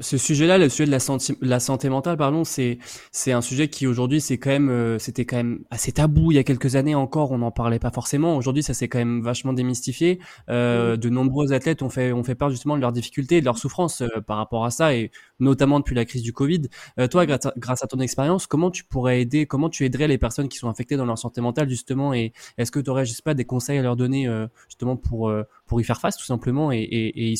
ce 0.00 0.18
sujet-là, 0.18 0.58
le 0.58 0.68
sujet 0.68 0.86
de 0.86 0.90
la 0.90 1.00
santé, 1.00 1.34
la 1.40 1.60
santé 1.60 1.88
mentale, 1.88 2.16
pardon, 2.16 2.44
c'est 2.44 2.78
c'est 3.12 3.32
un 3.32 3.40
sujet 3.40 3.68
qui 3.68 3.86
aujourd'hui 3.86 4.20
c'est 4.20 4.38
quand 4.38 4.50
même 4.50 4.68
euh, 4.68 4.98
c'était 4.98 5.24
quand 5.24 5.36
même 5.36 5.60
assez 5.70 5.92
tabou 5.92 6.32
il 6.32 6.36
y 6.36 6.38
a 6.38 6.44
quelques 6.44 6.76
années 6.76 6.94
encore, 6.94 7.32
on 7.32 7.38
n'en 7.38 7.50
parlait 7.50 7.78
pas 7.78 7.90
forcément. 7.90 8.36
Aujourd'hui, 8.36 8.62
ça 8.62 8.74
s'est 8.74 8.88
quand 8.88 8.98
même 8.98 9.22
vachement 9.22 9.52
démystifié. 9.52 10.18
Euh, 10.48 10.96
de 10.96 11.08
nombreux 11.08 11.52
athlètes 11.52 11.82
ont 11.82 11.88
fait 11.88 12.12
ont 12.12 12.24
fait 12.24 12.34
part 12.34 12.50
justement 12.50 12.76
de 12.76 12.80
leurs 12.80 12.92
difficultés, 12.92 13.40
de 13.40 13.44
leurs 13.44 13.58
souffrances 13.58 14.02
euh, 14.02 14.20
par 14.26 14.36
rapport 14.36 14.64
à 14.64 14.70
ça, 14.70 14.94
et 14.94 15.10
notamment 15.40 15.80
depuis 15.80 15.94
la 15.94 16.04
crise 16.04 16.22
du 16.22 16.32
Covid. 16.32 16.62
Euh, 16.98 17.08
toi, 17.08 17.26
grâce 17.26 17.46
à, 17.46 17.52
grâce 17.56 17.82
à 17.82 17.86
ton 17.86 18.00
expérience, 18.00 18.46
comment 18.46 18.70
tu 18.70 18.84
pourrais 18.84 19.20
aider, 19.20 19.46
comment 19.46 19.68
tu 19.68 19.84
aiderais 19.84 20.08
les 20.08 20.18
personnes 20.18 20.48
qui 20.48 20.58
sont 20.58 20.68
affectées 20.68 20.96
dans 20.96 21.06
leur 21.06 21.18
santé 21.18 21.40
mentale 21.40 21.68
justement, 21.68 22.14
et 22.14 22.32
est-ce 22.58 22.70
que 22.70 22.80
tu 22.80 22.90
aurais, 22.90 23.04
je 23.04 23.12
sais 23.12 23.22
pas, 23.22 23.34
des 23.34 23.44
conseils 23.44 23.78
à 23.78 23.82
leur 23.82 23.96
donner 23.96 24.28
justement 24.68 24.96
pour 24.96 25.32
pour 25.66 25.80
y 25.80 25.84
faire 25.84 26.00
face 26.00 26.16
tout 26.16 26.24
simplement 26.24 26.70
et, 26.72 27.34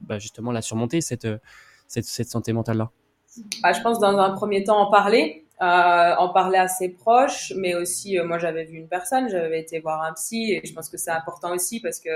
bah, 0.00 0.18
justement 0.18 0.52
la 0.52 0.62
surmonter 0.62 1.00
cette, 1.00 1.28
cette, 1.86 2.04
cette 2.04 2.28
santé 2.28 2.52
mentale 2.52 2.78
là 2.78 2.90
bah, 3.62 3.72
Je 3.72 3.80
pense 3.80 3.98
dans 3.98 4.16
un 4.18 4.30
premier 4.30 4.64
temps 4.64 4.78
en 4.78 4.90
parler, 4.90 5.44
euh, 5.60 6.14
en 6.18 6.32
parler 6.32 6.58
à 6.58 6.68
ses 6.68 6.88
proches, 6.88 7.52
mais 7.56 7.74
aussi 7.74 8.18
euh, 8.18 8.26
moi 8.26 8.38
j'avais 8.38 8.64
vu 8.64 8.78
une 8.78 8.88
personne, 8.88 9.28
j'avais 9.28 9.60
été 9.60 9.80
voir 9.80 10.02
un 10.02 10.12
psy 10.14 10.52
et 10.52 10.66
je 10.66 10.72
pense 10.72 10.88
que 10.88 10.96
c'est 10.96 11.10
important 11.10 11.52
aussi 11.52 11.80
parce 11.80 12.00
que 12.00 12.10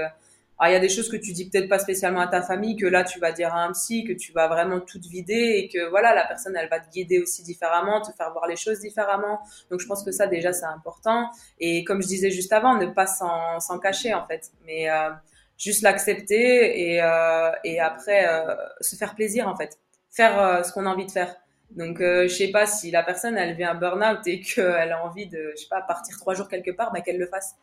ah, 0.61 0.71
il 0.71 0.73
y 0.73 0.77
a 0.77 0.81
des 0.81 0.88
choses 0.88 1.09
que 1.09 1.16
tu 1.16 1.33
dis 1.33 1.49
peut-être 1.49 1.68
pas 1.68 1.79
spécialement 1.79 2.18
à 2.18 2.27
ta 2.27 2.42
famille, 2.42 2.75
que 2.75 2.87
là 2.87 3.05
tu 3.05 3.21
vas 3.21 3.31
dire 3.31 3.55
à 3.55 3.62
un 3.62 3.71
psy, 3.73 4.03
que 4.03 4.12
tu 4.12 4.33
vas 4.33 4.49
vraiment 4.49 4.81
tout 4.81 5.01
vider 5.09 5.55
et 5.57 5.68
que 5.68 5.88
voilà 5.88 6.12
la 6.14 6.27
personne 6.27 6.57
elle 6.57 6.68
va 6.68 6.81
te 6.81 6.90
guider 6.90 7.21
aussi 7.21 7.44
différemment, 7.44 8.01
te 8.01 8.11
faire 8.11 8.33
voir 8.33 8.49
les 8.49 8.57
choses 8.57 8.81
différemment. 8.81 9.38
Donc 9.71 9.79
je 9.79 9.87
pense 9.87 10.03
que 10.03 10.11
ça 10.11 10.27
déjà 10.27 10.53
c'est 10.53 10.66
important 10.66 11.31
et 11.61 11.85
comme 11.85 12.03
je 12.03 12.09
disais 12.09 12.33
juste 12.33 12.53
avant, 12.53 12.77
ne 12.77 12.87
pas 12.87 13.07
s'en 13.07 13.79
cacher 13.79 14.14
en 14.14 14.27
fait. 14.27 14.51
Mais 14.66 14.90
euh, 14.90 15.11
juste 15.59 15.83
l'accepter 15.83 16.92
et, 16.92 17.03
euh, 17.03 17.51
et 17.64 17.81
après 17.81 18.27
euh, 18.27 18.55
se 18.81 18.97
faire 18.97 19.14
plaisir 19.14 19.49
en 19.49 19.57
fait, 19.57 19.79
faire 20.11 20.40
euh, 20.40 20.62
ce 20.62 20.73
qu'on 20.73 20.87
a 20.87 20.88
envie 20.88 21.07
de 21.07 21.11
faire. 21.11 21.35
Donc 21.73 21.99
je 22.01 22.29
sais 22.29 22.49
pas 22.49 22.64
si 22.64 22.90
la 22.90 23.03
personne 23.03 23.37
elle 23.37 23.55
vient 23.55 23.73
un 23.73 23.75
burn-out 23.75 24.27
et 24.27 24.40
qu'elle 24.40 24.90
a 24.90 25.05
envie 25.05 25.27
de 25.27 25.53
je 25.55 25.61
sais 25.61 25.68
pas 25.68 25.83
partir 25.83 26.16
trois 26.16 26.33
jours 26.33 26.49
quelque 26.49 26.71
part, 26.71 26.90
bah, 26.92 27.03
qu'elle 27.03 27.18
le 27.18 27.27
fasse. 27.27 27.57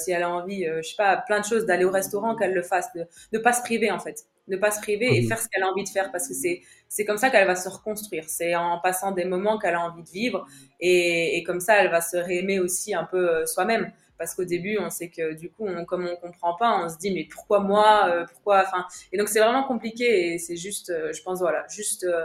si 0.00 0.12
elle 0.12 0.22
a 0.22 0.30
envie, 0.30 0.64
je 0.64 0.82
sais 0.82 0.94
pas, 0.96 1.16
plein 1.16 1.40
de 1.40 1.44
choses, 1.44 1.66
d'aller 1.66 1.84
au 1.84 1.90
restaurant, 1.90 2.36
qu'elle 2.36 2.54
le 2.54 2.62
fasse, 2.62 2.92
de 2.94 3.08
ne 3.32 3.38
pas 3.40 3.52
se 3.52 3.62
priver 3.62 3.90
en 3.90 3.98
fait, 3.98 4.20
ne 4.46 4.56
pas 4.56 4.70
se 4.70 4.80
priver 4.80 5.16
et 5.16 5.22
mmh. 5.22 5.26
faire 5.26 5.38
ce 5.40 5.48
qu'elle 5.48 5.64
a 5.64 5.66
envie 5.66 5.82
de 5.82 5.88
faire 5.88 6.12
parce 6.12 6.28
que 6.28 6.34
c'est 6.34 6.62
c'est 6.88 7.04
comme 7.04 7.18
ça 7.18 7.28
qu'elle 7.28 7.48
va 7.48 7.56
se 7.56 7.68
reconstruire. 7.68 8.22
C'est 8.28 8.54
en 8.54 8.78
passant 8.78 9.10
des 9.10 9.24
moments 9.24 9.58
qu'elle 9.58 9.74
a 9.74 9.80
envie 9.80 10.04
de 10.04 10.10
vivre 10.10 10.46
et, 10.78 11.36
et 11.36 11.42
comme 11.42 11.58
ça 11.58 11.82
elle 11.82 11.90
va 11.90 12.00
se 12.00 12.16
réaimer 12.16 12.60
aussi 12.60 12.94
un 12.94 13.02
peu 13.02 13.44
soi-même 13.46 13.90
parce 14.24 14.34
qu'au 14.34 14.46
début 14.46 14.78
on 14.80 14.88
sait 14.88 15.10
que 15.10 15.34
du 15.34 15.50
coup 15.50 15.68
comme 15.86 16.06
on 16.06 16.16
comprend 16.16 16.56
pas 16.56 16.82
on 16.82 16.88
se 16.88 16.96
dit 16.96 17.12
mais 17.12 17.28
pourquoi 17.30 17.60
moi 17.60 18.08
euh, 18.08 18.24
pourquoi 18.24 18.64
et 19.12 19.18
donc 19.18 19.28
c'est 19.28 19.40
vraiment 19.40 19.64
compliqué 19.64 20.32
et 20.32 20.38
c'est 20.38 20.56
juste 20.56 20.88
euh, 20.88 21.12
je 21.12 21.22
pense 21.22 21.40
voilà 21.40 21.66
juste 21.68 22.04
euh, 22.04 22.24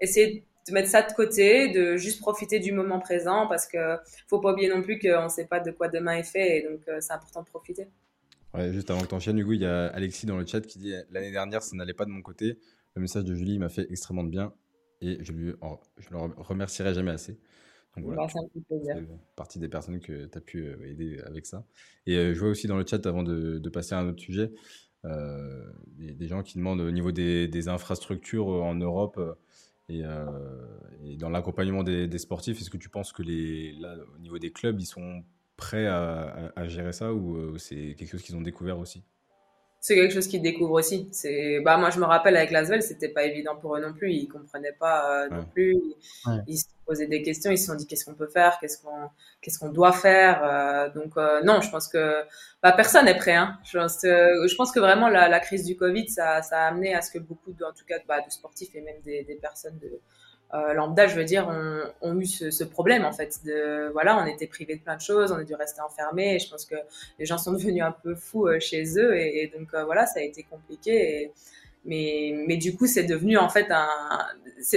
essayer 0.00 0.44
de 0.66 0.72
mettre 0.72 0.88
ça 0.88 1.02
de 1.02 1.12
côté 1.12 1.68
de 1.68 1.96
juste 1.96 2.18
profiter 2.18 2.58
du 2.58 2.72
moment 2.72 2.98
présent 2.98 3.46
parce 3.46 3.68
que 3.68 3.96
faut 4.26 4.40
pas 4.40 4.52
oublier 4.52 4.68
non 4.68 4.82
plus 4.82 4.98
qu'on 4.98 5.28
sait 5.28 5.46
pas 5.46 5.60
de 5.60 5.70
quoi 5.70 5.86
demain 5.86 6.16
est 6.16 6.24
fait 6.24 6.58
et 6.58 6.62
donc 6.68 6.80
c'est 6.98 7.12
important 7.12 7.42
de 7.42 7.46
profiter. 7.46 7.86
Ouais, 8.52 8.72
juste 8.72 8.90
avant 8.90 9.02
que 9.02 9.06
tu 9.06 9.14
enchaînes 9.14 9.38
Hugo 9.38 9.52
il 9.52 9.60
y 9.60 9.66
a 9.66 9.86
Alexis 9.86 10.26
dans 10.26 10.36
le 10.36 10.44
chat 10.44 10.62
qui 10.62 10.80
dit 10.80 10.94
l'année 11.12 11.30
dernière 11.30 11.62
ça 11.62 11.76
n'allait 11.76 11.94
pas 11.94 12.06
de 12.06 12.10
mon 12.10 12.22
côté. 12.22 12.58
Le 12.96 13.02
message 13.02 13.22
de 13.22 13.34
Julie 13.36 13.60
m'a 13.60 13.68
fait 13.68 13.86
extrêmement 13.88 14.24
de 14.24 14.30
bien 14.30 14.52
et 15.00 15.18
je 15.22 15.30
lui 15.30 15.52
je 15.98 16.10
le 16.10 16.18
remercierai 16.38 16.92
jamais 16.92 17.12
assez 17.12 17.38
voilà, 18.02 18.26
partie 19.36 19.58
des 19.58 19.68
personnes 19.68 20.00
que 20.00 20.26
tu 20.26 20.38
as 20.38 20.40
pu 20.40 20.66
euh, 20.66 20.90
aider 20.90 21.20
avec 21.26 21.46
ça. 21.46 21.64
Et 22.06 22.16
euh, 22.16 22.34
je 22.34 22.40
vois 22.40 22.50
aussi 22.50 22.66
dans 22.66 22.76
le 22.76 22.84
chat, 22.86 23.04
avant 23.06 23.22
de, 23.22 23.58
de 23.58 23.68
passer 23.68 23.94
à 23.94 23.98
un 23.98 24.08
autre 24.08 24.20
sujet, 24.20 24.52
euh, 25.04 25.64
des, 25.96 26.28
gens 26.28 26.42
qui 26.42 26.58
demandent 26.58 26.80
au 26.80 26.90
niveau 26.90 27.12
des, 27.12 27.48
des 27.48 27.68
infrastructures 27.68 28.48
en 28.48 28.74
Europe 28.74 29.20
et, 29.88 30.02
et 31.04 31.16
dans 31.16 31.30
l'accompagnement 31.30 31.84
des, 31.84 32.08
des, 32.08 32.18
sportifs, 32.18 32.60
est-ce 32.60 32.70
que 32.70 32.76
tu 32.76 32.88
penses 32.88 33.12
que 33.12 33.22
les, 33.22 33.72
là, 33.74 33.96
au 34.14 34.18
niveau 34.18 34.38
des 34.38 34.50
clubs, 34.50 34.80
ils 34.80 34.86
sont 34.86 35.22
prêts 35.56 35.86
à, 35.86 36.50
à, 36.56 36.60
à 36.60 36.68
gérer 36.68 36.92
ça 36.92 37.14
ou 37.14 37.56
c'est 37.58 37.94
quelque 37.96 38.10
chose 38.10 38.22
qu'ils 38.22 38.36
ont 38.36 38.42
découvert 38.42 38.78
aussi? 38.78 39.04
C'est 39.80 39.94
quelque 39.94 40.12
chose 40.12 40.26
qu'ils 40.26 40.42
découvrent 40.42 40.72
aussi. 40.72 41.08
C'est, 41.12 41.60
bah, 41.60 41.76
moi, 41.76 41.90
je 41.90 42.00
me 42.00 42.04
rappelle 42.04 42.36
avec 42.36 42.50
Lasvel, 42.50 42.82
c'était 42.82 43.08
pas 43.08 43.24
évident 43.24 43.54
pour 43.54 43.76
eux 43.76 43.80
non 43.80 43.92
plus. 43.92 44.12
Ils 44.12 44.26
comprenaient 44.26 44.72
pas 44.72 45.28
non 45.28 45.44
plus. 45.44 45.76
Ils, 46.48 46.58
se 46.58 46.66
posaient 46.86 47.06
des 47.06 47.22
questions. 47.22 47.50
Ils 47.50 47.58
se 47.58 47.66
sont 47.66 47.74
dit 47.74 47.86
qu'est-ce 47.86 48.04
qu'on 48.04 48.14
peut 48.14 48.28
faire, 48.28 48.58
qu'est-ce 48.60 48.82
qu'on, 48.82 49.10
qu'est-ce 49.42 49.58
qu'on 49.58 49.70
doit 49.70 49.92
faire. 49.92 50.42
Euh, 50.44 50.88
donc, 50.90 51.16
euh, 51.16 51.42
non, 51.42 51.60
je 51.60 51.70
pense 51.70 51.88
que, 51.88 52.22
bah, 52.62 52.72
personne 52.72 53.04
n'est 53.04 53.16
prêt, 53.16 53.34
hein. 53.34 53.58
Je 53.64 54.56
pense, 54.56 54.72
que 54.72 54.80
vraiment 54.80 55.08
la, 55.08 55.28
la, 55.28 55.40
crise 55.40 55.64
du 55.64 55.76
Covid, 55.76 56.08
ça, 56.08 56.42
ça 56.42 56.62
a 56.62 56.68
amené 56.68 56.94
à 56.94 57.02
ce 57.02 57.10
que 57.10 57.18
beaucoup, 57.18 57.52
de, 57.52 57.64
en 57.64 57.72
tout 57.72 57.84
cas, 57.86 57.96
bah, 58.08 58.20
de 58.20 58.30
sportifs 58.30 58.74
et 58.74 58.80
même 58.80 59.00
des, 59.04 59.24
des 59.24 59.36
personnes 59.36 59.78
de, 59.78 60.00
euh, 60.54 60.74
lambda, 60.74 61.08
je 61.08 61.16
veux 61.16 61.24
dire, 61.24 61.48
ont, 61.48 61.82
ont 62.02 62.20
eu 62.20 62.26
ce, 62.26 62.50
ce, 62.52 62.62
problème 62.62 63.04
en 63.04 63.12
fait. 63.12 63.40
De 63.44 63.90
voilà, 63.92 64.16
on 64.16 64.26
était 64.26 64.46
privé 64.46 64.76
de 64.76 64.80
plein 64.80 64.94
de 64.96 65.00
choses, 65.00 65.32
on 65.32 65.36
a 65.36 65.44
dû 65.44 65.54
rester 65.54 65.80
enfermé. 65.80 66.36
Et 66.36 66.38
je 66.38 66.48
pense 66.48 66.64
que 66.64 66.76
les 67.18 67.26
gens 67.26 67.38
sont 67.38 67.52
devenus 67.52 67.82
un 67.82 67.90
peu 67.90 68.14
fous 68.14 68.46
euh, 68.46 68.60
chez 68.60 68.96
eux 68.98 69.16
et, 69.16 69.42
et 69.42 69.48
donc 69.48 69.74
euh, 69.74 69.84
voilà, 69.84 70.06
ça 70.06 70.20
a 70.20 70.22
été 70.22 70.44
compliqué. 70.44 71.22
Et, 71.22 71.32
mais 71.86 72.34
mais 72.46 72.56
du 72.56 72.76
coup, 72.76 72.86
c'est 72.86 73.04
devenu 73.04 73.38
en 73.38 73.48
fait 73.48 73.70
un. 73.70 73.88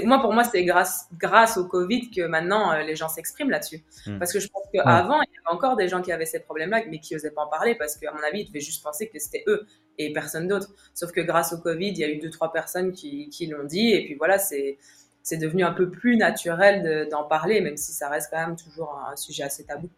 Moi 0.03 0.21
pour 0.21 0.33
moi, 0.33 0.43
c'est 0.43 0.63
grâce 0.63 1.07
grâce 1.17 1.57
au 1.57 1.65
Covid 1.65 2.09
que 2.11 2.21
maintenant 2.27 2.71
euh, 2.71 2.83
les 2.83 2.95
gens 2.95 3.09
s'expriment 3.09 3.49
là-dessus. 3.49 3.83
Mmh. 4.05 4.19
Parce 4.19 4.31
que 4.31 4.39
je 4.39 4.47
pense 4.47 4.63
qu'avant, 4.73 5.21
il 5.21 5.29
y 5.33 5.37
avait 5.37 5.55
encore 5.55 5.75
des 5.75 5.87
gens 5.87 6.01
qui 6.01 6.11
avaient 6.11 6.25
ces 6.25 6.39
problèmes-là, 6.39 6.83
mais 6.89 6.99
qui 6.99 7.15
osaient 7.15 7.31
pas 7.31 7.43
en 7.43 7.49
parler 7.49 7.75
parce 7.75 7.97
qu'à 7.97 8.11
mon 8.11 8.19
avis, 8.19 8.41
ils 8.41 8.47
devaient 8.47 8.59
juste 8.59 8.83
penser 8.83 9.09
que 9.09 9.19
c'était 9.19 9.43
eux 9.47 9.65
et 9.97 10.13
personne 10.13 10.47
d'autre. 10.47 10.69
Sauf 10.93 11.11
que 11.11 11.21
grâce 11.21 11.53
au 11.53 11.57
Covid, 11.57 11.89
il 11.89 11.97
y 11.97 12.03
a 12.03 12.09
eu 12.09 12.19
deux 12.19 12.29
trois 12.29 12.51
personnes 12.51 12.91
qui 12.91 13.29
qui 13.29 13.47
l'ont 13.47 13.65
dit 13.65 13.91
et 13.91 14.05
puis 14.05 14.15
voilà, 14.15 14.37
c'est 14.37 14.77
c'est 15.23 15.37
devenu 15.37 15.63
un 15.63 15.73
peu 15.73 15.89
plus 15.89 16.17
naturel 16.17 17.07
d'en 17.09 17.23
parler, 17.23 17.61
même 17.61 17.77
si 17.77 17.91
ça 17.91 18.09
reste 18.09 18.29
quand 18.31 18.47
même 18.47 18.55
toujours 18.55 18.99
un, 19.07 19.15
sujet 19.15 19.43
assez 19.43 19.63
tabou. 19.65 19.89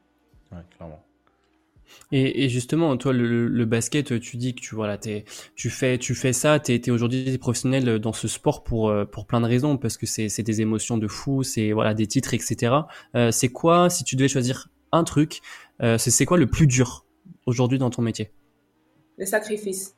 Ouais, 0.52 0.60
clairement. 0.76 1.02
Et, 2.12 2.44
et, 2.44 2.50
justement, 2.50 2.98
toi, 2.98 3.14
le, 3.14 3.48
le, 3.48 3.66
basket, 3.66 4.20
tu 4.20 4.38
dis 4.38 4.54
que 4.54 4.62
tu 4.62 4.76
voilà, 4.76 4.98
es, 5.06 5.24
tu 5.56 5.70
fais, 5.70 5.98
tu 5.98 6.14
fais 6.14 6.34
ça. 6.34 6.60
T'es 6.60 6.76
es, 6.76 6.92
aujourd'hui 6.92 7.38
professionnel 7.38 8.00
dans 8.00 8.14
ce 8.14 8.28
sport 8.28 8.64
pour 8.64 8.90
euh, 8.90 9.06
pour 9.06 9.26
plein 9.26 9.42
de 9.42 9.46
raisons, 9.46 9.78
parce 9.78 9.98
que 9.98 10.06
c'est 10.06 10.44
des 10.44 10.62
émotions 10.62 10.98
de 10.98 11.08
fou, 11.08 11.44
c'est 11.44 11.72
voilà 11.72 11.94
des 11.94 12.08
titres, 12.08 12.34
etc. 12.34 12.74
Euh, 13.16 13.32
c'est 13.32 13.50
quoi, 13.50 13.90
si 13.90 14.04
tu 14.04 14.16
devais 14.16 14.28
choisir 14.28 14.70
un 14.92 15.04
truc, 15.04 15.42
euh, 15.82 15.98
c'est 15.98 16.26
quoi 16.26 16.38
le 16.38 16.48
plus 16.48 16.68
dur 16.68 17.06
aujourd'hui 17.46 17.78
dans 17.78 17.90
ton 17.90 18.02
métier? 18.02 18.32
Les 19.18 19.26
sacrifices 19.26 19.96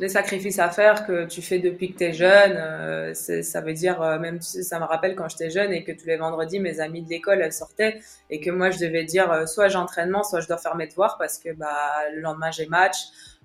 les 0.00 0.08
sacrifices 0.08 0.58
à 0.58 0.70
faire 0.70 1.06
que 1.06 1.26
tu 1.26 1.42
fais 1.42 1.58
depuis 1.58 1.92
que 1.92 1.98
tu 1.98 2.04
es 2.04 2.12
jeune. 2.14 2.56
Euh, 2.56 3.12
ça 3.12 3.60
veut 3.60 3.74
dire, 3.74 4.00
euh, 4.00 4.18
même 4.18 4.40
ça 4.40 4.80
me 4.80 4.84
rappelle 4.84 5.14
quand 5.14 5.28
j'étais 5.28 5.50
jeune 5.50 5.72
et 5.72 5.84
que 5.84 5.92
tous 5.92 6.06
les 6.06 6.16
vendredis, 6.16 6.58
mes 6.58 6.80
amis 6.80 7.02
de 7.02 7.10
l'école, 7.10 7.42
elles 7.42 7.52
sortaient 7.52 8.00
et 8.30 8.40
que 8.40 8.50
moi, 8.50 8.70
je 8.70 8.78
devais 8.78 9.04
dire 9.04 9.30
euh, 9.30 9.44
soit 9.44 9.68
j'ai 9.68 9.76
entraînement, 9.76 10.22
soit 10.22 10.40
je 10.40 10.48
dois 10.48 10.56
faire 10.56 10.74
mes 10.74 10.86
devoirs 10.86 11.18
parce 11.18 11.38
que 11.38 11.52
bah, 11.52 11.68
le 12.14 12.20
lendemain, 12.22 12.50
j'ai 12.50 12.66
match. 12.66 12.96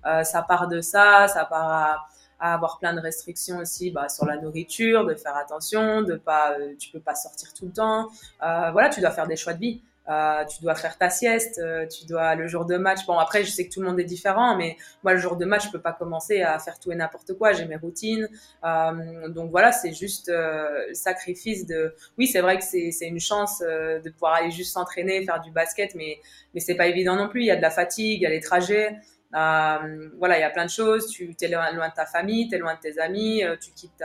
ça 0.02 0.42
part 0.42 0.68
de 0.68 0.80
ça, 0.80 1.28
ça 1.28 1.44
part 1.44 2.08
à 2.38 2.54
avoir 2.54 2.78
plein 2.78 2.94
de 2.94 3.00
restrictions 3.00 3.58
aussi 3.58 3.90
bah, 3.90 4.08
sur 4.08 4.24
la 4.24 4.36
nourriture, 4.36 5.04
de 5.04 5.14
faire 5.14 5.36
attention, 5.36 6.02
de 6.02 6.14
pas, 6.14 6.56
tu 6.78 6.90
peux 6.90 7.00
pas 7.00 7.14
sortir 7.14 7.52
tout 7.52 7.66
le 7.66 7.72
temps. 7.72 8.08
voilà, 8.40 8.88
tu 8.88 9.00
dois 9.00 9.10
faire 9.10 9.26
des 9.26 9.36
choix 9.36 9.52
de 9.52 9.60
vie. 9.60 9.82
Euh, 10.08 10.44
tu 10.44 10.62
dois 10.62 10.76
faire 10.76 10.96
ta 10.96 11.10
sieste, 11.10 11.58
euh, 11.58 11.84
tu 11.86 12.06
dois 12.06 12.36
le 12.36 12.46
jour 12.46 12.64
de 12.64 12.76
match. 12.76 13.04
Bon 13.06 13.18
après 13.18 13.44
je 13.44 13.50
sais 13.50 13.66
que 13.66 13.72
tout 13.74 13.80
le 13.80 13.88
monde 13.88 13.98
est 13.98 14.04
différent, 14.04 14.56
mais 14.56 14.76
moi 15.02 15.14
le 15.14 15.18
jour 15.18 15.36
de 15.36 15.44
match 15.44 15.66
je 15.66 15.70
peux 15.72 15.80
pas 15.80 15.92
commencer 15.92 16.42
à 16.42 16.58
faire 16.60 16.78
tout 16.78 16.92
et 16.92 16.94
n'importe 16.94 17.34
quoi. 17.34 17.52
J'ai 17.52 17.64
mes 17.64 17.76
routines, 17.76 18.28
euh, 18.64 19.28
donc 19.28 19.50
voilà 19.50 19.72
c'est 19.72 19.92
juste 19.92 20.28
le 20.28 20.94
sacrifice 20.94 21.66
de. 21.66 21.94
Oui 22.18 22.28
c'est 22.28 22.40
vrai 22.40 22.56
que 22.58 22.64
c'est 22.64 22.92
une 23.02 23.20
chance 23.20 23.60
de 23.60 24.10
pouvoir 24.10 24.34
aller 24.34 24.50
juste 24.52 24.72
s'entraîner, 24.72 25.24
faire 25.24 25.40
du 25.40 25.50
basket, 25.50 25.94
mais 25.96 26.20
mais 26.54 26.60
c'est 26.60 26.76
pas 26.76 26.86
évident 26.86 27.16
non 27.16 27.28
plus. 27.28 27.40
Il 27.40 27.46
y 27.46 27.50
a 27.50 27.56
de 27.56 27.62
la 27.62 27.70
fatigue, 27.70 28.20
il 28.20 28.22
y 28.22 28.26
a 28.26 28.30
les 28.30 28.40
trajets. 28.40 28.96
voilà, 29.32 30.38
il 30.38 30.40
y 30.40 30.44
a 30.44 30.50
plein 30.50 30.66
de 30.66 30.70
choses. 30.70 31.08
Tu 31.08 31.34
es 31.40 31.48
loin, 31.48 31.72
de 31.72 31.94
ta 31.94 32.06
famille, 32.06 32.48
tu 32.48 32.54
es 32.54 32.58
loin 32.58 32.74
de 32.74 32.80
tes 32.80 33.00
amis, 33.00 33.42
tu 33.60 33.72
quittes 33.72 34.04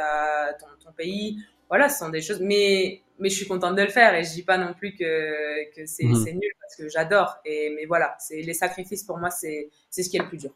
ton, 0.60 0.66
ton 0.84 0.92
pays. 0.94 1.38
Voilà, 1.70 1.90
ce 1.90 2.00
sont 2.00 2.10
des 2.10 2.22
choses. 2.22 2.42
Mais 2.42 3.02
mais 3.22 3.30
je 3.30 3.36
suis 3.36 3.48
contente 3.48 3.76
de 3.76 3.82
le 3.82 3.90
faire 3.90 4.14
et 4.16 4.24
je 4.24 4.32
dis 4.32 4.44
pas 4.44 4.58
non 4.58 4.74
plus 4.74 4.96
que, 4.96 5.74
que 5.76 5.86
c'est 5.86 6.04
nul 6.04 6.52
parce 6.60 6.76
que 6.76 6.90
j'adore. 6.90 7.38
Et 7.46 7.74
mais 7.76 7.86
voilà, 7.86 8.16
c'est 8.20 8.42
les 8.42 8.54
sacrifices 8.54 9.04
pour 9.04 9.18
moi, 9.18 9.30
c'est 9.30 9.70
ce 9.92 10.10
qui 10.10 10.18
est 10.18 10.22
le 10.22 10.28
plus 10.28 10.38
dur. 10.38 10.52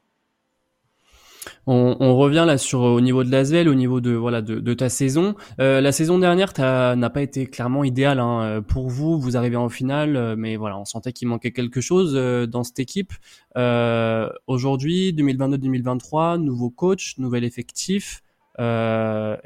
On, 1.68 1.98
on, 2.00 2.16
revient 2.18 2.44
là 2.48 2.58
sur 2.58 2.82
au 2.82 3.02
niveau 3.02 3.24
de 3.24 3.32
l'Asvel, 3.32 3.70
au 3.70 3.76
niveau 3.76 4.02
de 4.02 4.12
voilà 4.12 4.42
de, 4.42 4.60
de 4.60 4.74
ta 4.74 4.90
saison. 4.90 5.36
Euh, 5.60 5.82
la 5.82 5.92
saison 5.92 6.18
dernière 6.20 6.54
n'a 6.58 7.10
pas 7.10 7.22
été 7.22 7.48
clairement 7.48 7.84
idéale 7.84 8.20
hein, 8.20 8.64
pour 8.68 8.90
vous. 8.90 9.20
Vous 9.20 9.38
arrivez 9.38 9.56
en 9.56 9.70
finale, 9.70 10.16
euh, 10.16 10.36
mais 10.36 10.56
voilà, 10.56 10.78
on 10.80 10.86
sentait 10.86 11.14
qu'il 11.14 11.28
manquait 11.28 11.52
quelque 11.52 11.82
chose 11.82 12.14
euh, 12.16 12.48
dans 12.48 12.64
cette 12.64 12.80
équipe. 12.80 13.14
Euh, 13.58 14.30
Aujourd'hui, 14.48 15.14
2022-2023, 15.14 16.38
nouveau 16.38 16.70
coach, 16.70 17.18
nouvel 17.18 17.44
effectif, 17.44 18.22
et 18.58 18.62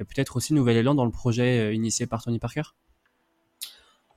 peut-être 0.06 0.38
aussi 0.38 0.54
nouvel 0.54 0.78
élan 0.78 0.94
dans 0.94 1.06
le 1.06 1.12
projet 1.12 1.74
initié 1.74 2.06
par 2.06 2.22
Tony 2.24 2.40
Parker. 2.40 2.62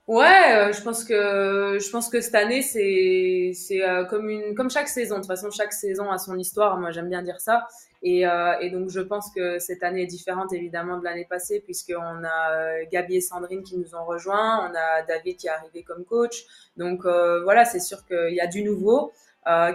Ouais, 0.08 0.52
euh, 0.56 0.72
je 0.72 0.82
pense 0.82 1.04
que 1.04 1.78
je 1.80 1.90
pense 1.90 2.08
que 2.08 2.20
cette 2.20 2.34
année 2.34 2.60
c'est 2.60 3.52
c'est 3.54 3.88
euh, 3.88 4.04
comme 4.04 4.28
une 4.28 4.54
comme 4.56 4.68
chaque 4.68 4.88
saison. 4.88 5.14
De 5.16 5.20
toute 5.20 5.28
façon, 5.28 5.50
chaque 5.50 5.72
saison 5.72 6.10
a 6.10 6.18
son 6.18 6.36
histoire. 6.36 6.76
Moi, 6.78 6.90
j'aime 6.90 7.08
bien 7.08 7.22
dire 7.22 7.40
ça. 7.40 7.68
Et, 8.02 8.26
euh, 8.26 8.58
et 8.60 8.70
donc, 8.70 8.90
je 8.90 8.98
pense 9.00 9.30
que 9.32 9.60
cette 9.60 9.84
année 9.84 10.02
est 10.02 10.06
différente 10.06 10.52
évidemment 10.52 10.98
de 10.98 11.04
l'année 11.04 11.24
passée 11.30 11.60
puisqu'on 11.60 12.24
a 12.24 12.84
Gabi 12.90 13.16
et 13.16 13.20
Sandrine 13.20 13.62
qui 13.62 13.76
nous 13.78 13.94
ont 13.94 14.04
rejoints, 14.04 14.68
on 14.68 14.74
a 14.74 15.02
David 15.06 15.36
qui 15.36 15.46
est 15.46 15.50
arrivé 15.50 15.84
comme 15.84 16.04
coach. 16.04 16.44
Donc 16.76 17.02
voilà, 17.04 17.64
c'est 17.64 17.78
sûr 17.80 18.04
qu'il 18.06 18.34
y 18.34 18.40
a 18.40 18.48
du 18.48 18.64
nouveau 18.64 19.12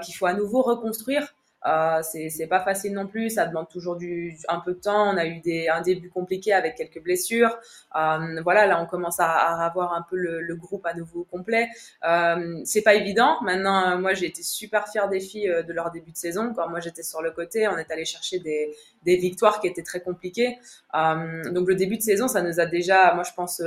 qu'il 0.03 0.13
faut 0.15 0.25
à 0.25 0.33
nouveau 0.33 0.61
reconstruire. 0.61 1.33
Euh, 1.67 2.01
c'est 2.01 2.47
pas 2.47 2.61
facile 2.61 2.93
non 2.93 3.07
plus, 3.07 3.31
ça 3.31 3.45
demande 3.45 3.67
toujours 3.67 3.97
du, 3.97 4.37
un 4.47 4.59
peu 4.59 4.73
de 4.73 4.79
temps. 4.79 5.13
On 5.13 5.17
a 5.17 5.25
eu 5.25 5.39
des, 5.39 5.67
un 5.67 5.81
début 5.81 6.09
compliqué 6.09 6.53
avec 6.53 6.75
quelques 6.75 7.01
blessures. 7.01 7.57
Euh, 7.95 8.41
voilà, 8.43 8.65
là 8.67 8.81
on 8.81 8.85
commence 8.85 9.19
à, 9.19 9.27
avoir 9.65 9.93
un 9.93 10.01
peu 10.01 10.15
le, 10.15 10.55
groupe 10.55 10.85
à 10.85 10.93
nouveau 10.93 11.23
complet. 11.25 11.69
Euh, 12.07 12.61
c'est 12.63 12.81
pas 12.81 12.95
évident. 12.95 13.37
Maintenant, 13.41 13.91
euh, 13.91 13.97
moi 13.97 14.13
j'ai 14.13 14.27
été 14.27 14.43
super 14.43 14.87
fière 14.87 15.09
des 15.09 15.19
filles 15.19 15.53
de 15.67 15.73
leur 15.73 15.91
début 15.91 16.11
de 16.11 16.17
saison. 16.17 16.53
Quand 16.55 16.69
moi 16.69 16.79
j'étais 16.79 17.03
sur 17.03 17.21
le 17.21 17.31
côté, 17.31 17.67
on 17.67 17.77
est 17.77 17.91
allé 17.91 18.05
chercher 18.05 18.39
des, 18.39 18.75
des 19.07 19.15
victoires 19.15 19.61
qui 19.61 19.67
étaient 19.67 19.83
très 19.83 20.01
compliquées. 20.01 20.59
Euh, 20.93 21.49
donc 21.51 21.67
le 21.67 21.75
début 21.75 21.97
de 21.97 22.01
saison, 22.01 22.27
ça 22.27 22.41
nous 22.41 22.59
a 22.59 22.65
déjà, 22.65 23.13
moi 23.15 23.23
je 23.23 23.31
pense, 23.33 23.63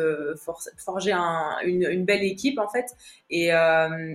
forgé 0.76 1.12
un, 1.12 1.56
une, 1.64 1.86
une, 1.90 2.04
belle 2.04 2.22
équipe 2.22 2.58
en 2.58 2.68
fait. 2.68 2.86
Et, 3.30 3.50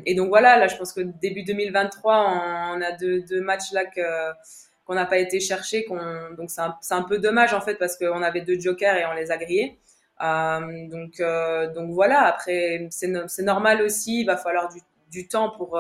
et 0.06 0.16
donc 0.16 0.30
voilà, 0.30 0.58
là 0.58 0.68
je 0.68 0.78
pense 0.78 0.94
que 0.94 1.02
début 1.02 1.44
2023, 1.44 2.76
on, 2.76 2.82
a 2.82 2.92
deux, 2.92 3.42
matchs 3.42 3.72
là 3.74 3.86
que 3.86 4.02
qu'on 4.86 4.94
n'a 4.94 5.06
pas 5.06 5.18
été 5.18 5.40
chercher. 5.40 5.86
Donc 6.38 6.52
c'est 6.52 6.94
un, 6.94 7.02
peu 7.02 7.18
dommage 7.18 7.54
en 7.54 7.62
fait 7.62 7.76
parce 7.76 7.98
qu'on 7.98 8.22
avait 8.22 8.42
deux 8.42 8.60
jokers 8.60 8.96
et 8.96 9.06
on 9.06 9.14
les 9.14 9.32
a 9.32 9.38
grillés. 9.38 9.80
Euh, 10.24 10.88
donc 10.88 11.20
euh, 11.20 11.74
donc 11.74 11.92
voilà. 11.92 12.22
Après 12.22 12.88
c'est, 12.92 13.42
normal 13.44 13.82
aussi. 13.82 14.22
Il 14.22 14.26
va 14.26 14.38
falloir 14.38 14.70
du 15.12 15.28
temps 15.28 15.50
pour 15.50 15.80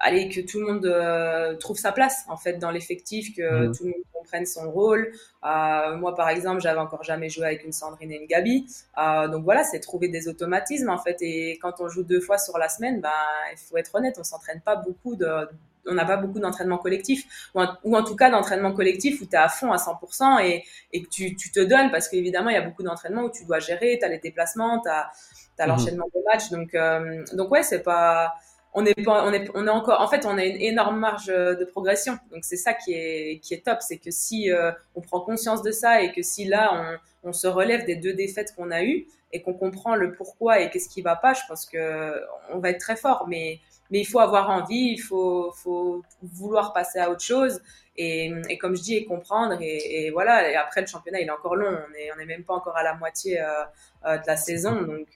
aller 0.00 0.28
que 0.28 0.40
tout 0.40 0.58
le 0.58 0.66
monde 0.66 0.86
euh, 0.86 1.54
trouve 1.56 1.76
sa 1.76 1.92
place 1.92 2.24
en 2.28 2.36
fait 2.36 2.54
dans 2.54 2.70
l'effectif, 2.70 3.36
que 3.36 3.68
mmh. 3.68 3.76
tout 3.76 3.84
le 3.84 3.90
monde 3.90 4.02
comprenne 4.12 4.46
son 4.46 4.70
rôle. 4.70 5.12
Euh, 5.44 5.96
moi 5.96 6.14
par 6.14 6.28
exemple, 6.30 6.60
j'avais 6.60 6.80
encore 6.80 7.04
jamais 7.04 7.28
joué 7.28 7.44
avec 7.44 7.64
une 7.64 7.72
Sandrine 7.72 8.10
et 8.10 8.16
une 8.16 8.26
Gabi, 8.26 8.66
euh, 8.98 9.28
donc 9.28 9.44
voilà, 9.44 9.62
c'est 9.62 9.80
trouver 9.80 10.08
des 10.08 10.26
automatismes 10.26 10.88
en 10.88 10.98
fait. 10.98 11.18
Et 11.20 11.58
quand 11.60 11.80
on 11.80 11.88
joue 11.88 12.02
deux 12.02 12.20
fois 12.20 12.38
sur 12.38 12.58
la 12.58 12.68
semaine, 12.68 13.00
ben 13.00 13.10
il 13.52 13.58
faut 13.58 13.76
être 13.76 13.94
honnête, 13.94 14.16
on 14.18 14.24
s'entraîne 14.24 14.60
pas 14.60 14.76
beaucoup 14.76 15.16
de 15.16 15.48
on 15.86 15.94
n'a 15.94 16.04
pas 16.04 16.16
beaucoup 16.16 16.38
d'entraînement 16.38 16.78
collectif, 16.78 17.50
ou 17.54 17.60
en, 17.60 17.68
ou 17.84 17.96
en, 17.96 18.04
tout 18.04 18.16
cas 18.16 18.30
d'entraînement 18.30 18.72
collectif 18.72 19.20
où 19.22 19.24
tu 19.24 19.32
es 19.32 19.38
à 19.38 19.48
fond 19.48 19.72
à 19.72 19.76
100% 19.76 20.44
et, 20.44 20.62
et 20.92 21.02
que 21.02 21.08
tu, 21.08 21.34
tu, 21.36 21.50
te 21.50 21.60
donnes, 21.60 21.90
parce 21.90 22.08
qu'évidemment, 22.08 22.50
il 22.50 22.54
y 22.54 22.58
a 22.58 22.62
beaucoup 22.62 22.82
d'entraînements 22.82 23.22
où 23.22 23.30
tu 23.30 23.44
dois 23.44 23.60
gérer, 23.60 23.96
tu 23.98 24.04
as 24.04 24.08
les 24.08 24.18
déplacements, 24.18 24.80
tu 24.80 24.90
as, 24.90 25.10
as 25.58 25.66
mmh. 25.66 25.68
l'enchaînement 25.68 26.06
des 26.14 26.20
matchs. 26.26 26.50
Donc, 26.50 26.74
euh, 26.74 27.24
donc 27.32 27.50
ouais, 27.50 27.62
c'est 27.62 27.82
pas... 27.82 28.34
On 28.72 28.84
est, 28.84 28.94
pas, 29.04 29.26
on, 29.26 29.32
est, 29.32 29.50
on 29.54 29.66
est 29.66 29.70
encore, 29.70 30.00
en 30.00 30.08
fait, 30.08 30.24
on 30.26 30.38
a 30.38 30.44
une 30.44 30.60
énorme 30.60 30.98
marge 30.98 31.26
de 31.26 31.64
progression. 31.64 32.18
Donc 32.30 32.44
c'est 32.44 32.56
ça 32.56 32.72
qui 32.72 32.92
est, 32.92 33.40
qui 33.42 33.54
est 33.54 33.64
top, 33.64 33.78
c'est 33.80 33.98
que 33.98 34.10
si 34.10 34.50
euh, 34.50 34.70
on 34.94 35.00
prend 35.00 35.20
conscience 35.20 35.62
de 35.62 35.72
ça 35.72 36.02
et 36.02 36.12
que 36.12 36.22
si 36.22 36.44
là 36.44 36.98
on, 37.24 37.32
se 37.32 37.46
relève 37.46 37.84
des 37.84 37.96
deux 37.96 38.12
défaites 38.12 38.54
qu'on 38.54 38.70
a 38.70 38.84
eues 38.84 39.06
et 39.32 39.42
qu'on 39.42 39.54
comprend 39.54 39.96
le 39.96 40.12
pourquoi 40.12 40.60
et 40.60 40.70
qu'est-ce 40.70 40.88
qui 40.88 41.02
va 41.02 41.16
pas, 41.16 41.34
je 41.34 41.40
pense 41.48 41.66
que 41.66 42.20
on 42.52 42.58
va 42.58 42.70
être 42.70 42.80
très 42.80 42.96
fort. 42.96 43.26
Mais 43.28 43.58
mais 43.90 44.00
il 44.00 44.04
faut 44.04 44.20
avoir 44.20 44.50
envie, 44.50 44.92
il 44.92 44.98
faut, 44.98 45.52
faut 45.52 46.02
vouloir 46.22 46.72
passer 46.72 47.00
à 47.00 47.10
autre 47.10 47.22
chose 47.22 47.60
et, 47.96 48.32
et 48.48 48.56
comme 48.56 48.76
je 48.76 48.82
dis, 48.82 48.96
et 48.96 49.04
comprendre. 49.04 49.58
Et, 49.60 50.10
voilà, 50.10 50.50
et 50.50 50.54
après, 50.54 50.80
le 50.80 50.86
championnat, 50.86 51.20
il 51.20 51.26
est 51.26 51.30
encore 51.30 51.56
long. 51.56 51.66
On 51.68 51.90
n'est 51.92 52.10
on 52.16 52.18
est 52.18 52.26
même 52.26 52.44
pas 52.44 52.54
encore 52.54 52.76
à 52.76 52.82
la 52.82 52.94
moitié 52.94 53.40
euh, 53.40 53.64
euh 54.06 54.16
de 54.16 54.26
la 54.26 54.36
saison. 54.36 54.74
Euh, 54.74 54.86
donc, 54.86 55.08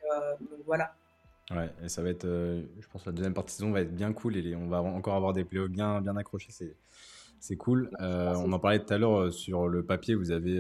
voilà. 0.67 0.93
Ouais, 1.51 1.71
et 1.83 1.89
ça 1.89 2.03
va 2.03 2.09
être, 2.09 2.25
euh, 2.25 2.63
je 2.81 2.87
pense, 2.89 3.05
la 3.05 3.13
deuxième 3.13 3.35
partie 3.35 3.55
de 3.55 3.59
saison 3.59 3.71
va 3.71 3.83
être 3.83 3.95
bien 3.95 4.13
cool 4.13 4.37
et 4.37 4.57
on 4.57 4.69
va 4.69 4.81
encore 4.81 5.15
avoir 5.15 5.33
des 5.33 5.45
playoffs 5.45 5.71
bien, 5.71 6.01
bien 6.01 6.17
accrochés. 6.17 6.53
C'est, 6.53 6.75
c'est 7.39 7.57
cool. 7.57 7.91
on 8.01 8.53
en 8.53 8.59
parlait 8.59 8.83
tout 8.83 8.93
à 8.95 8.99
l'heure 8.99 9.33
sur 9.33 9.69
le 9.69 9.85
papier, 9.85 10.15
vous 10.15 10.31
avez, 10.31 10.59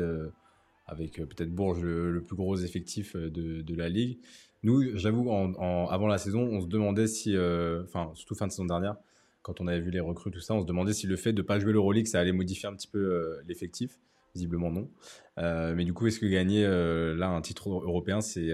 avec 0.87 1.15
peut-être 1.15 1.51
Bourges, 1.51 1.83
le, 1.83 2.13
le, 2.13 2.21
plus 2.21 2.37
gros 2.37 2.57
effectif 2.57 3.17
de, 3.17 3.63
de 3.63 3.75
la 3.75 3.89
ligue. 3.89 4.19
Nous, 4.65 4.97
j'avoue, 4.97 5.31
en, 5.31 5.87
avant 5.89 6.07
la 6.07 6.17
saison, 6.17 6.41
on 6.41 6.63
se 6.63 6.67
demandait 6.67 7.07
si, 7.07 7.37
euh, 7.37 7.83
enfin, 7.85 8.11
surtout 8.15 8.35
fin 8.35 8.47
de 8.47 8.51
saison 8.51 8.65
dernière, 8.65 8.97
quand 9.43 9.61
on 9.61 9.67
avait 9.67 9.81
vu 9.81 9.91
les 9.91 10.01
recrues, 10.01 10.31
tout 10.31 10.41
ça, 10.41 10.55
on 10.55 10.63
se 10.63 10.67
demandait 10.67 10.95
si 10.95 11.07
le 11.07 11.17
fait 11.17 11.35
de 11.35 11.43
ne 11.43 11.47
pas 11.47 11.59
jouer 11.59 11.75
l'Euroleague, 11.75 12.07
ça 12.07 12.19
allait 12.19 12.33
modifier 12.33 12.67
un 12.67 12.75
petit 12.75 12.89
peu 12.89 12.99
euh, 12.99 13.43
l'effectif. 13.47 13.99
Visiblement 14.35 14.71
non. 14.73 14.89
Euh, 15.37 15.75
mais 15.77 15.85
du 15.85 15.93
coup, 15.93 16.07
est-ce 16.07 16.19
que 16.19 16.25
gagner 16.25 16.67
là 16.67 17.29
un 17.29 17.43
titre 17.43 17.69
européen, 17.69 18.23
c'est 18.23 18.51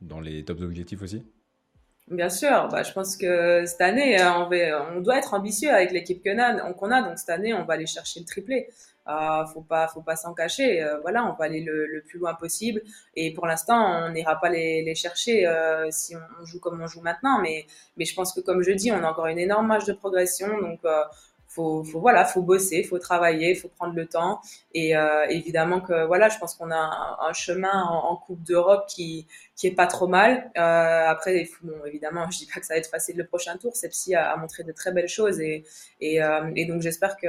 dans 0.00 0.20
les 0.20 0.44
tops 0.44 0.62
objectifs 0.62 1.02
aussi? 1.02 1.22
Bien 2.08 2.28
sûr, 2.28 2.68
bah, 2.72 2.82
je 2.82 2.92
pense 2.92 3.16
que 3.16 3.64
cette 3.66 3.80
année, 3.80 4.16
on, 4.20 4.48
on 4.96 5.00
doit 5.00 5.18
être 5.18 5.32
ambitieux 5.32 5.70
avec 5.70 5.92
l'équipe 5.92 6.22
qu'on 6.24 6.38
a, 6.38 6.96
a. 6.96 7.02
Donc 7.02 7.18
cette 7.18 7.30
année, 7.30 7.54
on 7.54 7.64
va 7.64 7.74
aller 7.74 7.86
chercher 7.86 8.18
le 8.20 8.26
triplé. 8.26 8.68
Euh, 9.08 9.44
faut 9.46 9.62
pas, 9.62 9.88
faut 9.88 10.02
pas 10.02 10.16
s'en 10.16 10.34
cacher. 10.34 10.82
Euh, 10.82 10.98
voilà, 11.00 11.24
on 11.24 11.34
va 11.34 11.44
aller 11.44 11.60
le, 11.60 12.02
plus 12.06 12.18
loin 12.18 12.34
possible. 12.34 12.82
Et 13.14 13.32
pour 13.32 13.46
l'instant, 13.46 14.04
on 14.04 14.10
n'ira 14.10 14.40
pas 14.40 14.48
les, 14.50 14.94
chercher 14.94 15.46
euh, 15.46 15.88
si 15.90 16.14
on, 16.16 16.44
joue 16.44 16.58
comme 16.60 16.80
on 16.80 16.86
joue 16.86 17.00
maintenant. 17.00 17.40
Mais, 17.40 17.66
mais 17.96 18.04
je 18.04 18.14
pense 18.14 18.32
que, 18.32 18.40
comme 18.40 18.62
je 18.62 18.72
dis, 18.72 18.90
on 18.92 19.02
a 19.02 19.10
encore 19.10 19.26
une 19.26 19.38
énorme 19.38 19.68
marge 19.68 19.84
de 19.84 19.92
progression. 19.92 20.48
Donc, 20.60 20.80
euh, 20.84 21.02
faut, 21.50 21.84
faut 21.84 22.00
voilà, 22.00 22.24
faut 22.24 22.42
bosser, 22.42 22.82
faut 22.82 22.98
travailler, 22.98 23.54
faut 23.54 23.68
prendre 23.68 23.94
le 23.94 24.06
temps. 24.06 24.40
Et 24.72 24.96
euh, 24.96 25.26
évidemment 25.28 25.80
que 25.80 26.06
voilà, 26.06 26.28
je 26.30 26.38
pense 26.38 26.54
qu'on 26.54 26.70
a 26.70 27.18
un, 27.20 27.32
chemin 27.34 27.82
en, 27.82 28.12
en 28.12 28.16
Coupe 28.16 28.42
d'Europe 28.42 28.86
qui 28.88 29.26
qui 29.56 29.66
est 29.66 29.74
pas 29.74 29.86
trop 29.86 30.06
mal. 30.06 30.50
Euh, 30.56 31.04
après, 31.06 31.46
bon, 31.62 31.74
évidemment, 31.84 32.30
je 32.30 32.38
dis 32.38 32.46
pas 32.46 32.60
que 32.60 32.66
ça 32.66 32.74
va 32.74 32.78
être 32.78 32.90
facile 32.90 33.16
le 33.16 33.26
prochain 33.26 33.56
tour. 33.58 33.76
Sepsi 33.76 34.14
a, 34.14 34.30
a 34.30 34.36
montré 34.36 34.62
de 34.62 34.72
très 34.72 34.92
belles 34.92 35.08
choses 35.08 35.40
et 35.40 35.64
et, 36.00 36.22
euh, 36.22 36.50
et 36.56 36.64
donc 36.64 36.80
j'espère 36.80 37.16
que 37.16 37.26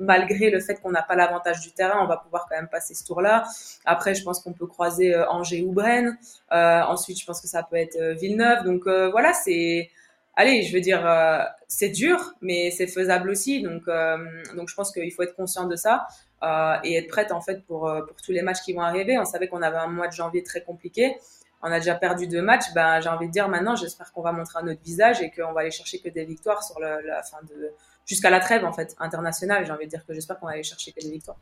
malgré 0.00 0.50
le 0.50 0.60
fait 0.60 0.76
qu'on 0.76 0.90
n'a 0.90 1.02
pas 1.02 1.16
l'avantage 1.16 1.60
du 1.60 1.72
terrain, 1.72 2.02
on 2.02 2.06
va 2.06 2.16
pouvoir 2.16 2.46
quand 2.48 2.56
même 2.56 2.68
passer 2.68 2.94
ce 2.94 3.04
tour-là. 3.04 3.44
Après, 3.84 4.14
je 4.14 4.22
pense 4.22 4.40
qu'on 4.40 4.52
peut 4.52 4.66
croiser 4.66 5.14
euh, 5.14 5.28
Angers 5.28 5.62
ou 5.62 5.72
Brenne. 5.72 6.18
Euh, 6.52 6.80
ensuite, 6.82 7.18
je 7.20 7.26
pense 7.26 7.40
que 7.40 7.48
ça 7.48 7.62
peut 7.62 7.76
être 7.76 7.96
euh, 7.96 8.14
Villeneuve. 8.14 8.64
Donc 8.64 8.82
voilà, 8.86 9.32
c'est 9.32 9.90
allez, 10.38 10.62
je 10.62 10.72
veux 10.72 10.80
dire, 10.80 11.04
euh, 11.04 11.42
c'est 11.66 11.90
dur, 11.90 12.32
mais 12.40 12.70
c'est 12.70 12.86
faisable 12.86 13.28
aussi. 13.28 13.60
Donc, 13.60 13.82
euh, 13.88 14.16
donc 14.56 14.68
je 14.68 14.74
pense 14.74 14.92
qu'il 14.92 15.12
faut 15.12 15.22
être 15.22 15.34
conscient 15.34 15.66
de 15.66 15.76
ça 15.76 16.06
euh, 16.42 16.76
et 16.84 16.96
être 16.96 17.08
prête 17.08 17.32
en 17.32 17.40
fait 17.40 17.64
pour, 17.66 17.92
pour 18.06 18.16
tous 18.22 18.32
les 18.32 18.42
matchs 18.42 18.62
qui 18.62 18.72
vont 18.72 18.80
arriver. 18.80 19.18
On 19.18 19.24
savait 19.24 19.48
qu'on 19.48 19.62
avait 19.62 19.76
un 19.76 19.88
mois 19.88 20.06
de 20.06 20.12
janvier 20.12 20.42
très 20.42 20.62
compliqué. 20.62 21.16
On 21.60 21.72
a 21.72 21.80
déjà 21.80 21.96
perdu 21.96 22.28
deux 22.28 22.40
matchs. 22.40 22.72
Ben, 22.72 23.00
j'ai 23.00 23.08
envie 23.08 23.26
de 23.26 23.32
dire 23.32 23.48
maintenant, 23.48 23.74
j'espère 23.74 24.12
qu'on 24.12 24.22
va 24.22 24.30
montrer 24.30 24.60
un 24.62 24.68
autre 24.68 24.80
visage 24.82 25.20
et 25.20 25.30
qu'on 25.30 25.52
va 25.52 25.62
aller 25.62 25.72
chercher 25.72 25.98
que 25.98 26.08
des 26.08 26.24
victoires 26.24 26.62
sur 26.62 26.78
le, 26.78 27.04
la 27.04 27.22
fin 27.24 27.38
de 27.42 27.72
jusqu'à 28.06 28.30
la 28.30 28.38
trêve 28.38 28.64
en 28.64 28.72
fait 28.72 28.94
internationale. 29.00 29.66
J'ai 29.66 29.72
envie 29.72 29.86
de 29.86 29.90
dire 29.90 30.06
que 30.06 30.14
j'espère 30.14 30.38
qu'on 30.38 30.46
va 30.46 30.52
aller 30.52 30.62
chercher 30.62 30.92
que 30.92 31.00
des 31.00 31.10
victoires. 31.10 31.40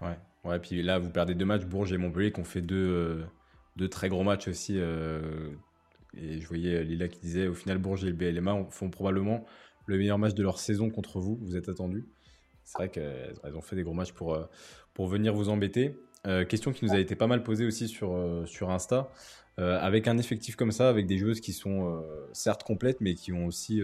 Ouais, 0.00 0.16
ouais. 0.44 0.60
Puis 0.60 0.84
là, 0.84 1.00
vous 1.00 1.10
perdez 1.10 1.34
deux 1.34 1.44
matchs, 1.44 1.64
Bourges 1.64 1.92
et 1.92 1.98
Montpellier, 1.98 2.30
qui 2.30 2.40
ont 2.40 2.44
fait 2.44 2.60
deux, 2.60 3.26
deux 3.74 3.88
très 3.88 4.08
gros 4.08 4.22
matchs 4.22 4.46
aussi. 4.46 4.80
Et 6.16 6.40
je 6.40 6.48
voyais 6.48 6.84
Lila 6.84 7.08
qui 7.08 7.20
disait 7.20 7.46
au 7.46 7.54
final 7.54 7.78
Bourges 7.78 8.04
et 8.04 8.08
le 8.08 8.12
BLMA 8.12 8.66
font 8.70 8.90
probablement 8.90 9.44
le 9.86 9.98
meilleur 9.98 10.18
match 10.18 10.34
de 10.34 10.42
leur 10.42 10.58
saison 10.58 10.90
contre 10.90 11.20
vous. 11.20 11.38
Vous 11.42 11.56
êtes 11.56 11.68
attendu. 11.68 12.06
c'est 12.64 12.78
vrai 12.78 12.88
qu'elles 12.88 13.54
ont 13.54 13.60
fait 13.60 13.76
des 13.76 13.82
gros 13.82 13.94
matchs 13.94 14.12
pour, 14.12 14.38
pour 14.94 15.06
venir 15.06 15.34
vous 15.34 15.48
embêter. 15.48 15.96
question 16.48 16.72
qui 16.72 16.84
nous 16.84 16.92
a 16.92 16.98
été 16.98 17.14
pas 17.14 17.26
mal 17.26 17.42
posée 17.42 17.66
aussi 17.66 17.86
sur, 17.86 18.42
sur 18.46 18.70
Insta. 18.70 19.12
avec 19.58 20.08
un 20.08 20.18
effectif 20.18 20.56
comme 20.56 20.72
ça, 20.72 20.88
avec 20.88 21.06
des 21.06 21.18
joueuses 21.18 21.40
qui 21.40 21.52
sont 21.52 22.04
certes 22.32 22.64
complètes, 22.64 23.00
mais 23.00 23.14
qui 23.14 23.32
ont 23.32 23.46
aussi 23.46 23.80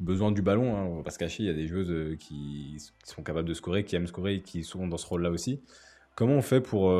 besoin 0.00 0.32
du 0.32 0.42
ballon. 0.42 0.76
Hein, 0.76 0.84
on 0.84 0.96
va 0.96 1.02
pas 1.04 1.10
se 1.10 1.18
cacher, 1.18 1.42
il 1.44 1.46
y 1.46 1.50
a 1.50 1.54
des 1.54 1.66
joueuses 1.66 2.16
qui, 2.18 2.76
sont 3.04 3.22
capables 3.22 3.48
de 3.48 3.54
scorer, 3.54 3.84
qui 3.84 3.96
aiment 3.96 4.06
scorer 4.06 4.34
et 4.34 4.42
qui 4.42 4.64
sont 4.64 4.86
dans 4.86 4.98
ce 4.98 5.06
rôle-là 5.06 5.30
aussi. 5.30 5.60
Comment 6.14 6.34
on 6.34 6.42
fait 6.42 6.60
pour 6.60 6.90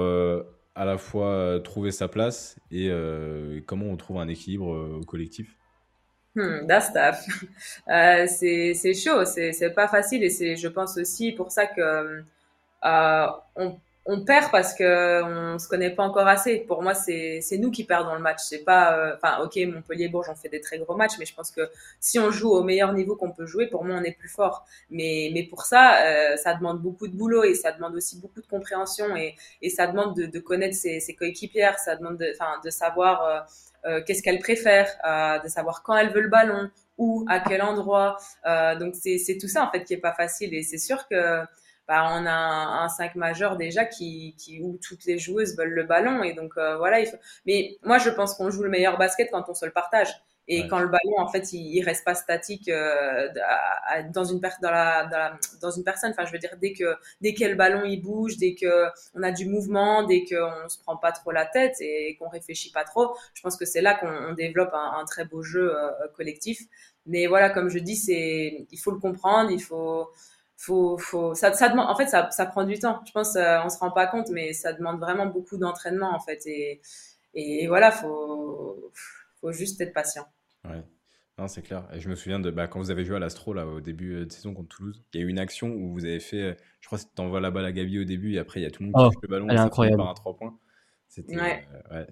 à 0.77 0.85
la 0.85 0.99
fois 0.99 1.61
trouver 1.64 1.91
sa 1.91 2.07
place 2.09 2.59
et 2.70 2.91
comment 3.66 3.87
on 3.87 3.97
trouve 3.97 4.18
un 4.20 4.29
équilibre 4.29 5.01
collectif 5.07 5.57
Hmm, 6.37 6.66
that's. 6.66 6.91
Euh, 7.89 8.27
c'est 8.27 8.95
chaud, 8.95 9.24
c'est 9.24 9.70
pas 9.74 9.89
facile 9.89 10.22
et 10.22 10.31
c'est 10.31 10.57
je 10.57 10.68
pense 10.68 10.99
aussi 10.99 11.33
pour 11.33 11.51
ça 11.51 11.66
que 11.66 12.24
euh, 12.85 13.27
on 13.57 13.79
on 14.09 14.24
perd 14.24 14.50
parce 14.52 14.72
que 14.72 15.22
on 15.24 15.59
se 15.59 15.66
connaît 15.68 15.90
pas 15.90 16.04
encore 16.04 16.28
assez. 16.28 16.59
Pour 16.61 16.82
moi, 16.82 16.94
c'est 16.94 17.42
nous 17.59 17.70
qui 17.70 17.84
perdons 17.84 18.14
le 18.14 18.20
match. 18.20 18.38
C'est 18.40 18.64
pas, 18.64 18.96
euh, 18.96 19.16
enfin, 19.16 19.42
ok, 19.42 19.57
Montpellier, 19.66 20.09
Bourges 20.09 20.28
ont 20.28 20.36
fait 20.36 20.48
des 20.48 20.61
très 20.61 20.78
gros 20.78 20.94
matchs, 20.96 21.14
mais 21.18 21.26
je 21.26 21.34
pense 21.34 21.50
que 21.50 21.68
si 22.00 22.18
on 22.18 22.30
joue 22.30 22.50
au 22.50 22.62
meilleur 22.62 22.92
niveau 22.92 23.16
qu'on 23.16 23.32
peut 23.32 23.46
jouer, 23.46 23.66
pour 23.66 23.84
moi, 23.84 23.96
on 23.98 24.04
est 24.04 24.16
plus 24.16 24.28
fort. 24.28 24.64
Mais 24.90 25.30
mais 25.34 25.42
pour 25.42 25.62
ça, 25.62 26.04
euh, 26.07 26.36
ça 26.36 26.54
demande 26.54 26.80
beaucoup 26.80 27.09
de 27.09 27.16
boulot 27.16 27.42
et 27.44 27.54
ça 27.54 27.72
demande 27.72 27.94
aussi 27.96 28.20
beaucoup 28.20 28.40
de 28.40 28.46
compréhension 28.46 29.16
et 29.16 29.34
et 29.62 29.70
ça 29.70 29.86
demande 29.86 30.14
de, 30.16 30.26
de 30.26 30.38
connaître 30.38 30.76
ses, 30.76 31.00
ses 31.00 31.14
coéquipières, 31.14 31.78
ça 31.78 31.96
demande 31.96 32.18
de, 32.18 32.26
enfin, 32.34 32.61
de 32.64 32.70
savoir 32.70 33.24
euh, 33.24 33.40
euh, 33.86 34.02
qu'est-ce 34.04 34.22
qu'elle 34.22 34.38
préfère, 34.38 34.88
euh, 35.04 35.38
de 35.40 35.48
savoir 35.48 35.82
quand 35.82 35.96
elle 35.96 36.11
veut 36.12 36.20
le 36.20 36.28
ballon, 36.28 36.70
où, 36.98 37.24
à 37.28 37.40
quel 37.40 37.62
endroit. 37.62 38.16
Donc 38.80 38.94
c'est 38.94 39.38
tout 39.40 39.48
ça 39.48 39.64
en 39.64 39.70
fait 39.70 39.84
qui 39.84 39.94
est 39.94 39.98
pas 39.98 40.14
facile 40.14 40.54
et 40.54 40.62
c'est 40.62 40.78
sûr 40.78 41.07
que 41.09 41.42
bah, 41.89 42.09
on 42.12 42.26
a 42.26 42.32
un, 42.32 42.84
un 42.84 42.89
5 42.89 43.14
majeur 43.16 43.57
déjà 43.57 43.84
qui, 43.84 44.34
qui 44.39 44.61
où 44.62 44.78
toutes 44.87 45.05
les 45.05 45.18
joueuses 45.18 45.57
veulent 45.57 45.74
le 45.74 45.84
ballon 45.84 46.22
et 46.22 46.34
donc 46.34 46.55
voilà. 46.78 47.01
Il 47.01 47.07
faut... 47.07 47.16
Mais 47.47 47.78
moi 47.82 47.99
je 47.99 48.11
pense 48.11 48.34
qu'on 48.34 48.51
joue 48.51 48.62
le 48.62 48.70
meilleur 48.70 48.99
basket 48.99 49.30
quand 49.30 49.45
on 49.49 49.55
se 49.55 49.64
le 49.66 49.72
partage. 49.72 50.09
Et 50.49 50.68
quand 50.68 50.78
le 50.78 50.87
ballon, 50.87 51.18
en 51.18 51.26
fait, 51.28 51.53
il, 51.53 51.74
il 51.74 51.82
reste 51.82 52.05
pas 52.05 52.14
statique 52.14 52.68
euh, 52.68 53.28
dans 54.12 54.24
une 54.24 54.39
dans 54.39 54.70
la, 54.70 55.05
dans 55.07 55.18
la 55.18 55.39
dans 55.61 55.70
une 55.72 55.82
personne. 55.82 56.11
Enfin, 56.12 56.24
je 56.24 56.32
veux 56.32 56.39
dire, 56.39 56.57
dès 56.61 56.72
que 56.72 56.97
dès 57.20 57.34
que 57.34 57.45
le 57.45 57.57
ballon 57.57 57.84
il 57.84 58.01
bouge, 58.01 58.37
dès 58.37 58.55
que 58.55 58.87
on 59.14 59.22
a 59.24 59.32
du 59.32 59.47
mouvement, 59.47 60.05
dès 60.05 60.24
qu'on 60.24 60.68
se 60.68 60.78
prend 60.78 60.97
pas 60.97 61.11
trop 61.12 61.32
la 61.32 61.47
tête 61.47 61.74
et 61.80 62.16
qu'on 62.18 62.28
réfléchit 62.28 62.70
pas 62.70 62.84
trop, 62.84 63.16
je 63.34 63.43
pense 63.43 63.57
que 63.57 63.64
c'est 63.64 63.80
là 63.80 63.95
qu'on 63.95 64.34
développe 64.34 64.72
un, 64.72 65.01
un, 65.01 65.05
très 65.05 65.24
beau 65.24 65.43
jeu 65.43 65.74
euh, 65.76 65.91
collectif. 66.14 66.61
Mais 67.07 67.26
voilà, 67.26 67.51
comme 67.51 67.68
je 67.68 67.78
dis, 67.80 67.97
c'est 67.97 68.66
il 68.70 68.78
faut 68.78 68.93
le 68.93 68.99
comprendre, 68.99 69.51
il 69.51 69.62
faut 69.62 70.09
faut, 70.66 70.98
faut, 70.98 71.34
ça, 71.34 71.52
ça 71.52 71.68
demande, 71.68 71.88
en 71.88 71.94
fait, 71.94 72.08
ça, 72.08 72.30
ça 72.30 72.44
prend 72.44 72.64
du 72.64 72.78
temps. 72.78 73.00
Je 73.06 73.12
pense, 73.12 73.36
euh, 73.36 73.58
on 73.64 73.68
se 73.68 73.78
rend 73.78 73.90
pas 73.90 74.06
compte, 74.06 74.28
mais 74.30 74.52
ça 74.52 74.72
demande 74.72 74.98
vraiment 74.98 75.26
beaucoup 75.26 75.56
d'entraînement, 75.56 76.12
en 76.14 76.20
fait. 76.20 76.44
Et, 76.46 76.80
et 77.34 77.68
voilà, 77.68 77.92
faut, 77.92 78.92
faut 79.40 79.52
juste 79.52 79.80
être 79.80 79.92
patient. 79.92 80.26
Ouais. 80.64 80.82
Non, 81.38 81.48
c'est 81.48 81.62
clair. 81.62 81.86
Et 81.92 82.00
je 82.00 82.08
me 82.08 82.14
souviens 82.14 82.40
de 82.40 82.50
bah, 82.50 82.66
quand 82.66 82.80
vous 82.80 82.90
avez 82.90 83.04
joué 83.04 83.16
à 83.16 83.18
l'Astro 83.18 83.52
là 83.52 83.66
au 83.66 83.80
début 83.80 84.14
euh, 84.14 84.24
de 84.24 84.32
saison 84.32 84.54
contre 84.54 84.74
Toulouse, 84.74 85.02
il 85.12 85.20
y 85.20 85.22
a 85.22 85.26
eu 85.26 85.28
une 85.28 85.38
action 85.38 85.68
où 85.68 85.92
vous 85.92 86.06
avez 86.06 86.18
fait, 86.18 86.40
euh, 86.40 86.54
je 86.80 86.86
crois 86.88 86.98
que 86.98 87.04
tu 87.14 87.20
envoies 87.20 87.40
la 87.40 87.50
balle 87.50 87.66
à 87.66 87.72
Gabi 87.72 87.98
au 87.98 88.04
début 88.04 88.34
et 88.34 88.38
après 88.38 88.60
il 88.60 88.62
y 88.62 88.66
a 88.66 88.70
tout 88.70 88.82
le 88.82 88.88
monde 88.88 88.94
qui 88.94 89.06
oh, 89.06 89.10
touche 89.10 89.22
le 89.22 89.28
ballon. 89.28 89.46
Elle 89.50 89.56
est 89.56 89.60
incroyable. 89.60 89.98
Par 89.98 90.08
un 90.08 90.14
3 90.14 90.34
points. 90.34 90.58
C'était 91.09 91.36
ouais. 91.36 91.64
Euh, 91.92 92.00
ouais, 92.00 92.07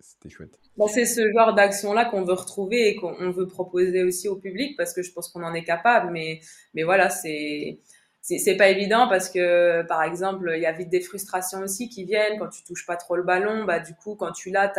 c'était 0.00 0.28
chouette. 0.28 0.58
Bon, 0.76 0.88
c'est 0.88 1.06
ce 1.06 1.30
genre 1.32 1.54
d'action-là 1.54 2.06
qu'on 2.06 2.24
veut 2.24 2.32
retrouver 2.32 2.88
et 2.88 2.96
qu'on 2.96 3.30
veut 3.30 3.46
proposer 3.46 4.02
aussi 4.02 4.28
au 4.28 4.36
public 4.36 4.76
parce 4.76 4.92
que 4.92 5.02
je 5.02 5.12
pense 5.12 5.28
qu'on 5.28 5.44
en 5.44 5.54
est 5.54 5.64
capable. 5.64 6.10
Mais, 6.10 6.40
mais 6.74 6.82
voilà, 6.82 7.10
c'est 7.10 7.78
c'est 8.22 8.56
pas 8.56 8.68
évident 8.68 9.08
parce 9.08 9.28
que 9.28 9.82
par 9.82 10.04
exemple 10.04 10.52
il 10.54 10.62
y 10.62 10.66
a 10.66 10.72
vite 10.72 10.88
des 10.88 11.00
frustrations 11.00 11.58
aussi 11.58 11.88
qui 11.88 12.04
viennent 12.04 12.38
quand 12.38 12.48
tu 12.48 12.62
touches 12.62 12.86
pas 12.86 12.96
trop 12.96 13.16
le 13.16 13.24
ballon 13.24 13.64
bah 13.64 13.80
du 13.80 13.94
coup 13.94 14.14
quand 14.14 14.30
tu 14.30 14.50
l'as 14.50 14.72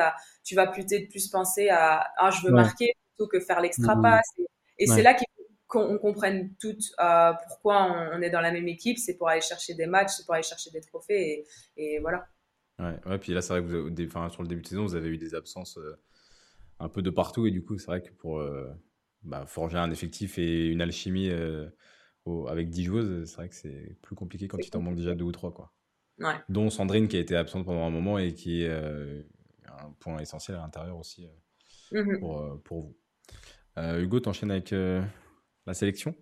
tu 0.45 0.55
vas 0.55 0.65
peut-être 0.65 1.09
plus 1.09 1.27
penser 1.27 1.67
à 1.67 2.07
ah 2.17 2.31
je 2.31 2.47
veux 2.47 2.53
marquer 2.53 2.93
plutôt 3.09 3.27
que 3.27 3.41
faire 3.41 3.59
l'extra 3.59 4.01
passe 4.01 4.31
et, 4.79 4.87
c'est 4.87 5.01
là 5.01 5.13
qu'on 5.67 5.97
comprenne 5.97 6.51
toutes 6.57 6.85
euh, 7.01 7.33
pourquoi 7.49 8.09
on, 8.13 8.21
est 8.21 8.29
dans 8.29 8.39
la 8.39 8.51
même 8.51 8.69
équipe 8.69 8.97
c'est 8.97 9.15
pour 9.15 9.27
aller 9.27 9.41
chercher 9.41 9.73
des 9.73 9.87
matchs 9.87 10.11
c'est 10.17 10.25
pour 10.25 10.35
aller 10.35 10.43
chercher 10.43 10.71
des 10.71 10.81
trophées 10.81 11.45
et, 11.75 11.95
et 11.95 11.99
voilà 11.99 12.25
ouais, 12.79 12.99
ouais 13.05 13.17
puis 13.19 13.33
là 13.33 13.41
c'est 13.41 13.53
vrai 13.53 13.61
que 13.61 13.67
vous 13.67 13.87
avez, 13.87 14.05
enfin, 14.07 14.29
sur 14.29 14.41
le 14.41 14.47
début 14.47 14.61
de 14.61 14.67
saison 14.67 14.85
vous 14.85 14.95
avez 14.95 15.09
eu 15.09 15.17
des 15.17 15.35
absences 15.35 15.77
euh, 15.77 15.95
un 16.79 16.89
peu 16.89 17.01
de 17.01 17.09
partout 17.09 17.45
et 17.45 17.51
du 17.51 17.63
coup 17.63 17.77
c'est 17.77 17.87
vrai 17.87 18.01
que 18.01 18.11
pour 18.11 18.39
euh, 18.39 18.69
bah, 19.23 19.45
forger 19.45 19.77
un 19.77 19.91
effectif 19.91 20.37
et 20.37 20.67
une 20.67 20.81
alchimie 20.81 21.31
avec 22.47 22.69
10 22.69 22.83
joueuses, 22.83 23.29
c'est 23.29 23.35
vrai 23.35 23.49
que 23.49 23.55
c'est 23.55 23.97
plus 24.01 24.15
compliqué 24.15 24.47
quand 24.47 24.57
il 24.57 24.69
t'en 24.69 24.81
manque 24.81 24.95
déjà 24.95 25.15
deux 25.15 25.25
ou 25.25 25.31
trois. 25.31 25.53
Quoi. 25.53 25.73
Ouais. 26.19 26.35
Dont 26.49 26.69
Sandrine 26.69 27.07
qui 27.07 27.17
a 27.17 27.19
été 27.19 27.35
absente 27.35 27.65
pendant 27.65 27.85
un 27.85 27.89
moment 27.89 28.17
et 28.17 28.33
qui 28.33 28.63
est 28.63 28.69
euh, 28.69 29.23
un 29.67 29.91
point 29.99 30.19
essentiel 30.19 30.57
à 30.57 30.61
l'intérieur 30.61 30.97
aussi 30.97 31.25
euh, 31.25 32.03
mm-hmm. 32.03 32.19
pour, 32.19 32.41
euh, 32.41 32.61
pour, 32.63 32.81
vous. 32.81 32.95
Hugo, 33.75 34.19
t'enchaînes 34.19 34.51
avec 34.51 34.71
la 34.71 35.73
sélection? 35.73 36.15